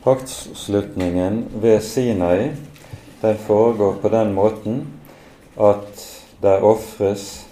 Paktsslutningen 0.08 1.44
ved 1.60 1.80
Sinai 1.80 2.50
den 3.20 3.36
foregår 3.38 3.98
på 4.00 4.08
den 4.08 4.30
måten 4.32 4.86
at 5.60 6.00
det 6.40 6.54
ofres, 6.64 7.46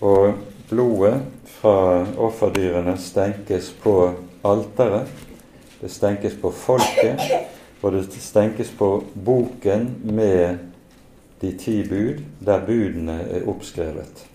og 0.00 0.36
blodet 0.70 1.24
fra 1.56 2.04
offerdyrene 2.28 2.94
stenkes 2.98 3.72
på 3.82 4.12
alteret. 4.46 5.10
Det 5.80 5.90
stenkes 5.90 6.38
på 6.38 6.54
folket, 6.54 7.18
og 7.82 7.92
det 7.92 8.06
stenkes 8.22 8.70
på 8.78 8.92
boken 9.24 9.90
med 10.04 10.58
de 11.42 11.52
ti 11.58 11.80
bud, 11.88 12.22
der 12.38 12.66
budene 12.66 13.18
er 13.32 13.50
oppskrevet. 13.50 14.26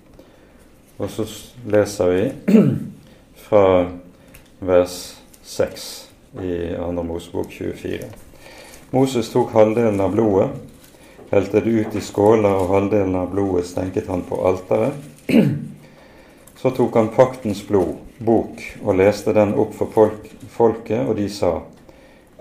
Og 1.00 1.10
så 1.10 1.30
leser 1.64 2.16
vi 2.16 2.32
fra 3.48 3.66
vers 4.60 5.02
6 5.44 6.11
i 6.40 6.76
2. 6.78 7.04
Mosebok 7.04 7.52
24. 7.52 8.06
Moses 8.90 9.30
tok 9.32 9.52
halvdelen 9.52 10.00
av 10.02 10.12
blodet, 10.12 10.50
helte 11.30 11.60
det 11.60 11.70
ut 11.70 11.96
i 11.96 12.02
skåler, 12.02 12.56
og 12.56 12.72
halvdelen 12.72 13.16
av 13.16 13.30
blodet 13.32 13.68
stenket 13.68 14.08
han 14.08 14.24
på 14.28 14.40
alteret. 14.48 14.96
Så 16.62 16.70
tok 16.78 16.96
han 16.96 17.12
paktens 17.16 17.64
blod, 17.68 17.96
bok, 18.20 18.60
og 18.84 18.98
leste 19.00 19.34
den 19.34 19.56
opp 19.58 19.72
for 19.74 19.92
folk, 19.92 20.28
folket, 20.54 21.08
og 21.08 21.16
de 21.18 21.30
sa:" 21.30 21.62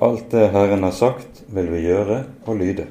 Alt 0.01 0.31
det 0.31 0.51
Herren 0.53 0.83
har 0.83 0.93
sagt, 0.97 1.43
vil 1.47 1.71
vi 1.73 1.87
gjøre 1.87 2.25
og 2.47 2.57
lyde. 2.57 2.87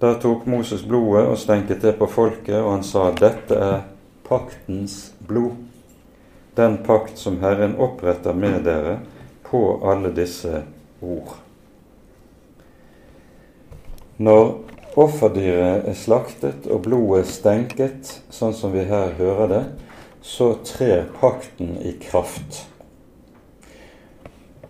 Da 0.00 0.14
tok 0.14 0.46
Moses 0.46 0.82
blodet 0.82 1.26
og 1.26 1.38
stenket 1.38 1.82
det 1.82 1.96
på 1.98 2.06
folket, 2.06 2.56
og 2.62 2.72
han 2.72 2.82
sa:" 2.82 3.10
Dette 3.10 3.54
er 3.54 3.80
paktens 4.28 5.12
blod 5.28 5.73
den 6.54 6.76
pakt 6.86 7.18
som 7.18 7.40
Herren 7.42 7.76
oppretter 7.76 8.34
med 8.34 8.62
dere 8.66 8.98
på 9.46 9.80
alle 9.84 10.12
disse 10.14 10.62
ord. 11.00 11.34
Når 14.16 14.52
offerdyret 14.94 15.88
er 15.90 15.96
slaktet 15.98 16.68
og 16.70 16.84
blodet 16.86 17.26
stenket, 17.26 18.12
sånn 18.30 18.54
som 18.54 18.74
vi 18.74 18.86
her 18.86 19.16
hører 19.18 19.50
det, 19.50 19.64
så 20.24 20.54
trer 20.64 21.08
pakten 21.20 21.74
i 21.82 21.96
kraft. 22.00 22.62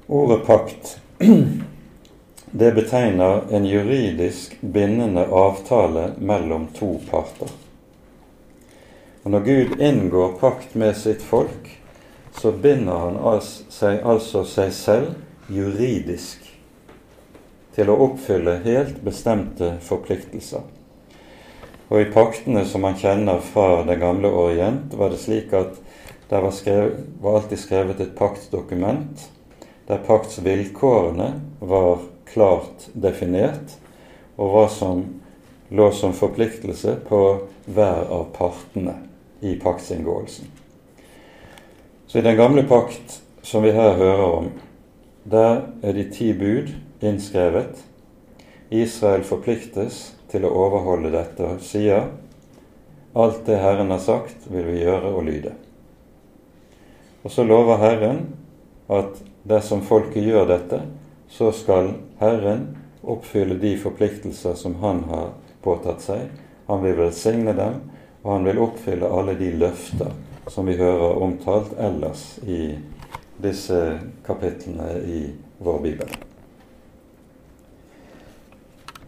Ordet 0.09 0.41
pakt 0.49 0.97
det 2.57 2.73
betegner 2.73 3.45
en 3.51 3.67
juridisk 3.67 4.57
bindende 4.61 5.27
avtale 5.27 6.13
mellom 6.19 6.67
to 6.77 6.97
parter. 7.11 7.51
Og 9.25 9.31
Når 9.31 9.41
Gud 9.41 9.81
inngår 9.81 10.35
pakt 10.37 10.75
med 10.75 10.97
sitt 11.01 11.23
folk, 11.25 11.69
så 12.37 12.51
binder 12.53 12.99
han 13.07 13.41
seg 13.73 14.03
altså 14.05 14.43
seg 14.45 14.73
selv 14.73 15.15
juridisk. 15.49 16.51
til 17.75 17.89
å 17.91 17.97
oppfylle 18.05 18.61
helt 18.63 19.01
bestemte 19.03 19.73
forpliktelser. 19.83 20.61
Og 21.91 21.97
i 21.99 22.11
paktene 22.15 22.61
som 22.71 22.85
man 22.87 22.95
kjenner 22.95 23.41
fra 23.43 23.83
Det 23.83 23.97
gamle 23.99 24.29
Orient, 24.31 24.95
var 24.95 25.11
det 25.11 25.19
slik 25.19 25.53
at 25.53 25.81
det 26.29 26.39
var, 26.41 26.53
skrevet, 26.55 27.01
var 27.21 27.41
alltid 27.41 27.59
skrevet 27.59 28.01
et 28.01 28.15
paktdokument 28.15 29.25
der 29.89 30.05
paktsvilkårene 30.07 31.33
var 31.59 31.99
klart 32.31 32.87
definert, 32.95 33.75
og 34.37 34.55
hva 34.55 34.69
som 34.71 35.03
lå 35.75 35.91
som 35.91 36.15
forpliktelse 36.15 36.95
på 37.09 37.25
hver 37.67 38.07
av 38.07 38.31
partene 38.39 38.95
i 39.45 39.55
paktsinngåelsen. 39.61 40.49
Så 42.07 42.19
i 42.19 42.23
den 42.23 42.37
gamle 42.37 42.63
pakt 42.63 43.21
som 43.43 43.63
vi 43.63 43.73
her 43.77 43.97
hører 43.99 44.25
om, 44.25 44.51
der 45.25 45.63
er 45.83 45.93
de 45.93 46.05
ti 46.11 46.33
bud 46.33 46.73
innskrevet. 47.05 47.85
Israel 48.71 49.25
forpliktes 49.25 50.15
til 50.33 50.47
å 50.49 50.53
overholde 50.65 51.13
dette 51.13 51.45
og 51.45 51.65
sier 51.65 52.09
alt 53.15 53.45
det 53.47 53.61
Herren 53.61 53.93
har 53.95 54.01
sagt, 54.03 54.49
vil 54.51 54.67
vi 54.73 54.81
gjøre 54.83 55.13
og 55.13 55.27
lyde. 55.29 55.53
Og 57.23 57.33
så 57.33 57.45
lover 57.47 57.79
Herren 57.81 58.25
at 58.91 59.21
dersom 59.49 59.85
folket 59.85 60.25
gjør 60.27 60.49
dette, 60.51 60.81
så 61.29 61.53
skal 61.55 61.93
Herren 62.21 62.67
oppfylle 63.03 63.57
de 63.61 63.77
forpliktelser 63.81 64.57
som 64.59 64.81
Han 64.83 65.05
har 65.11 65.33
påtatt 65.63 66.03
seg. 66.05 66.29
Han 66.67 66.83
vil 66.85 66.99
velsigne 66.99 67.55
dem, 67.57 67.81
og 68.25 68.33
han 68.33 68.47
vil 68.49 68.61
oppfylle 68.65 69.09
alle 69.13 69.37
de 69.37 69.51
løfter 69.61 70.13
som 70.49 70.67
vi 70.67 70.77
hører 70.81 71.23
omtalt 71.23 71.77
ellers 71.81 72.39
i 72.49 72.75
disse 73.45 73.81
kapitlene 74.25 74.97
i 75.05 75.21
vår 75.65 75.81
bibel. 75.85 76.15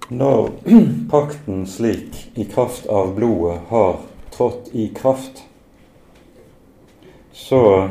Når 0.09 0.51
pakten 1.13 1.65
slik 1.67 2.29
i 2.35 2.45
kraft 2.45 2.87
av 2.87 3.15
blodet 3.17 3.59
har 3.73 3.99
trådt 4.37 4.69
i 4.73 4.89
kraft, 4.95 5.43
så 7.33 7.89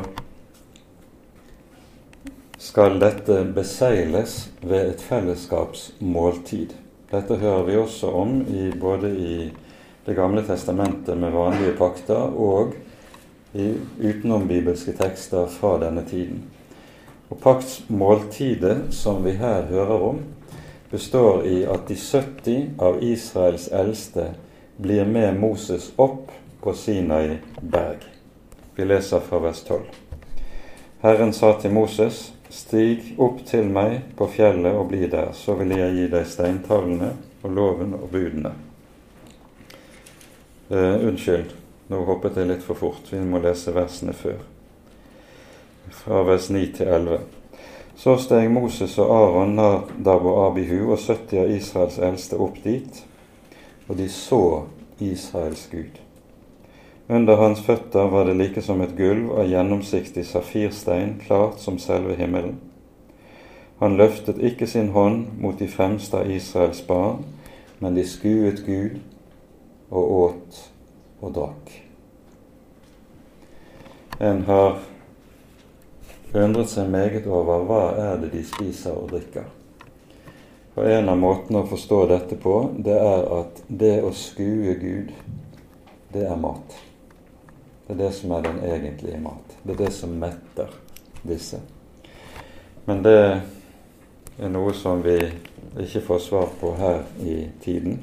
skal 2.58 2.98
dette 3.02 3.42
beseiles 3.54 4.48
ved 4.60 4.94
et 4.94 5.02
fellesskapsmåltid. 5.02 6.74
Dette 7.10 7.36
hører 7.38 7.62
vi 7.68 7.76
også 7.78 8.10
om 8.10 8.40
i, 8.48 8.70
både 8.80 9.12
i 9.12 9.36
Det 10.06 10.14
gamle 10.14 10.42
testamentet 10.46 11.18
med 11.18 11.32
vanlige 11.32 11.72
pakter 11.74 12.30
og 12.38 12.76
utenombibelske 13.98 14.92
tekster 14.94 15.48
fra 15.50 15.72
denne 15.82 16.04
tiden. 16.06 16.44
Og 17.28 17.40
Paktsmåltidet 17.42 18.94
som 18.94 19.24
vi 19.24 19.32
her 19.34 19.66
hører 19.66 20.04
om, 20.10 20.20
består 20.90 21.42
i 21.42 21.64
at 21.66 21.88
de 21.88 21.96
70 21.98 22.78
av 22.78 23.02
Israels 23.02 23.66
eldste 23.74 24.28
blir 24.78 25.04
med 25.10 25.40
Moses 25.40 25.88
opp 25.96 26.30
på 26.62 26.74
Sinai 26.74 27.40
berg. 27.60 28.06
Vi 28.76 28.86
leser 28.86 29.26
fra 29.26 29.40
vers 29.42 29.64
12. 29.66 29.82
Herren 31.02 31.32
sa 31.32 31.56
til 31.58 31.74
Moses, 31.74 32.32
Stig 32.50 33.16
opp 33.18 33.42
til 33.46 33.66
meg 33.66 34.14
på 34.14 34.30
fjellet 34.30 34.78
og 34.78 34.86
bli 34.92 35.10
der, 35.10 35.34
så 35.34 35.58
vil 35.58 35.74
jeg 35.74 35.98
gi 35.98 36.06
deg 36.14 36.30
steintavlene 36.30 37.10
og 37.42 37.50
loven 37.50 37.98
og 37.98 38.06
budene. 38.14 38.54
Uh, 40.70 41.06
unnskyld, 41.06 41.52
nå 41.86 42.00
hoppet 42.08 42.40
jeg 42.40 42.48
litt 42.48 42.64
for 42.66 42.74
fort. 42.74 43.06
Vi 43.12 43.20
må 43.22 43.38
lese 43.38 43.70
versene 43.74 44.10
før. 44.16 44.40
Fra 45.94 46.24
vers 46.26 46.48
9 46.50 46.64
til 46.74 46.90
11. 46.90 47.20
Så 47.96 48.16
steg 48.18 48.50
Moses 48.50 48.96
og 48.98 49.12
Aron, 49.14 49.54
Nadab 49.54 50.26
og 50.26 50.40
Abihu 50.48 50.90
og 50.90 50.98
70 50.98 51.38
av 51.44 51.54
Israels 51.54 52.00
eldste 52.02 52.40
opp 52.42 52.58
dit, 52.64 52.98
og 53.86 53.94
de 53.96 54.08
så 54.10 54.42
Israels 54.98 55.68
Gud. 55.70 56.02
Under 57.08 57.38
hans 57.38 57.62
føtter 57.62 58.10
var 58.10 58.26
det 58.26 58.34
like 58.34 58.62
som 58.62 58.82
et 58.82 58.98
gulv 58.98 59.36
av 59.38 59.46
gjennomsiktig 59.46 60.26
safirstein, 60.26 61.20
klart 61.22 61.62
som 61.62 61.78
selve 61.78 62.18
himmelen. 62.18 62.58
Han 63.78 63.94
løftet 63.96 64.42
ikke 64.42 64.66
sin 64.66 64.90
hånd 64.90 65.28
mot 65.38 65.58
de 65.58 65.68
fremste 65.70 66.18
av 66.18 66.30
Israels 66.30 66.82
barn, 66.82 67.22
men 67.78 67.94
de 67.94 68.02
skuet 68.02 68.64
Gud 68.66 68.98
og 69.90 70.12
åt 70.20 70.62
og 71.20 71.34
drakk. 71.36 71.72
En 74.18 74.42
har 74.48 74.78
undret 76.32 76.70
seg 76.72 76.88
meget 76.90 77.26
over 77.28 77.64
hva 77.68 77.82
er 78.00 78.18
det 78.22 78.32
de 78.32 78.42
spiser 78.46 78.96
og 78.96 79.10
drikker. 79.12 79.46
Og 80.76 80.84
En 80.84 81.08
av 81.08 81.16
måtene 81.16 81.62
å 81.62 81.68
forstå 81.68 82.02
dette 82.10 82.36
på, 82.36 82.56
det 82.84 82.96
er 82.96 83.22
at 83.38 83.62
det 83.68 83.94
å 84.04 84.12
skue 84.12 84.74
Gud, 84.80 85.12
det 86.12 86.26
er 86.28 86.36
mat. 86.36 86.76
Det 87.86 87.94
er 87.94 88.02
det 88.02 88.10
som 88.12 88.34
er 88.36 88.44
den 88.44 88.58
egentlige 88.66 89.20
mat. 89.22 89.56
Det 89.62 89.72
er 89.72 89.84
det 89.86 89.92
som 89.96 90.12
metter 90.20 90.74
disse. 91.24 91.62
Men 92.84 93.00
det 93.02 93.16
er 94.36 94.52
noe 94.52 94.74
som 94.76 95.00
vi 95.04 95.16
ikke 95.80 96.04
får 96.10 96.20
svar 96.26 96.52
på 96.60 96.74
her 96.76 97.04
i 97.24 97.38
tiden. 97.64 98.00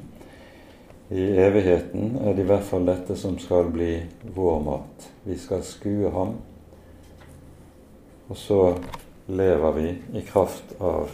I 1.10 1.24
evigheten 1.44 2.16
er 2.24 2.34
det 2.34 2.46
i 2.46 2.48
hvert 2.48 2.64
fall 2.64 2.86
dette 2.88 3.16
som 3.16 3.36
skal 3.38 3.68
bli 3.74 3.92
vår 4.34 4.60
mat. 4.64 5.08
Vi 5.24 5.36
skal 5.38 5.62
skue 5.66 6.10
ham 6.10 6.36
og 8.28 8.36
så 8.36 8.74
lever 9.26 9.72
vi 9.72 9.94
i 10.18 10.20
kraft 10.20 10.64
av 10.78 11.10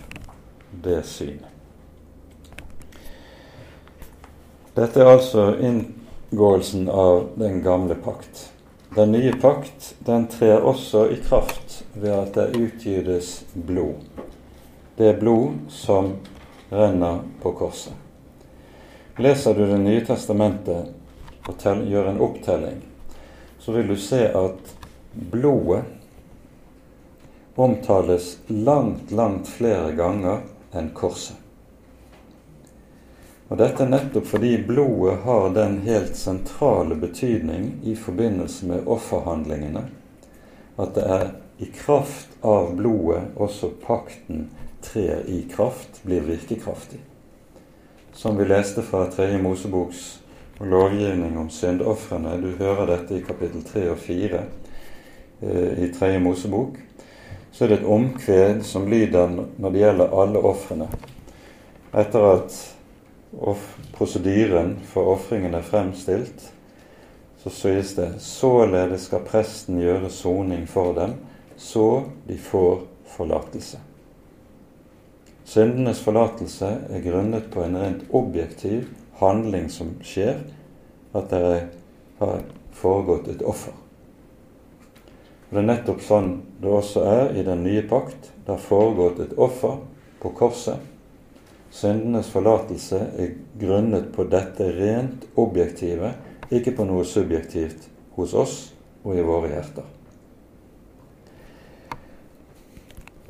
det 0.70 1.02
synet. 1.02 1.46
Dette 4.74 5.02
er 5.02 5.10
altså 5.10 5.48
inngåelsen 5.58 6.88
av 6.88 7.32
den 7.34 7.58
gamle 7.62 7.96
pakt. 7.98 8.46
Den 8.94 9.12
nye 9.12 9.34
pakt 9.42 9.94
den 10.06 10.28
trer 10.30 10.62
også 10.66 11.08
i 11.10 11.18
kraft 11.26 11.82
ved 11.94 12.14
at 12.14 12.34
det 12.38 12.58
utgytes 12.58 13.32
blod. 13.54 14.06
Det 14.96 15.10
er 15.10 15.20
blod 15.20 15.58
som 15.74 16.14
renner 16.70 17.24
på 17.42 17.52
korset. 17.58 18.09
Leser 19.16 19.54
du 19.54 19.66
Det 19.66 19.78
nye 19.78 20.04
testamentet 20.06 21.48
og 21.48 21.86
gjør 21.86 22.10
en 22.10 22.20
opptelling, 22.20 22.78
så 23.58 23.72
vil 23.72 23.88
du 23.88 23.96
se 23.96 24.22
at 24.28 24.74
blodet 25.12 25.82
omtales 27.60 28.38
langt, 28.46 29.10
langt 29.10 29.48
flere 29.48 29.92
ganger 29.92 30.44
enn 30.72 30.92
korset. 30.94 31.36
Og 33.50 33.58
Dette 33.58 33.82
er 33.82 33.90
nettopp 33.90 34.28
fordi 34.30 34.52
blodet 34.62 35.18
har 35.24 35.50
den 35.56 35.80
helt 35.84 36.14
sentrale 36.16 36.94
betydning 36.94 37.72
i 37.82 37.96
forbindelse 37.98 38.68
med 38.70 38.86
offerhandlingene 38.86 39.88
at 40.80 40.94
det 40.94 41.04
er 41.04 41.30
i 41.58 41.66
kraft 41.74 42.38
av 42.46 42.70
blodet 42.78 43.34
også 43.36 43.72
pakten 43.82 44.46
trer 44.80 45.26
i 45.28 45.42
kraft, 45.50 46.00
blir 46.02 46.24
virkekraftig. 46.24 47.02
Som 48.20 48.36
vi 48.36 48.44
leste 48.44 48.82
fra 48.82 49.06
Tredje 49.06 49.38
Moseboks 49.42 50.20
lovgivning 50.58 51.38
om 51.38 51.46
syndofrene. 51.50 52.34
Du 52.36 52.50
hører 52.58 52.90
dette 52.90 53.16
i 53.16 53.22
kapittel 53.24 53.62
3 53.64 53.86
og 53.94 53.96
4 53.96 54.40
eh, 55.40 55.80
i 55.86 55.88
Tredje 55.94 56.18
Mosebok 56.20 56.76
så 57.48 57.64
er 57.64 57.72
det 57.72 57.78
et 57.78 57.88
omkved 57.88 58.60
som 58.68 58.84
lyder 58.92 59.32
når 59.32 59.72
det 59.72 59.80
gjelder 59.86 60.12
alle 60.20 60.44
ofrene. 60.52 60.90
Etter 61.96 62.28
at 62.34 62.60
prosedyren 63.96 64.76
for 64.92 65.14
ofringen 65.16 65.56
er 65.56 65.64
fremstilt, 65.64 66.44
så 67.40 67.56
sies 67.62 67.96
det 67.96 68.10
således 68.20 69.08
skal 69.08 69.24
presten 69.32 69.80
gjøre 69.80 70.12
soning 70.12 70.68
for 70.68 70.92
dem, 70.92 71.16
så 71.56 72.02
de 72.28 72.36
får 72.36 72.82
forlatelse. 73.16 73.80
Syndenes 75.50 75.98
forlatelse 76.04 76.68
er 76.94 77.00
grunnet 77.02 77.48
på 77.50 77.64
en 77.64 77.74
rent 77.80 78.02
objektiv 78.14 78.84
handling 79.18 79.66
som 79.72 79.96
skjer, 80.06 80.36
at 81.10 81.32
det 81.32 81.40
har 82.20 82.44
foregått 82.78 83.26
et 83.32 83.42
offer. 83.42 83.74
Og 85.48 85.56
Det 85.56 85.58
er 85.58 85.66
nettopp 85.66 86.04
sånn 86.06 86.30
det 86.62 86.70
også 86.70 87.02
er 87.02 87.34
i 87.34 87.42
den 87.42 87.64
nye 87.66 87.82
pakt. 87.82 88.30
Det 88.46 88.54
har 88.54 88.62
foregått 88.62 89.18
et 89.24 89.34
offer 89.34 89.80
på 90.22 90.30
korset. 90.38 90.78
Syndenes 91.74 92.30
forlatelse 92.30 93.00
er 93.18 93.34
grunnet 93.58 94.12
på 94.14 94.30
dette 94.30 94.70
rent 94.78 95.26
objektive, 95.34 96.14
ikke 96.50 96.76
på 96.78 96.86
noe 96.86 97.02
subjektivt 97.02 97.90
hos 98.14 98.38
oss 98.38 98.60
og 99.02 99.18
i 99.18 99.26
våre 99.26 99.50
hjerter. 99.50 99.96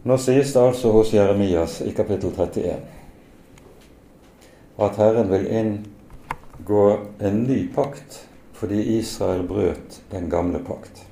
Nå 0.02 0.16
sies 0.16 0.52
det 0.54 0.60
altså 0.60 0.94
hos 0.94 1.10
Jeremias 1.12 1.80
i 1.84 1.90
kapittel 1.92 2.32
31 2.32 2.76
at 4.80 4.96
Herren 4.96 5.28
vil 5.28 5.44
inngå 5.52 6.84
en 7.20 7.42
ny 7.44 7.58
pakt 7.74 8.22
fordi 8.56 8.78
Israel 8.96 9.42
brøt 9.48 9.98
den 10.08 10.30
gamle 10.32 10.62
pakt. 10.64 11.02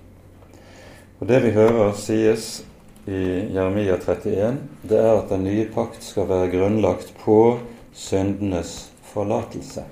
Og 1.20 1.28
Det 1.28 1.43
vi 1.45 1.51
hører 1.53 1.93
sies 2.01 2.62
i 3.05 3.20
Jeremia 3.53 3.99
31, 4.01 4.57
det 4.89 4.99
er 5.03 5.12
at 5.18 5.28
den 5.28 5.45
nye 5.45 5.68
pakt 5.74 6.01
skal 6.05 6.28
være 6.28 6.49
grunnlagt 6.57 7.12
på 7.20 7.59
syndenes 7.93 8.91
forlatelse. 9.12 9.84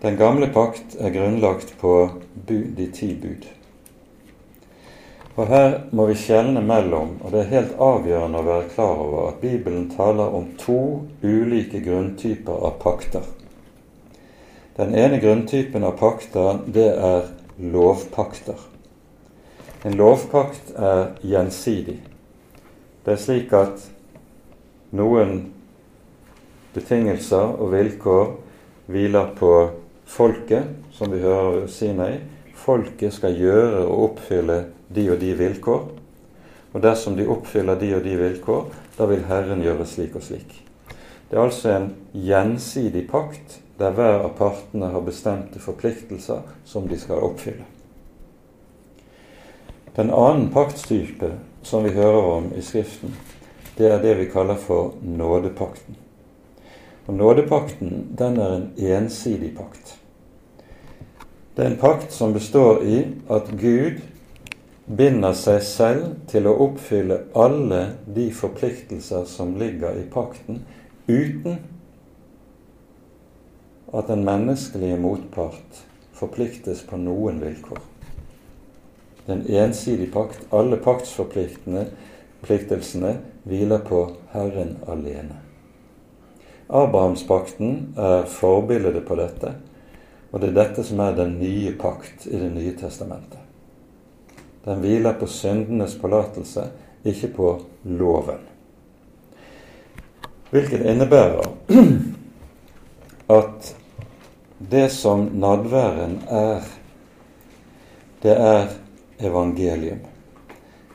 Den 0.00 0.16
gamle 0.16 0.48
pakt 0.56 0.96
er 0.96 1.12
grunnlagt 1.12 1.76
på 1.80 1.94
de 2.48 2.90
ti 2.96 3.12
bud. 3.12 3.57
Og 5.38 5.46
Her 5.46 5.76
må 5.94 6.08
vi 6.08 6.16
skjelne 6.18 6.58
mellom, 6.66 7.12
og 7.22 7.30
det 7.30 7.44
er 7.44 7.52
helt 7.52 7.74
avgjørende 7.78 8.40
å 8.40 8.46
være 8.46 8.70
klar 8.72 9.02
over, 9.04 9.28
at 9.28 9.36
Bibelen 9.38 9.84
taler 9.92 10.32
om 10.34 10.48
to 10.58 10.80
ulike 11.22 11.78
grunntyper 11.84 12.64
av 12.66 12.80
pakter. 12.82 13.22
Den 14.74 14.96
ene 14.98 15.20
grunntypen 15.22 15.86
av 15.86 15.94
pakter, 16.00 16.58
det 16.66 16.88
er 16.90 17.28
lovpakter. 17.58 18.58
En 19.86 19.94
lovpakt 19.94 20.72
er 20.74 21.12
gjensidig. 21.22 22.00
Det 23.06 23.14
er 23.14 23.22
slik 23.22 23.54
at 23.54 23.84
noen 24.90 25.52
betingelser 26.74 27.54
og 27.54 27.70
vilkår 27.76 28.34
hviler 28.90 29.30
på 29.38 29.52
folket, 30.08 30.66
som 30.98 31.14
vi 31.14 31.22
hører 31.22 31.70
Sinai. 31.70 32.18
Folket 32.58 33.14
skal 33.14 33.36
gjøre 33.38 33.84
og 33.86 34.04
oppfylle 34.10 34.58
de 34.94 35.06
og 35.12 35.20
de 35.20 35.32
vilkår. 35.38 35.86
Og 36.74 36.82
dersom 36.84 37.16
de 37.16 37.28
oppfyller 37.28 37.78
de 37.80 37.94
og 37.96 38.04
de 38.04 38.16
vilkår, 38.18 38.66
da 38.98 39.06
vil 39.08 39.24
Herren 39.28 39.62
gjøre 39.64 39.86
slik 39.88 40.16
og 40.18 40.24
slik. 40.26 40.52
Det 41.28 41.36
er 41.36 41.44
altså 41.44 41.72
en 41.74 41.90
gjensidig 42.12 43.06
pakt 43.10 43.60
der 43.78 43.94
hver 43.94 44.24
av 44.24 44.32
partene 44.38 44.90
har 44.90 45.04
bestemte 45.06 45.60
forpliktelser 45.62 46.42
som 46.66 46.88
de 46.88 46.98
skal 46.98 47.22
oppfylle. 47.22 47.66
Den 49.94 50.10
annen 50.14 50.48
paktstype 50.54 51.32
som 51.62 51.84
vi 51.84 51.94
hører 51.94 52.32
om 52.32 52.50
i 52.56 52.62
Skriften, 52.62 53.14
det 53.78 53.92
er 53.92 54.02
det 54.02 54.16
vi 54.18 54.28
kaller 54.30 54.58
for 54.58 54.94
nådepakten. 55.02 55.96
Og 57.06 57.14
Nådepakten 57.14 58.14
den 58.18 58.36
er 58.36 58.54
en 58.56 58.68
ensidig 58.76 59.56
pakt. 59.56 59.97
Det 61.58 61.66
er 61.66 61.72
en 61.72 61.80
pakt 61.80 62.12
som 62.14 62.30
består 62.30 62.84
i 62.86 63.00
at 63.34 63.48
Gud 63.58 63.96
binder 64.86 65.34
seg 65.34 65.58
selv 65.66 66.22
til 66.30 66.46
å 66.46 66.54
oppfylle 66.68 67.26
alle 67.34 67.98
de 68.14 68.30
forpliktelser 68.30 69.26
som 69.26 69.58
ligger 69.58 69.98
i 69.98 70.06
pakten, 70.06 70.62
uten 71.10 71.58
at 73.90 74.06
den 74.06 74.22
menneskelige 74.22 75.02
motpart 75.02 75.82
forpliktes 76.14 76.86
på 76.86 76.94
noen 77.02 77.42
vilkår. 77.42 77.82
Det 79.26 79.34
er 79.34 79.38
en 79.40 79.50
ensidig 79.66 80.14
pakt. 80.14 80.38
Alle 80.54 80.78
paktsforpliktelsene 80.78 83.18
hviler 83.50 83.82
på 83.82 84.14
Herren 84.30 84.78
alene. 84.86 85.42
Abrahamspakten 86.70 87.98
er 87.98 88.30
forbildet 88.30 89.02
på 89.10 89.18
dette, 89.18 89.58
og 90.30 90.40
det 90.40 90.50
er 90.50 90.58
dette 90.58 90.84
som 90.84 91.00
er 91.00 91.16
den 91.16 91.38
nye 91.40 91.72
pakt 91.78 92.26
i 92.26 92.36
Det 92.36 92.50
nye 92.52 92.74
testamentet. 92.76 93.40
Den 94.64 94.82
hviler 94.84 95.16
på 95.16 95.26
syndenes 95.26 95.94
forlatelse, 95.96 96.66
ikke 97.04 97.30
på 97.36 97.52
loven. 97.84 98.42
Hvilket 100.50 100.84
innebærer 100.84 101.48
at 103.38 103.72
det 104.58 104.88
som 104.92 105.28
nadværen 105.40 106.18
er, 106.28 106.68
det 108.22 108.36
er 108.36 108.68
evangelium. 109.20 110.04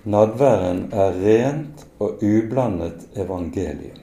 Nadværen 0.04 0.90
er 0.92 1.18
rent 1.24 1.86
og 2.00 2.22
ublandet 2.22 3.08
evangelium. 3.16 4.03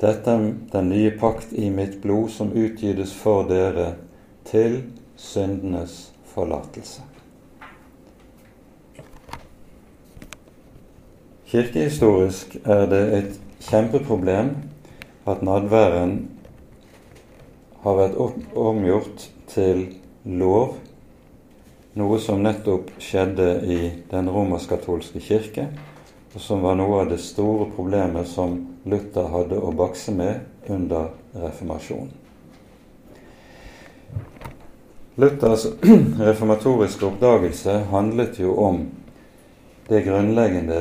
Dette 0.00 0.30
er 0.30 0.46
den 0.72 0.88
nye 0.90 1.12
pakt 1.18 1.52
i 1.52 1.70
mitt 1.70 2.00
blod, 2.02 2.30
som 2.34 2.52
utgytes 2.52 3.14
for 3.14 3.46
dere 3.48 3.94
til 4.48 4.80
syndenes 5.16 6.10
forlatelse. 6.34 7.04
Kirkehistorisk 11.54 12.56
er 12.64 12.88
det 12.90 13.02
et 13.18 13.34
kjempeproblem 13.68 14.56
at 15.30 15.44
nadværen 15.46 16.16
har 17.84 17.98
vært 18.00 18.16
omgjort 18.56 19.28
til 19.52 19.84
lov, 20.24 20.74
noe 21.94 22.18
som 22.18 22.42
nettopp 22.42 22.90
skjedde 22.98 23.48
i 23.70 23.78
den 24.10 24.30
romersk-katolske 24.34 25.22
kirke, 25.22 25.68
og 26.34 26.40
som 26.40 26.62
var 26.66 26.74
noe 26.74 27.04
av 27.04 27.12
det 27.12 27.20
store 27.22 27.68
problemet 27.76 28.26
som 28.28 28.58
Luther 28.90 29.30
hadde 29.30 29.60
å 29.62 29.70
bakse 29.76 30.12
med 30.14 30.68
under 30.70 31.12
reformasjonen. 31.32 32.10
Luthers 35.14 35.68
reformatoriske 36.28 37.06
oppdagelse 37.06 37.76
handlet 37.92 38.40
jo 38.42 38.56
om 38.58 38.80
det 39.86 40.02
grunnleggende 40.08 40.80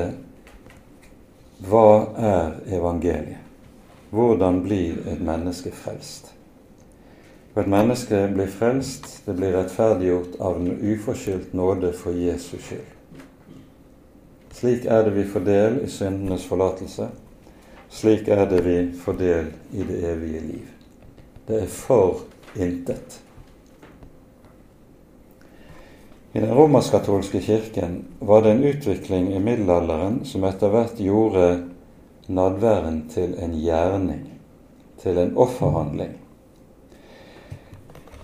hva 1.70 1.90
er 2.18 2.56
evangeliet? 2.74 3.40
Hvordan 4.14 4.60
blir 4.66 5.06
et 5.10 5.22
menneske 5.22 5.72
frelst? 5.74 6.34
Og 7.54 7.62
et 7.62 7.70
menneske 7.70 8.24
blir 8.34 8.50
frelst, 8.50 9.22
det 9.26 9.38
blir 9.38 9.54
rettferdiggjort 9.54 10.40
av 10.42 10.58
en 10.58 10.82
uforskyldt 10.82 11.54
nåde 11.54 11.94
for 11.98 12.18
Jesus 12.18 12.62
skyld. 12.66 12.90
Slik 14.54 14.86
er 14.86 15.04
det 15.04 15.16
vi 15.16 15.26
får 15.26 15.46
del 15.48 15.82
i 15.84 15.90
syndenes 15.90 16.46
forlatelse. 16.46 17.10
Slik 17.90 18.28
er 18.30 18.46
det 18.50 18.62
vi 18.66 18.78
får 19.02 19.20
del 19.20 19.52
i 19.74 19.86
det 19.88 20.00
evige 20.12 20.42
liv. 20.46 20.72
Det 21.48 21.64
er 21.64 21.70
for 21.70 22.22
intet. 22.56 23.20
I 26.34 26.42
den 26.42 26.54
romersk-katolske 26.54 27.42
kirken 27.46 28.00
var 28.20 28.42
det 28.42 28.52
en 28.52 28.64
utvikling 28.64 29.34
i 29.34 29.42
middelalderen 29.42 30.24
som 30.26 30.46
etter 30.50 30.72
hvert 30.74 30.98
gjorde 30.98 31.48
nadværen 32.34 33.04
til 33.14 33.36
en 33.38 33.54
gjerning, 33.60 34.24
til 35.02 35.18
en 35.22 35.36
offerhandling. 35.38 36.16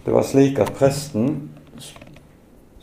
Det 0.06 0.14
var 0.16 0.26
slik 0.26 0.58
at 0.62 0.74
presten 0.74 1.52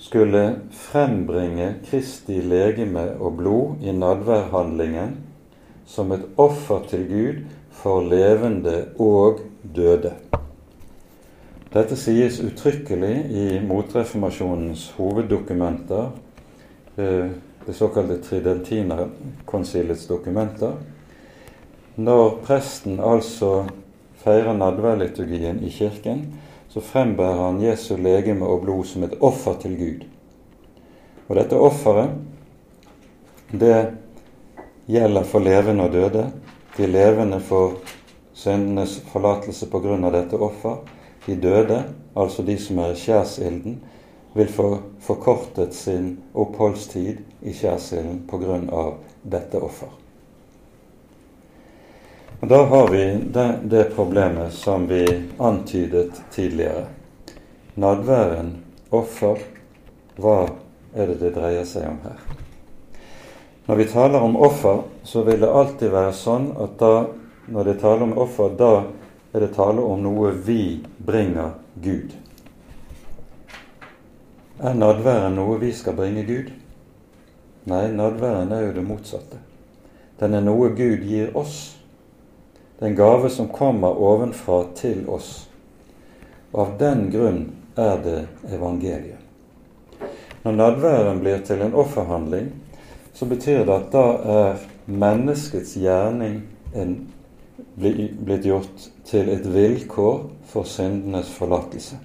skulle 0.07 0.61
frembringe 0.71 1.75
Kristi 1.89 2.39
legeme 2.43 3.09
og 3.19 3.41
blod 3.41 3.83
i 3.83 3.93
nadværhandlingen 3.93 5.17
som 5.87 6.13
et 6.15 6.23
offer 6.39 6.85
til 6.91 7.07
Gud 7.11 7.41
for 7.75 8.07
levende 8.07 8.77
og 9.03 9.43
døde. 9.75 10.13
Dette 11.75 11.99
sies 11.99 12.39
uttrykkelig 12.41 13.17
i 13.35 13.47
motreformasjonens 13.67 14.89
hoveddokumenter, 14.97 16.07
eh, 16.97 17.27
det 17.67 17.75
såkalte 17.75 18.23
Tridentinerkonsilets 18.23 20.07
dokumenter. 20.07 20.73
Når 21.97 22.39
presten 22.47 23.01
altså 23.01 23.67
feirer 24.23 24.55
nadværliturgien 24.55 25.65
i 25.65 25.71
kirken, 25.71 26.27
så 26.77 26.83
frembærer 26.85 27.39
han 27.41 27.63
Jesu 27.65 27.95
legeme 27.97 28.45
og 28.45 28.67
blod 28.67 28.85
som 28.85 29.07
et 29.07 29.15
offer 29.25 29.55
til 29.63 29.79
Gud. 29.79 30.03
Og 31.25 31.39
dette 31.39 31.57
offeret, 31.57 32.11
det 33.49 33.79
gjelder 34.85 35.25
for 35.25 35.41
levende 35.41 35.87
og 35.87 35.95
døde. 35.97 36.27
De 36.77 36.91
levende 36.91 37.41
får 37.41 37.79
syndenes 38.37 38.99
forlatelse 39.09 39.71
på 39.73 39.81
grunn 39.87 40.05
av 40.05 40.19
dette 40.19 40.37
offer. 40.37 40.83
De 41.25 41.41
døde, 41.41 41.81
altså 42.13 42.45
de 42.45 42.61
som 42.61 42.85
er 42.85 42.93
i 42.93 43.01
skjærsilden, 43.07 43.81
vil 44.37 44.53
få 44.53 44.71
forkortet 45.01 45.73
sin 45.75 46.19
oppholdstid 46.37 47.25
i 47.41 47.57
skjærsilden 47.57 48.27
pga. 48.29 48.61
dette 49.25 49.65
offer. 49.65 49.89
Og 52.41 52.49
Da 52.49 52.65
har 52.65 52.89
vi 52.89 53.05
det, 53.33 53.59
det, 53.65 53.85
problemet 53.97 54.53
som 54.53 54.87
vi 54.87 55.07
antydet 55.39 56.23
tidligere. 56.31 56.85
Nadværen, 57.75 58.51
offer, 58.91 59.41
hva 60.17 60.43
er 60.95 61.09
det 61.09 61.17
det 61.21 61.33
dreier 61.37 61.65
seg 61.65 61.89
om 61.89 61.97
her? 62.05 62.21
Når 63.67 63.81
vi 63.81 63.87
taler 63.89 64.23
om 64.23 64.37
offer, 64.37 64.83
så 65.03 65.23
vil 65.25 65.41
det 65.41 65.49
alltid 65.49 65.91
være 65.91 66.13
sånn 66.13 66.51
at 66.61 66.77
da, 66.79 67.07
når 67.49 67.71
det 67.71 67.75
taler 67.81 68.05
om 68.05 68.13
offer, 68.27 68.53
da 68.53 68.85
er 69.33 69.47
det 69.47 69.55
tale 69.57 69.83
om 69.83 70.05
noe 70.05 70.31
vi 70.45 70.83
bringer 70.99 71.57
Gud. 71.75 72.13
Er 74.61 74.77
nadværen 74.77 75.35
noe 75.37 75.57
vi 75.61 75.73
skal 75.73 75.97
bringe 75.97 76.23
Gud? 76.29 76.53
Nei, 77.67 77.89
nadværen 77.97 78.53
er 78.53 78.69
jo 78.69 78.77
det 78.77 78.85
motsatte. 78.87 79.41
Den 80.21 80.37
er 80.37 80.45
noe 80.45 80.71
Gud 80.77 81.03
gir 81.05 81.33
oss. 81.37 81.77
Det 82.79 82.85
er 82.85 82.91
en 82.91 82.97
gave 82.97 83.31
som 83.31 83.49
kommer 83.49 83.97
ovenfra 83.97 84.65
til 84.77 85.07
oss. 85.09 85.47
Og 86.53 86.61
av 86.61 86.75
den 86.81 87.07
grunn 87.13 87.41
er 87.77 88.03
det 88.05 88.19
evangeliet. 88.53 89.23
Når 90.45 90.53
nadværen 90.53 91.21
blir 91.21 91.41
til 91.45 91.65
en 91.65 91.75
offerhandling, 91.75 92.51
så 93.17 93.27
betyr 93.27 93.65
det 93.65 93.73
at 93.75 93.89
da 93.95 94.05
er 94.35 94.67
menneskets 94.87 95.73
gjerning 95.81 96.43
en, 96.77 96.93
blitt 97.81 98.45
gjort 98.45 98.85
til 99.09 99.33
et 99.33 99.49
vilkår 99.55 100.21
for 100.53 100.69
syndenes 100.69 101.33
forlatelse. 101.33 101.97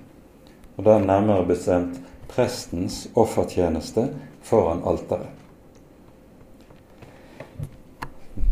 Og 0.78 0.88
da 0.88 0.98
nærmere 1.04 1.46
bestemt 1.52 2.00
prestens 2.32 3.04
offertjeneste 3.16 4.08
foran 4.48 4.82
alteret. 4.88 5.41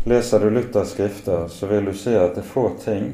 Leser 0.04 0.40
du 0.40 0.50
Luthers 0.50 0.90
skrifter, 0.90 1.48
så 1.48 1.66
vil 1.66 1.84
du 1.84 1.92
se 1.92 2.14
at 2.16 2.32
det 2.34 2.40
er 2.40 2.46
få 2.48 2.70
ting 2.80 3.10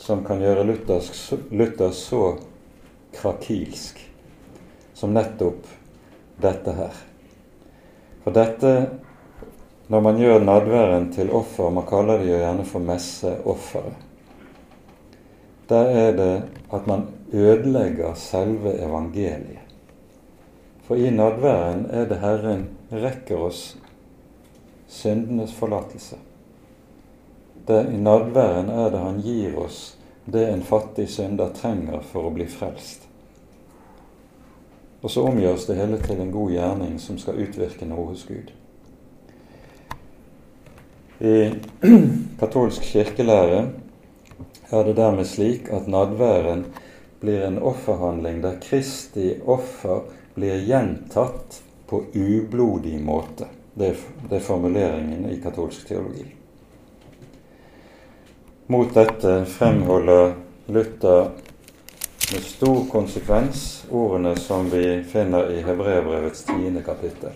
som 0.00 0.24
kan 0.26 0.40
gjøre 0.42 0.64
Luther 0.66 1.92
så 1.94 2.22
krakilsk 3.14 4.00
som 4.94 5.12
nettopp 5.14 5.68
dette 6.42 6.74
her. 6.74 6.96
For 8.24 8.34
dette, 8.34 8.72
når 9.86 10.02
man 10.02 10.18
gjør 10.18 10.42
nadværen 10.42 11.06
til 11.14 11.30
offer, 11.30 11.70
man 11.70 11.86
kaller 11.86 12.18
det 12.18 12.26
jo 12.32 12.40
gjerne 12.40 12.64
for 12.66 12.86
messeofferet, 12.90 14.06
der 15.70 15.92
er 15.94 16.16
det 16.18 16.32
at 16.74 16.90
man 16.90 17.06
ødelegger 17.32 18.18
selve 18.18 18.72
evangeliet. 18.82 19.62
For 20.88 20.98
i 20.98 21.14
nadværen 21.14 21.86
er 21.94 22.10
det 22.10 22.18
Herren 22.18 22.66
rekker 22.90 23.46
oss 23.46 23.62
syndenes 24.90 25.52
forlatelse. 25.54 26.16
Det, 27.66 27.86
I 27.92 27.96
nadværen 27.96 28.70
er 28.70 28.90
det 28.90 28.98
Han 28.98 29.20
gir 29.22 29.58
oss 29.58 29.96
det 30.24 30.48
en 30.50 30.62
fattig 30.62 31.08
synder 31.08 31.52
trenger 31.54 32.02
for 32.12 32.26
å 32.26 32.32
bli 32.34 32.46
frelst. 32.50 33.06
Og 35.00 35.10
så 35.10 35.24
omgjøres 35.24 35.66
det 35.66 35.78
hele 35.78 35.98
til 36.02 36.20
en 36.20 36.32
god 36.34 36.52
gjerning 36.52 36.98
som 37.00 37.18
skal 37.18 37.38
utvirke 37.40 37.88
noe 37.88 38.10
hos 38.10 38.26
Gud. 38.28 38.50
I 41.20 41.52
katolsk 42.40 42.84
kirkelære 42.92 43.62
er 44.70 44.86
det 44.86 44.96
dermed 44.96 45.28
slik 45.28 45.70
at 45.72 45.88
nadværen 45.90 46.66
blir 47.20 47.46
en 47.46 47.58
offerhandling 47.58 48.42
der 48.44 48.60
Kristi 48.62 49.34
offer 49.44 50.04
blir 50.34 50.62
gjentatt 50.64 51.60
på 51.90 52.04
ublodig 52.14 53.00
måte. 53.04 53.48
Det, 53.80 53.94
det 54.28 54.36
er 54.36 54.44
formuleringen 54.44 55.24
i 55.32 55.38
katolsk 55.40 55.86
teologi. 55.88 56.26
Mot 58.68 58.90
dette 58.92 59.38
fremholder 59.48 60.34
Luther 60.68 61.30
med 62.32 62.42
stor 62.44 62.82
konsekvens 62.92 63.62
ordene 63.88 64.34
som 64.36 64.68
vi 64.70 65.00
finner 65.08 65.48
i 65.54 65.62
Hebreerbrevets 65.64 66.44
tiende 66.50 66.84
kapittel. 66.84 67.32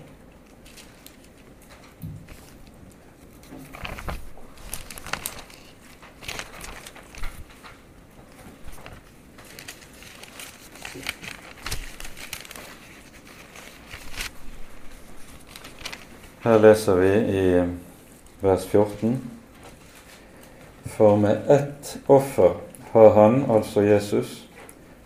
Her 16.45 16.59
leser 16.59 16.95
vi 16.95 17.09
i 17.09 17.65
vers 18.41 18.65
14. 18.65 19.17
For 20.85 21.17
med 21.17 21.37
ett 21.49 21.99
offer 22.07 22.51
har 22.91 23.15
han, 23.15 23.45
altså 23.51 23.83
Jesus, 23.83 24.49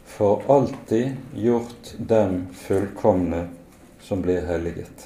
for 0.04 0.42
alltid 0.48 1.12
gjort 1.34 1.92
dem 1.98 2.46
fullkomne 2.52 3.44
som 4.00 4.22
blir 4.22 4.40
helliget. 4.50 5.04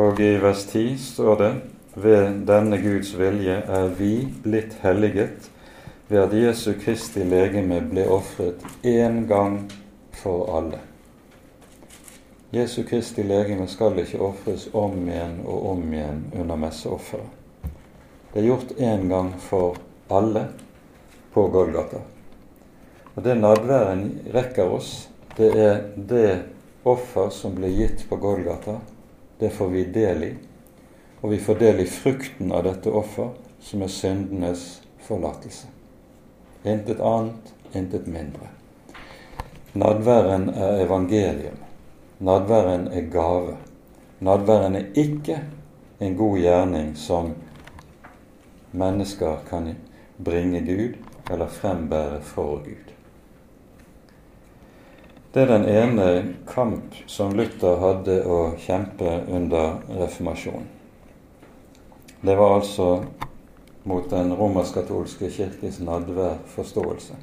Og 0.00 0.20
i 0.20 0.30
vers 0.40 0.64
10 0.70 0.96
står 0.98 1.36
det 1.42 1.50
ved 1.94 2.38
denne 2.48 2.78
Guds 2.80 3.10
vilje 3.20 3.58
er 3.68 3.92
vi 3.98 4.14
blitt 4.46 4.78
helliget 4.80 5.50
ved 6.08 6.22
at 6.22 6.38
Jesu 6.40 6.72
Kristi 6.80 7.28
legeme 7.28 7.82
ble 7.92 8.08
ofret 8.16 8.64
én 8.80 9.26
gang 9.28 9.60
for 10.22 10.48
alle. 10.56 10.80
Jesu 12.54 12.82
Kristi 12.84 13.22
legeme 13.24 13.64
skal 13.66 13.96
ikke 14.02 14.18
ofres 14.20 14.66
om 14.76 15.06
igjen 15.08 15.38
og 15.48 15.70
om 15.70 15.86
igjen 15.88 16.18
under 16.36 16.58
messeofferet. 16.60 17.30
Det 18.32 18.42
er 18.42 18.44
gjort 18.44 18.74
én 18.76 19.06
gang 19.08 19.30
for 19.40 19.78
alle 20.12 20.42
på 21.32 21.46
Golgata. 21.48 22.02
Og 23.14 23.24
det 23.24 23.38
nadværen 23.40 24.04
rekker 24.36 24.68
oss, 24.68 25.08
det 25.36 25.48
er 25.56 25.80
det 25.96 26.28
offer 26.84 27.32
som 27.32 27.56
ble 27.56 27.72
gitt 27.72 28.04
på 28.10 28.20
Golgata. 28.20 28.76
Det 29.40 29.48
får 29.56 29.72
vi 29.72 29.88
del 29.96 30.28
i. 30.28 30.30
Og 31.22 31.32
vi 31.32 31.40
får 31.40 31.60
del 31.64 31.80
i 31.80 31.88
frukten 31.88 32.52
av 32.52 32.66
dette 32.68 32.92
offer, 32.92 33.32
som 33.64 33.80
er 33.80 33.96
syndenes 33.96 34.82
forlatelse. 35.08 35.72
Intet 36.68 37.00
annet, 37.00 37.56
intet 37.72 38.12
mindre. 38.12 38.52
Nadværen 39.72 40.50
er 40.52 40.82
evangelium. 40.84 41.61
Nadværen 42.22 42.86
er 42.88 43.08
gave. 43.10 43.56
Nadværen 44.20 44.76
er 44.76 44.84
ikke 44.94 45.40
en 46.00 46.16
god 46.16 46.38
gjerning 46.38 46.92
som 46.98 47.32
mennesker 48.72 49.42
kan 49.48 49.76
bringe 50.24 50.60
Gud 50.60 50.94
eller 51.30 51.48
frembære 51.48 52.20
for 52.22 52.62
Gud. 52.62 52.92
Det 55.34 55.42
er 55.42 55.58
den 55.58 55.64
ene 55.64 56.34
kamp 56.46 56.94
som 57.06 57.32
Luther 57.32 57.80
hadde 57.80 58.18
å 58.28 58.52
kjempe 58.60 59.16
under 59.32 59.80
reformasjonen. 59.88 60.68
Det 62.22 62.36
var 62.38 62.58
altså 62.60 62.88
mot 63.84 64.10
den 64.10 64.34
romersk-katolske 64.38 65.30
kirkes 65.32 65.80
nadværforståelse. 65.82 67.16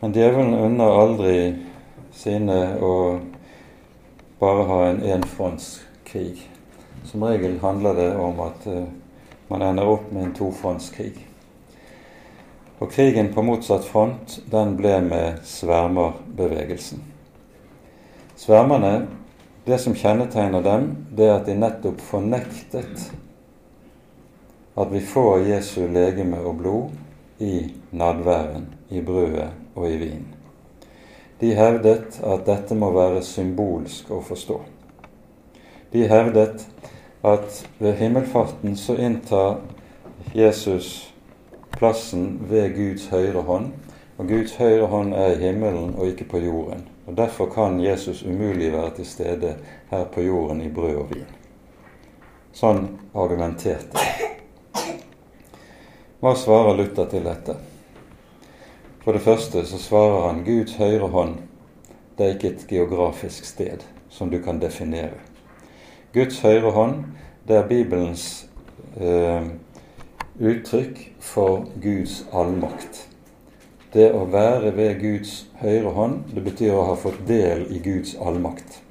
Men 0.00 0.14
djevelen 0.14 0.54
unner 0.54 1.00
aldri 1.00 1.38
sine 2.18 2.58
å 2.82 2.94
bare 4.40 4.64
ha 4.68 4.78
en 4.88 5.02
enfrontskrig. 5.02 6.42
Som 7.06 7.24
regel 7.24 7.58
handler 7.62 7.94
det 7.94 8.08
om 8.18 8.40
at 8.42 8.66
uh, 8.66 8.84
man 9.48 9.62
ender 9.62 9.86
opp 9.88 10.10
med 10.12 10.24
en 10.24 10.34
tofrontskrig. 10.34 11.14
Og 12.78 12.90
krigen 12.92 13.32
på 13.34 13.42
motsatt 13.42 13.86
front, 13.86 14.40
den 14.50 14.76
ble 14.78 14.98
med 15.02 15.40
svermerbevegelsen. 15.46 17.02
Svermerne, 18.38 19.08
det 19.66 19.80
som 19.82 19.96
kjennetegner 19.98 20.62
dem, 20.62 20.90
det 21.10 21.26
er 21.26 21.38
at 21.40 21.48
de 21.48 21.56
nettopp 21.58 22.02
fornektet 22.02 23.08
at 24.78 24.92
vi 24.94 25.02
får 25.02 25.48
Jesu 25.48 25.88
legeme 25.90 26.38
og 26.46 26.60
blod 26.60 27.42
i 27.42 27.66
nadværen, 27.90 28.68
i 28.94 29.02
brødet 29.02 29.50
og 29.74 29.90
i 29.90 29.96
vinen. 29.98 30.37
De 31.40 31.54
hevdet 31.54 32.18
at 32.24 32.46
dette 32.46 32.74
må 32.74 32.90
være 32.94 33.22
symbolsk 33.22 34.10
å 34.10 34.18
forstå. 34.26 34.58
De 35.92 36.08
hevdet 36.10 36.66
at 37.22 37.60
ved 37.78 37.94
himmelfarten 38.00 38.76
så 38.76 38.96
inntar 38.98 39.60
Jesus 40.34 41.12
plassen 41.78 42.40
ved 42.50 42.74
Guds 42.74 43.06
høyre 43.12 43.44
hånd, 43.46 43.70
og 44.18 44.28
Guds 44.28 44.56
høyre 44.58 44.90
hånd 44.90 45.14
er 45.14 45.36
i 45.36 45.42
himmelen 45.46 45.94
og 45.94 46.10
ikke 46.10 46.26
på 46.32 46.42
jorden. 46.42 46.82
Og 47.06 47.16
Derfor 47.16 47.46
kan 47.54 47.80
Jesus 47.80 48.22
umulig 48.22 48.72
være 48.72 48.90
til 48.98 49.06
stede 49.06 49.54
her 49.90 50.04
på 50.04 50.20
jorden 50.26 50.60
i 50.60 50.68
brød 50.68 50.96
og 50.96 51.10
vin. 51.14 51.26
Sånn 52.52 52.88
argumenterte 53.14 54.02
Hva 56.18 56.34
svarer 56.34 56.74
Luther 56.74 57.06
til 57.06 57.22
dette? 57.22 57.54
For 59.08 59.16
det 59.16 59.24
første 59.24 59.62
så 59.64 59.78
svarer 59.80 60.26
han 60.26 60.42
Guds 60.44 60.74
høyre 60.76 61.06
hånd 61.08 61.38
det 62.18 62.24
er 62.26 62.34
ikke 62.34 62.48
et 62.50 62.64
geografisk 62.68 63.46
sted 63.48 63.86
som 64.12 64.28
du 64.28 64.36
kan 64.44 64.58
definere. 64.60 65.16
Guds 66.12 66.42
høyre 66.44 66.74
hånd 66.76 66.98
det 67.48 67.56
er 67.56 67.70
Bibelens 67.70 68.26
eh, 69.00 69.46
uttrykk 70.36 71.00
for 71.24 71.64
Guds 71.80 72.18
allmakt. 72.36 73.00
Det 73.96 74.10
å 74.12 74.26
være 74.28 74.74
ved 74.76 75.00
Guds 75.00 75.32
høyre 75.62 75.94
hånd, 75.96 76.20
det 76.36 76.44
betyr 76.50 76.76
å 76.76 76.84
ha 76.90 77.00
fått 77.00 77.24
del 77.32 77.64
i 77.72 77.80
Guds 77.80 78.12
allmakt. 78.20 78.82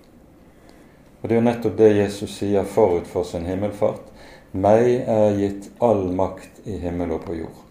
Og 1.21 1.29
Det 1.29 1.37
er 1.37 1.43
jo 1.43 1.45
nettopp 1.51 1.77
det 1.77 1.93
Jesus 1.93 2.39
sier 2.41 2.65
forut 2.65 3.05
for 3.05 3.21
sin 3.21 3.45
himmelfart. 3.45 4.09
Meg 4.57 5.05
er 5.05 5.37
gitt 5.37 5.69
all 5.77 6.07
makt 6.09 6.65
i 6.65 6.81
himmel 6.81 7.19
og 7.19 7.25
på 7.29 7.37
jord 7.43 7.66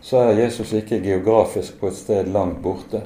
så 0.00 0.16
er 0.16 0.40
Jesus 0.40 0.72
ikke 0.72 1.00
geografisk 1.04 1.80
på 1.80 1.90
et 1.90 1.96
sted 1.96 2.28
langt 2.32 2.62
borte. 2.62 3.02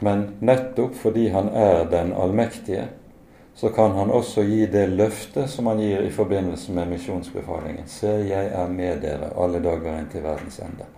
Men 0.00 0.26
nettopp 0.40 0.96
fordi 0.98 1.28
han 1.32 1.48
er 1.48 1.84
den 1.90 2.12
allmektige, 2.12 2.88
så 3.54 3.68
kan 3.68 3.90
han 3.90 4.10
også 4.10 4.42
gi 4.42 4.66
det 4.66 4.88
løftet 4.90 5.50
som 5.50 5.66
han 5.70 5.78
gir 5.78 6.02
i 6.02 6.10
forbindelse 6.10 6.72
med 6.72 6.90
misjonsbefalingen. 6.90 7.86
Se, 7.86 8.10
jeg 8.26 8.50
er 8.50 8.68
med 8.68 9.04
dere 9.04 9.30
alle 9.38 9.60
dager 9.62 10.00
inn 10.00 10.10
til 10.10 10.24
verdens 10.24 10.58
ende. 10.64 10.88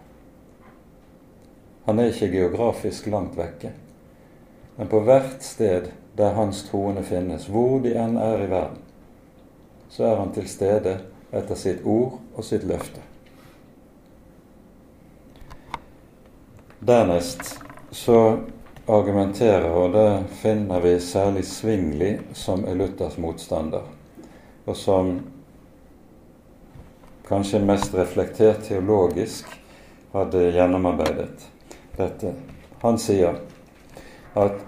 Han 1.87 2.01
er 2.01 2.11
ikke 2.11 2.33
geografisk 2.33 3.07
langt 3.13 3.37
vekke. 3.39 3.75
Men 4.77 4.89
på 4.89 5.01
hvert 5.05 5.45
sted 5.45 5.91
der 6.17 6.35
hans 6.35 6.65
troende 6.71 7.05
finnes, 7.05 7.47
hvor 7.47 7.79
de 7.85 7.93
enn 7.95 8.17
er 8.17 8.47
i 8.47 8.49
verden, 8.51 8.81
så 9.93 10.09
er 10.09 10.17
han 10.23 10.33
til 10.35 10.49
stede 10.49 10.97
etter 11.37 11.61
sitt 11.61 11.85
ord 11.85 12.19
og 12.35 12.45
sitt 12.45 12.65
løfte. 12.67 13.06
Dernest 16.87 17.59
så 17.91 18.39
argumenterer, 18.87 19.71
og 19.71 19.93
det 19.93 20.25
finner 20.39 20.81
vi 20.81 21.01
særlig 21.01 21.43
Svingli, 21.45 22.13
som 22.33 22.63
er 22.65 22.77
Luthers 22.79 23.17
motstander, 23.19 23.89
og 24.67 24.77
som 24.79 25.17
kanskje 27.27 27.59
mest 27.67 27.95
reflektert 27.99 28.63
teologisk 28.69 29.51
hadde 30.13 30.45
gjennomarbeidet 30.55 31.49
dette. 31.97 32.33
Han 32.85 33.03
sier 33.03 33.41
at 34.39 34.63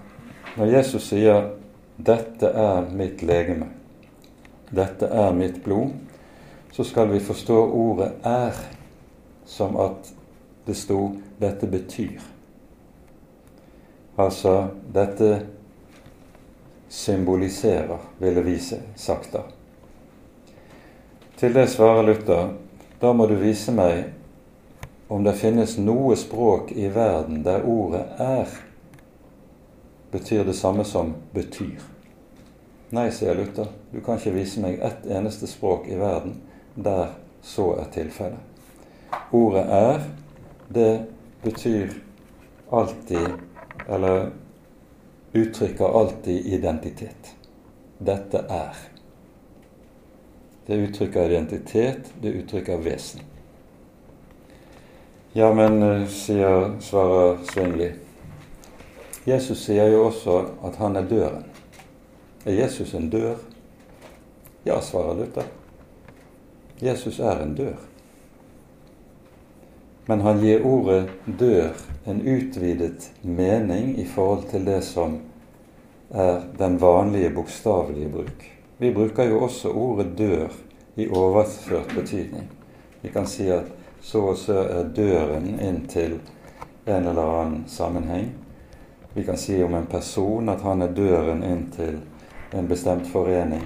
når 0.56 0.74
Jesus 0.74 1.06
sier 1.12 1.52
'Dette 1.98 2.46
er 2.46 2.90
mitt 2.90 3.22
legeme', 3.22 3.70
'Dette 4.74 5.06
er 5.06 5.32
mitt 5.32 5.62
blod', 5.64 5.94
så 6.72 6.84
skal 6.84 7.12
vi 7.12 7.20
forstå 7.20 7.62
ordet 7.70 8.12
'er' 8.24 8.66
som 9.46 9.76
at 9.76 10.14
det 10.66 10.76
sto 10.76 11.12
'dette 11.38 11.66
betyr'. 11.66 12.22
Altså 14.16 14.68
dette 14.94 15.46
symboliserer, 16.88 17.98
ville 18.18 18.42
vi 18.42 18.58
sagt 18.94 19.32
da. 19.32 19.42
Til 21.36 21.54
det 21.54 21.68
svarer 21.70 22.02
Luther 22.02 22.48
da 23.00 23.12
må 23.12 23.26
du 23.30 23.36
vise 23.38 23.72
meg 23.72 24.08
om 25.08 25.22
det 25.24 25.36
finnes 25.38 25.76
noe 25.78 26.16
språk 26.18 26.72
i 26.74 26.88
verden 26.90 27.44
der 27.46 27.62
ordet 27.62 28.06
'er' 28.18 28.58
betyr 30.10 30.44
det 30.44 30.56
samme 30.56 30.84
som 30.84 31.14
'betyr'. 31.34 31.86
Nei, 32.90 33.10
sier 33.10 33.34
Luther, 33.34 33.66
du 33.92 34.00
kan 34.00 34.16
ikke 34.18 34.34
vise 34.34 34.60
meg 34.60 34.80
ett 34.82 35.06
eneste 35.06 35.46
språk 35.46 35.86
i 35.88 35.94
verden 35.94 36.40
der 36.74 37.14
så 37.42 37.76
er 37.76 37.84
tilfellet. 37.92 38.40
Ordet 39.32 39.64
'er' 39.68 40.02
det 40.74 41.06
betyr 41.42 41.92
alltid, 42.70 43.28
eller 43.88 44.30
uttrykker 45.32 46.00
alltid 46.00 46.46
identitet. 46.46 47.34
Dette 47.98 48.38
er. 48.48 48.76
Det 50.66 50.74
uttrykker 50.74 51.30
identitet, 51.30 52.12
det 52.20 52.28
uttrykker 52.28 52.78
vesen. 52.78 53.20
Ja, 55.32 55.54
men, 55.54 55.82
eh, 55.82 56.06
sier, 56.06 56.76
svarer 56.80 57.38
Svingli, 57.44 57.92
Jesus 59.24 59.64
sier 59.64 59.90
jo 59.92 60.06
også 60.06 60.38
at 60.64 60.76
han 60.80 60.96
er 60.96 61.04
døren. 61.08 61.44
Er 62.46 62.52
Jesus 62.52 62.94
en 62.94 63.10
dør? 63.10 63.36
Ja, 64.64 64.80
svarer 64.80 65.18
Luther. 65.18 65.44
Jesus 66.80 67.18
er 67.18 67.42
en 67.42 67.54
dør. 67.54 67.87
Men 70.08 70.20
han 70.20 70.38
gir 70.40 70.62
ordet 70.66 71.10
'dør' 71.26 71.80
en 72.04 72.20
utvidet 72.22 73.10
mening 73.22 73.98
i 73.98 74.04
forhold 74.08 74.46
til 74.48 74.64
det 74.66 74.80
som 74.84 75.18
er 76.10 76.40
den 76.58 76.80
vanlige 76.80 77.30
bokstavelige 77.30 78.08
bruk. 78.08 78.46
Vi 78.78 78.92
bruker 78.94 79.28
jo 79.28 79.42
også 79.44 79.68
ordet 79.68 80.16
'dør' 80.16 80.56
i 80.96 81.08
overført 81.08 81.92
betydning. 81.94 82.48
Vi 83.02 83.08
kan 83.08 83.26
si 83.26 83.50
at 83.52 83.68
så 84.00 84.22
og 84.32 84.36
så 84.36 84.58
er 84.58 84.88
døren 84.96 85.60
inn 85.60 85.84
til 85.88 86.20
en 86.86 87.06
eller 87.06 87.40
annen 87.40 87.64
sammenheng. 87.68 88.32
Vi 89.14 89.22
kan 89.22 89.36
si 89.36 89.62
om 89.62 89.74
en 89.74 89.86
person 89.86 90.48
at 90.48 90.60
han 90.60 90.82
er 90.82 90.94
døren 90.94 91.42
inn 91.42 91.66
til 91.76 92.00
en 92.54 92.68
bestemt 92.68 93.06
forening, 93.12 93.62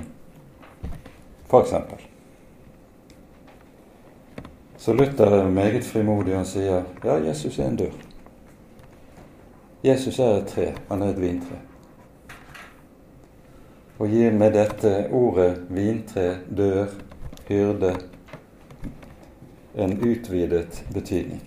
f.eks. 1.50 1.70
For 1.70 2.11
så 4.82 4.92
Luther 4.92 5.36
er 5.38 5.50
meget 5.50 5.84
frimodig 5.86 6.34
og 6.34 6.46
sier 6.46 6.82
ja, 7.04 7.18
Jesus 7.22 7.58
er 7.58 7.68
en 7.70 7.76
dør. 7.78 7.92
Jesus 9.84 10.18
er 10.18 10.40
et 10.40 10.48
tre, 10.50 10.72
han 10.88 11.02
er 11.02 11.14
et 11.14 11.20
vintre 11.22 11.60
og 14.02 14.08
gir 14.10 14.32
med 14.34 14.56
dette 14.56 14.90
ordet 15.14 15.60
vintre, 15.70 16.40
dør, 16.50 16.90
hyrde 17.46 17.92
en 19.78 19.94
utvidet 20.02 20.80
betydning. 20.90 21.42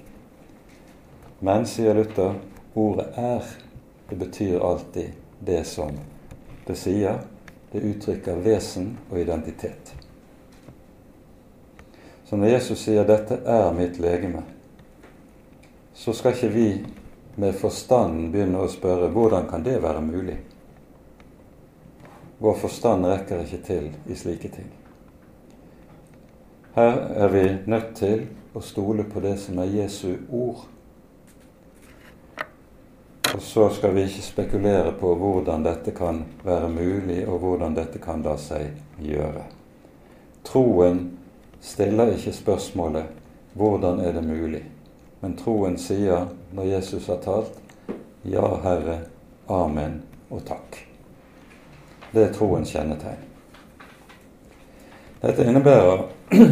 Men, 1.43 1.67
sier 1.67 1.93
Luther, 1.93 2.37
ordet 2.75 3.09
er. 3.19 3.43
Det 4.09 4.17
betyr 4.21 4.63
alltid 4.63 5.11
det 5.43 5.65
som 5.67 5.99
det 6.67 6.77
sier. 6.79 7.19
Det 7.73 7.83
uttrykker 7.83 8.39
vesen 8.45 8.93
og 9.09 9.19
identitet. 9.19 9.95
Så 12.25 12.37
når 12.37 12.47
Jesus 12.47 12.79
sier 12.79 13.03
'dette 13.05 13.39
er 13.45 13.73
mitt 13.73 13.99
legeme', 13.99 14.43
så 15.93 16.13
skal 16.13 16.33
ikke 16.33 16.53
vi 16.53 16.85
med 17.35 17.53
forstanden 17.53 18.31
begynne 18.31 18.59
å 18.59 18.67
spørre 18.71 19.11
hvordan 19.11 19.47
kan 19.49 19.63
det 19.63 19.81
være 19.83 20.01
mulig? 20.01 20.37
Vår 22.39 22.53
forstand 22.53 23.05
rekker 23.05 23.43
ikke 23.43 23.61
til 23.63 23.91
i 24.07 24.15
slike 24.15 24.49
ting. 24.49 24.71
Her 26.75 26.97
er 27.15 27.27
vi 27.31 27.43
nødt 27.65 27.93
til 27.95 28.25
å 28.53 28.61
stole 28.61 29.03
på 29.03 29.19
det 29.23 29.37
som 29.39 29.59
er 29.59 29.71
Jesu 29.71 30.17
ord. 30.29 30.65
Og 33.35 33.41
så 33.41 33.69
skal 33.69 33.93
vi 33.95 34.03
ikke 34.07 34.23
spekulere 34.23 34.91
på 34.99 35.13
hvordan 35.15 35.63
dette 35.63 35.91
kan 35.95 36.23
være 36.43 36.69
mulig, 36.69 37.27
og 37.27 37.39
hvordan 37.39 37.75
dette 37.75 37.99
kan 37.99 38.23
la 38.23 38.35
seg 38.39 38.75
gjøre. 38.99 39.43
Troen 40.43 40.99
stiller 41.65 42.13
ikke 42.13 42.33
spørsmålet 42.33 43.05
'hvordan 43.53 43.99
er 43.99 44.11
det 44.11 44.23
mulig', 44.23 44.65
men 45.21 45.37
troen 45.37 45.77
sier 45.77 46.27
når 46.53 46.63
Jesus 46.63 47.07
har 47.07 47.17
talt 47.17 47.57
'Ja, 48.25 48.57
Herre, 48.63 48.99
amen 49.49 50.03
og 50.29 50.41
takk'. 50.45 50.85
Det 52.13 52.23
er 52.23 52.33
troens 52.33 52.71
kjennetegn. 52.71 53.23
Dette 55.21 55.45
innebærer 55.45 56.03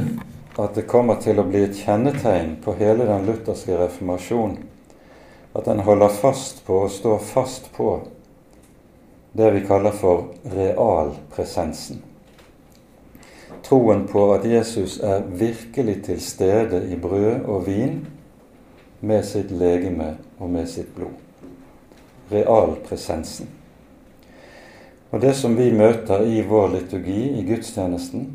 at 0.63 0.75
det 0.75 0.87
kommer 0.87 1.15
til 1.21 1.39
å 1.39 1.43
bli 1.43 1.63
et 1.63 1.75
kjennetegn 1.75 2.57
på 2.63 2.73
hele 2.73 3.05
den 3.05 3.25
lutherske 3.25 3.77
reformasjon 3.77 4.57
at 5.53 5.65
den 5.65 5.79
holder 5.79 6.09
fast 6.09 6.65
på 6.65 6.73
og 6.85 6.91
står 6.91 7.19
fast 7.19 7.69
på 7.75 8.01
det 9.33 9.51
vi 9.51 9.61
kaller 9.65 9.91
for 9.91 10.25
realpresensen. 10.43 12.01
Troen 13.63 14.07
på 14.07 14.25
at 14.33 14.45
Jesus 14.45 14.97
er 14.99 15.23
virkelig 15.23 16.01
til 16.03 16.21
stede 16.21 16.83
i 16.91 16.95
brød 16.99 17.45
og 17.45 17.67
vin 17.67 18.01
med 19.01 19.23
sitt 19.23 19.51
legeme 19.51 20.17
og 20.39 20.49
med 20.49 20.67
sitt 20.67 20.95
blod. 20.95 21.15
Realpresensen. 22.31 23.47
Og 25.11 25.21
det 25.21 25.35
som 25.37 25.57
vi 25.57 25.69
møter 25.71 26.25
i 26.25 26.41
vår 26.41 26.71
liturgi, 26.73 27.39
i 27.39 27.43
gudstjenesten, 27.47 28.27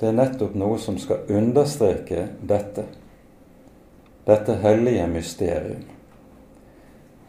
det 0.00 0.10
er 0.10 0.16
nettopp 0.18 0.54
noe 0.58 0.76
som 0.78 0.98
skal 1.00 1.24
understreke 1.32 2.26
dette. 2.44 2.84
Dette 4.26 4.58
hellige 4.60 5.06
mysterium. 5.08 5.86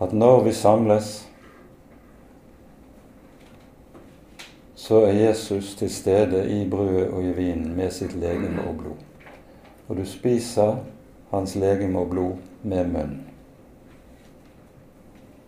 At 0.03 0.13
når 0.13 0.43
vi 0.43 0.53
samles, 0.53 1.26
så 4.77 5.01
er 5.07 5.15
Jesus 5.17 5.73
til 5.75 5.89
stede 5.89 6.43
i 6.53 6.61
brødet 6.69 7.07
og 7.09 7.23
i 7.25 7.33
vinen 7.33 7.73
med 7.75 7.89
sitt 7.91 8.13
legeme 8.13 8.61
og 8.69 8.77
blod. 8.77 8.99
Og 9.87 9.97
du 9.97 10.05
spiser 10.05 10.77
hans 11.31 11.55
legeme 11.57 11.99
og 11.99 12.11
blod 12.13 12.35
med 12.61 12.93
munnen. 12.93 13.23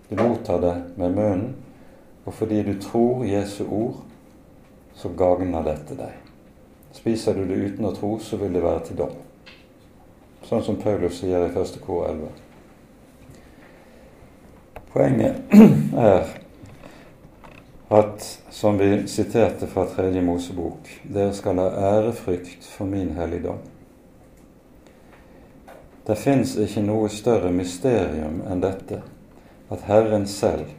Du 0.09 0.17
mottar 0.17 0.57
det 0.63 0.75
med 0.97 1.13
munnen 1.13 1.55
og 2.25 2.33
fordi 2.33 2.63
du 2.63 2.81
tror 2.81 3.23
Jesu 3.23 3.63
ord, 3.69 3.95
så 4.93 5.09
gagner 5.17 5.63
dette 5.63 5.95
deg. 5.97 6.17
Spiser 6.93 7.33
du 7.33 7.45
det 7.47 7.57
uten 7.57 7.87
å 7.89 7.93
tro, 7.95 8.11
så 8.21 8.37
vil 8.37 8.53
det 8.53 8.61
være 8.61 8.83
til 8.85 8.99
dom. 8.99 9.15
Sånn 10.45 10.61
som 10.65 10.77
Paulus 10.81 11.21
sier 11.21 11.45
i 11.45 11.49
1. 11.49 11.79
kor 11.85 12.05
11. 12.09 12.29
Poenget 14.93 15.55
er 16.09 16.29
at, 17.89 18.39
som 18.49 18.77
vi 18.77 19.07
siterte 19.07 19.67
fra 19.67 19.85
Tredje 19.85 20.21
Mosebok, 20.21 20.89
dere 21.03 21.33
skal 21.33 21.57
ha 21.57 21.69
ærefrykt 21.97 22.65
for 22.69 22.85
min 22.85 23.15
helligdom. 23.17 23.57
Det 26.05 26.17
fins 26.17 26.55
ikke 26.57 26.83
noe 26.85 27.09
større 27.09 27.49
mysterium 27.53 28.43
enn 28.49 28.61
dette, 28.61 29.01
at 29.69 29.85
Herren 29.89 30.27
selv 30.29 30.69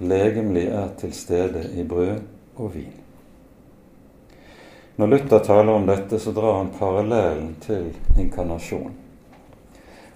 legemlig 0.00 0.66
er 0.72 0.92
til 1.00 1.12
stede 1.16 1.66
i 1.76 1.84
brød 1.84 2.20
og 2.56 2.74
vin. 2.74 2.92
Når 4.96 5.06
Luther 5.06 5.38
taler 5.44 5.72
om 5.72 5.86
dette, 5.88 6.18
så 6.18 6.32
drar 6.36 6.58
han 6.58 6.72
parallellen 6.78 7.54
til 7.60 7.92
inkarnasjon. 8.18 8.92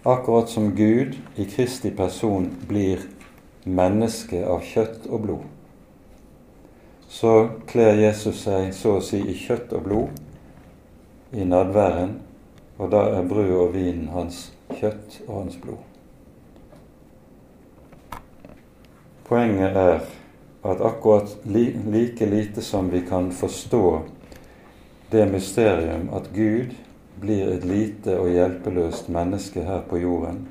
akkurat 0.05 0.49
som 0.49 0.75
Gud 0.77 1.17
i 1.37 1.45
Kristi 1.45 1.91
person 1.91 2.51
blir 2.69 3.01
menneske 3.65 4.45
av 4.47 4.61
kjøtt 4.61 5.07
og 5.09 5.21
blod, 5.23 5.45
så 7.15 7.49
kler 7.67 7.95
Jesus 7.95 8.41
seg 8.43 8.73
så 8.75 8.97
å 8.99 9.03
si 9.07 9.21
i 9.23 9.37
kjøtt 9.39 9.71
og 9.77 9.85
blod 9.87 11.37
i 11.39 11.45
nadværen, 11.47 12.17
og 12.75 12.91
da 12.91 13.05
er 13.15 13.29
brød 13.31 13.53
og 13.55 13.71
vin 13.77 14.09
hans 14.11 14.49
kjøtt 14.81 15.21
og 15.29 15.37
hans 15.37 15.61
blod. 15.63 15.79
Poenget 19.29 19.79
er 19.79 20.03
at 20.65 20.83
akkurat 20.91 21.39
like 21.47 22.27
lite 22.27 22.67
som 22.67 22.91
vi 22.91 23.05
kan 23.07 23.31
forstå 23.31 23.87
det 25.15 25.31
mysterium 25.31 26.11
at 26.19 26.33
Gud 26.35 26.75
blir 27.23 27.55
et 27.55 27.65
lite 27.65 28.19
og 28.19 28.35
hjelpeløst 28.35 29.09
menneske 29.09 29.63
her 29.63 29.87
på 29.87 30.03
jorden, 30.03 30.49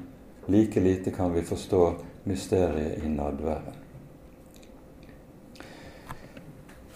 like 0.48 0.80
lite 0.80 1.12
kan 1.12 1.36
vi 1.36 1.44
forstå 1.44 1.86
mysteriet 2.24 3.04
i 3.04 3.12
nadværen. 3.12 3.84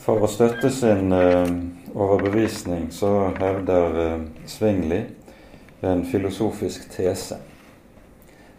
For 0.07 0.23
å 0.23 0.27
støtte 0.31 0.69
sin 0.71 1.11
uh, 1.11 1.49
overbevisning 1.91 2.85
så 2.95 3.09
hevder 3.35 4.21
Svingli 4.47 5.01
en 5.83 6.05
filosofisk 6.07 6.87
tese. 6.93 7.41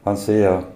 Han 0.04 0.20
sier 0.20 0.66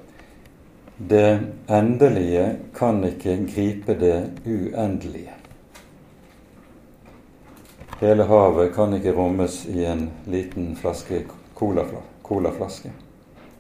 det 0.97 1.41
endelige 1.69 2.47
kan 2.77 3.05
ikke 3.05 3.37
gripe 3.53 3.99
det 4.01 4.17
uendelige. 4.47 5.37
Hele 8.01 8.27
havet 8.33 8.73
kan 8.75 8.97
ikke 8.97 9.13
rommes 9.17 9.67
i 9.69 9.85
en 9.85 10.09
liten 10.25 10.73
flaske 10.77 11.21
colaflaske. 11.55 12.91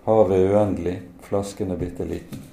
Havet 0.08 0.38
er 0.38 0.56
uendelig, 0.56 0.96
flasken 1.28 1.70
er 1.70 1.78
bitte 1.84 2.08
liten. 2.08 2.51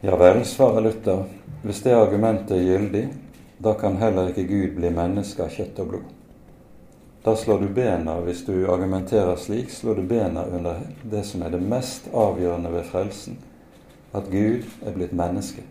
Ja 0.00 0.16
vel, 0.16 0.44
svarer 0.44 0.80
Luther, 0.80 1.24
hvis 1.62 1.82
det 1.82 1.94
argumentet 1.96 2.54
er 2.54 2.62
gyldig, 2.62 3.08
da 3.58 3.72
kan 3.74 3.96
heller 3.98 4.28
ikke 4.30 4.44
Gud 4.46 4.76
bli 4.76 4.92
menneske 4.94 5.42
av 5.42 5.50
kjøtt 5.50 5.80
og 5.82 5.88
blod. 5.90 6.12
Da 7.24 7.34
slår 7.36 7.64
du 7.64 7.72
bena, 7.74 8.14
hvis 8.22 8.44
du 8.46 8.52
argumenterer 8.70 9.34
slik, 9.42 9.72
slår 9.74 9.98
du 9.98 10.06
bena 10.06 10.46
under 10.46 10.78
det 11.02 11.24
som 11.26 11.42
er 11.42 11.50
det 11.50 11.62
mest 11.66 12.06
avgjørende 12.14 12.70
ved 12.76 12.86
frelsen, 12.92 13.40
at 14.14 14.30
Gud 14.30 14.70
er 14.86 14.94
blitt 14.94 15.18
menneske. 15.18 15.66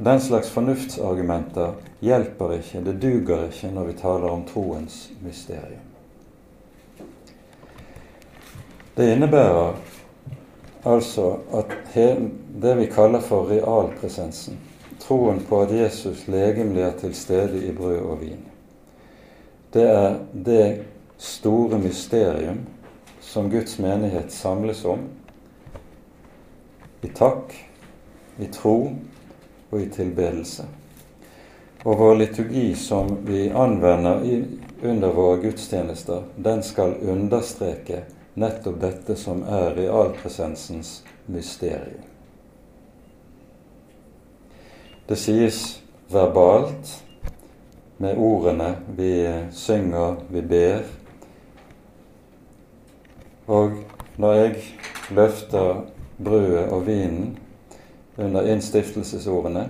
Den 0.00 0.24
slags 0.24 0.48
fornuftsargumenter 0.50 1.76
hjelper 2.00 2.56
ikke, 2.56 2.80
det 2.88 3.00
duger 3.04 3.50
ikke 3.50 3.76
når 3.76 3.90
vi 3.90 4.00
taler 4.00 4.32
om 4.32 4.48
troens 4.48 5.10
mysterium. 5.20 5.84
Det 8.96 9.12
innebærer 9.12 9.76
altså 10.84 11.36
at 11.54 11.74
det 11.94 12.74
vi 12.78 12.86
kaller 12.86 13.20
for 13.20 13.50
realpresensen, 13.50 14.58
troen 15.00 15.40
på 15.48 15.62
at 15.62 15.74
Jesus 15.74 16.26
legemlig 16.28 16.82
er 16.82 16.96
til 16.98 17.14
stede 17.14 17.64
i 17.66 17.72
brød 17.72 18.00
og 18.00 18.20
vin, 18.20 18.44
det 19.72 19.88
er 19.88 20.18
det 20.32 20.84
store 21.18 21.78
mysterium 21.78 22.60
som 23.20 23.50
Guds 23.50 23.78
menighet 23.78 24.32
samles 24.32 24.84
om 24.84 25.06
i 27.02 27.08
takk, 27.08 27.54
i 28.38 28.46
tro 28.52 28.92
og 29.70 29.80
i 29.80 29.88
tilbedelse. 29.90 30.66
Og 31.84 31.98
vår 31.98 32.14
liturgi 32.14 32.74
som 32.78 33.16
vi 33.26 33.48
anvender 33.48 34.22
under 34.82 35.14
våre 35.14 35.40
gudstjenester, 35.42 36.22
den 36.36 36.62
skal 36.62 36.94
understreke 37.02 38.04
nettopp 38.34 38.80
dette 38.80 39.16
som 39.16 39.42
er 39.42 39.74
realpresensens 39.76 41.02
mysterium. 41.26 42.08
Det 45.06 45.18
sies 45.18 45.82
verbalt 46.08 47.02
med 48.00 48.18
ordene 48.18 48.74
vi 48.96 49.12
synger, 49.52 50.16
vi 50.28 50.42
ber. 50.42 50.86
Og 53.46 53.76
når 54.16 54.32
jeg 54.32 54.56
løfter 55.10 55.84
brødet 56.24 56.68
og 56.70 56.86
vinen 56.86 57.38
under 58.16 58.46
innstiftelsesordene, 58.54 59.68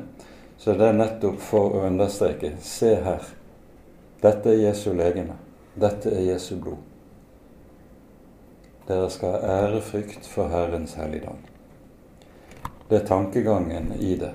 så 0.59 0.71
er 0.71 0.79
det 0.79 0.95
nettopp 0.95 1.41
for 1.43 1.75
å 1.75 1.85
understreke 1.89 2.55
Se 2.63 2.95
her. 3.03 3.27
Dette 4.23 4.53
er 4.53 4.69
Jesu 4.69 4.93
legeme. 4.95 5.35
Dette 5.75 6.13
er 6.15 6.29
Jesu 6.35 6.55
blod. 6.61 6.92
Dere 8.89 9.11
skal 9.11 9.37
ha 9.37 9.59
ærefrykt 9.63 10.27
for 10.27 10.51
Herrens 10.51 10.95
helligdom. 10.99 11.39
Det 12.89 13.01
er 13.01 13.07
tankegangen 13.07 13.93
i 14.01 14.17
det. 14.17 14.33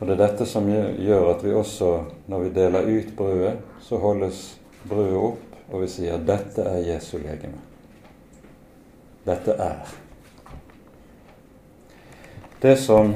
Og 0.00 0.06
det 0.06 0.14
er 0.14 0.22
dette 0.22 0.46
som 0.48 0.68
gjør 0.68 1.34
at 1.34 1.42
vi 1.44 1.52
også, 1.52 1.90
når 2.26 2.46
vi 2.46 2.52
deler 2.56 2.88
ut 2.88 3.10
brødet, 3.16 3.58
så 3.84 3.98
holdes 4.00 4.38
brødet 4.88 5.18
opp, 5.18 5.58
og 5.70 5.82
vi 5.82 5.88
sier 5.88 6.18
'Dette 6.18 6.62
er 6.62 6.78
Jesu 6.94 7.18
legeme'. 7.18 7.60
Dette 9.26 9.52
er. 9.52 9.92
Det 12.62 12.78
som 12.78 13.14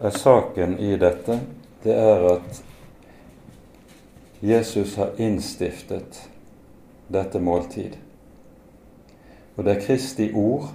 er 0.00 0.10
saken 0.10 0.78
i 0.78 0.96
dette, 0.96 1.40
det 1.84 1.94
er 1.94 2.26
at 2.32 2.64
Jesus 4.42 4.94
har 4.94 5.10
innstiftet 5.18 6.28
dette 7.08 7.40
måltid. 7.40 7.96
Og 9.58 9.66
det 9.66 9.74
er 9.74 9.82
Kristi 9.82 10.30
ord 10.38 10.70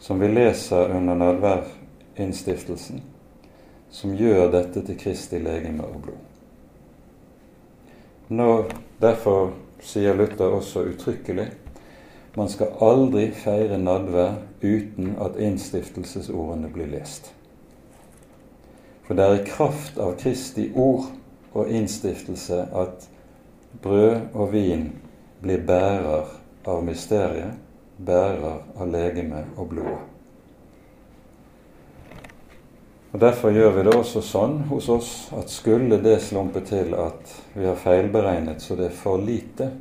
som 0.00 0.20
vi 0.20 0.30
leser 0.32 0.96
under 0.96 1.14
nadværinnstiftelsen, 1.20 3.02
som 3.92 4.16
gjør 4.16 4.48
dette 4.54 4.80
til 4.86 4.96
Kristi 4.98 5.38
legeme 5.38 5.84
og 5.84 6.00
blod. 6.06 6.22
Nå, 8.32 8.48
derfor 9.02 9.52
sier 9.84 10.16
Luther 10.16 10.56
også 10.56 10.86
uttrykkelig 10.88 11.50
man 12.36 12.48
skal 12.48 12.76
aldri 12.80 13.30
feire 13.34 13.78
nadvær 13.78 14.36
uten 14.62 15.16
at 15.20 15.38
innstiftelsesordene 15.42 16.70
blir 16.70 16.86
lest. 16.92 17.32
For 19.02 19.18
det 19.18 19.24
er 19.24 19.40
i 19.40 19.48
kraft 19.48 19.98
av 19.98 20.14
Kristi 20.20 20.68
ord 20.78 21.08
og 21.50 21.70
innstiftelse 21.70 22.62
at 22.70 23.08
brød 23.82 24.30
og 24.34 24.52
vin 24.52 24.92
blir 25.42 25.64
bærer 25.66 26.30
av 26.70 26.84
mysteriet, 26.86 27.58
bærer 27.98 28.62
av 28.78 28.88
legeme 28.88 29.44
og 29.56 29.68
blodet. 29.74 30.06
Og 33.10 33.20
Derfor 33.20 33.50
gjør 33.50 33.72
vi 33.74 33.82
det 33.88 33.94
også 33.96 34.20
sånn 34.22 34.60
hos 34.68 34.86
oss 34.88 35.10
at 35.34 35.50
skulle 35.50 35.98
det 36.02 36.20
slumpe 36.22 36.62
til 36.62 36.94
at 36.94 37.32
vi 37.56 37.66
har 37.66 37.78
feilberegnet 37.78 38.62
så 38.62 38.76
det 38.78 38.86
er 38.86 38.94
for 38.94 39.18
lite 39.18 39.72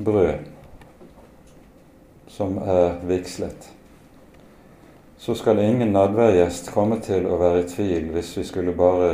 brød 0.00 0.48
som 2.30 2.56
er 2.62 2.96
vigslet, 3.04 3.68
så 5.20 5.34
skal 5.36 5.60
ingen 5.60 5.92
nadværgjest 5.92 6.70
komme 6.72 6.96
til 7.04 7.26
å 7.28 7.36
være 7.36 7.64
i 7.64 7.68
tvil 7.68 8.06
hvis 8.14 8.30
vi 8.38 8.46
skulle 8.48 8.72
bare 8.72 9.10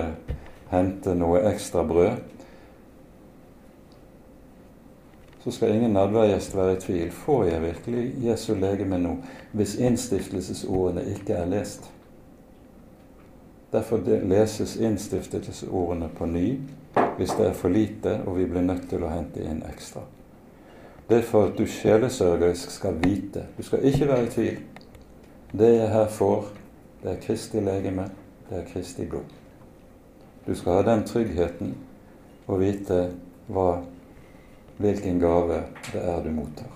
hente 0.70 1.14
noe 1.18 1.40
ekstra 1.50 1.82
brød. 1.82 2.35
Så 5.47 5.52
skal 5.55 5.77
ingen 5.77 5.93
nadværgjest 5.94 6.56
være 6.56 6.73
i 6.73 6.81
tvil. 6.81 7.10
Får 7.10 7.44
jeg 7.44 7.62
virkelig 7.62 8.14
Jesu 8.24 8.55
legeme 8.59 8.98
nå, 8.98 9.12
hvis 9.52 9.77
innstiftelsesordene 9.78 11.05
ikke 11.12 11.39
er 11.39 11.47
lest? 11.47 11.86
Derfor 13.73 14.02
leses 14.27 14.77
innstiftelsesordene 14.77 16.09
på 16.18 16.27
ny 16.27 16.59
hvis 17.16 17.31
det 17.39 17.47
er 17.47 17.55
for 17.55 17.68
lite 17.68 18.18
og 18.27 18.39
vi 18.40 18.51
blir 18.51 18.66
nødt 18.66 18.89
til 18.90 19.06
å 19.06 19.12
hente 19.12 19.47
inn 19.47 19.62
ekstra. 19.70 20.02
Det 21.06 21.20
er 21.20 21.27
for 21.31 21.47
at 21.47 21.59
du 21.59 21.62
sjelesørgerisk 21.70 22.70
skal 22.74 22.98
vite. 22.98 23.47
Du 23.56 23.62
skal 23.62 23.86
ikke 23.86 24.09
være 24.09 24.27
i 24.27 24.31
tvil. 24.35 24.62
Det 25.55 25.74
jeg 25.77 25.89
her 25.94 26.09
får, 26.10 26.48
det 27.02 27.12
er 27.12 27.20
Kristi 27.23 27.62
legeme, 27.62 28.10
det 28.51 28.64
er 28.64 28.70
Kristi 28.73 29.06
blod. 29.06 29.31
Du 30.47 30.55
skal 30.55 30.81
ha 30.81 30.86
den 30.90 31.06
tryggheten 31.06 31.77
og 32.47 32.64
vite 32.66 33.05
hva, 33.47 33.85
hvilken 34.76 35.20
gave 35.20 35.62
det 35.92 36.02
er 36.02 36.22
du 36.24 36.30
mottar. 36.30 36.72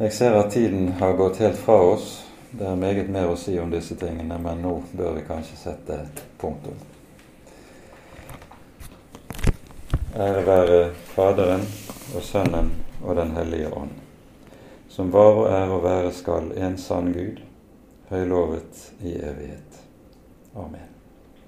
Jeg 0.00 0.12
ser 0.12 0.32
at 0.32 0.52
tiden 0.52 0.92
har 1.00 1.16
gått 1.16 1.36
helt 1.36 1.58
fra 1.58 1.76
oss. 1.92 2.26
Det 2.50 2.66
er 2.66 2.76
meget 2.76 3.10
mer 3.12 3.28
å 3.30 3.36
si 3.38 3.58
om 3.60 3.70
disse 3.70 3.94
tingene, 4.00 4.38
men 4.42 4.62
nå 4.64 4.72
bør 4.96 5.18
vi 5.18 5.26
kanskje 5.28 5.58
sette 5.60 5.98
punktum. 6.40 6.78
Ære 10.16 10.42
være 10.46 10.78
Faderen 11.12 11.62
og 12.16 12.24
Sønnen 12.26 12.72
og 13.04 13.16
Den 13.16 13.36
hellige 13.36 13.70
ånd, 13.70 13.92
som 14.88 15.12
var 15.14 15.36
og 15.38 15.50
er 15.52 15.70
og 15.70 15.84
være 15.84 16.12
skal 16.12 16.50
en 16.58 16.78
sann 16.78 17.12
Gud, 17.14 17.38
høylovet 18.10 18.88
i 19.04 19.14
evighet. 19.14 19.84
Amen. 20.56 20.89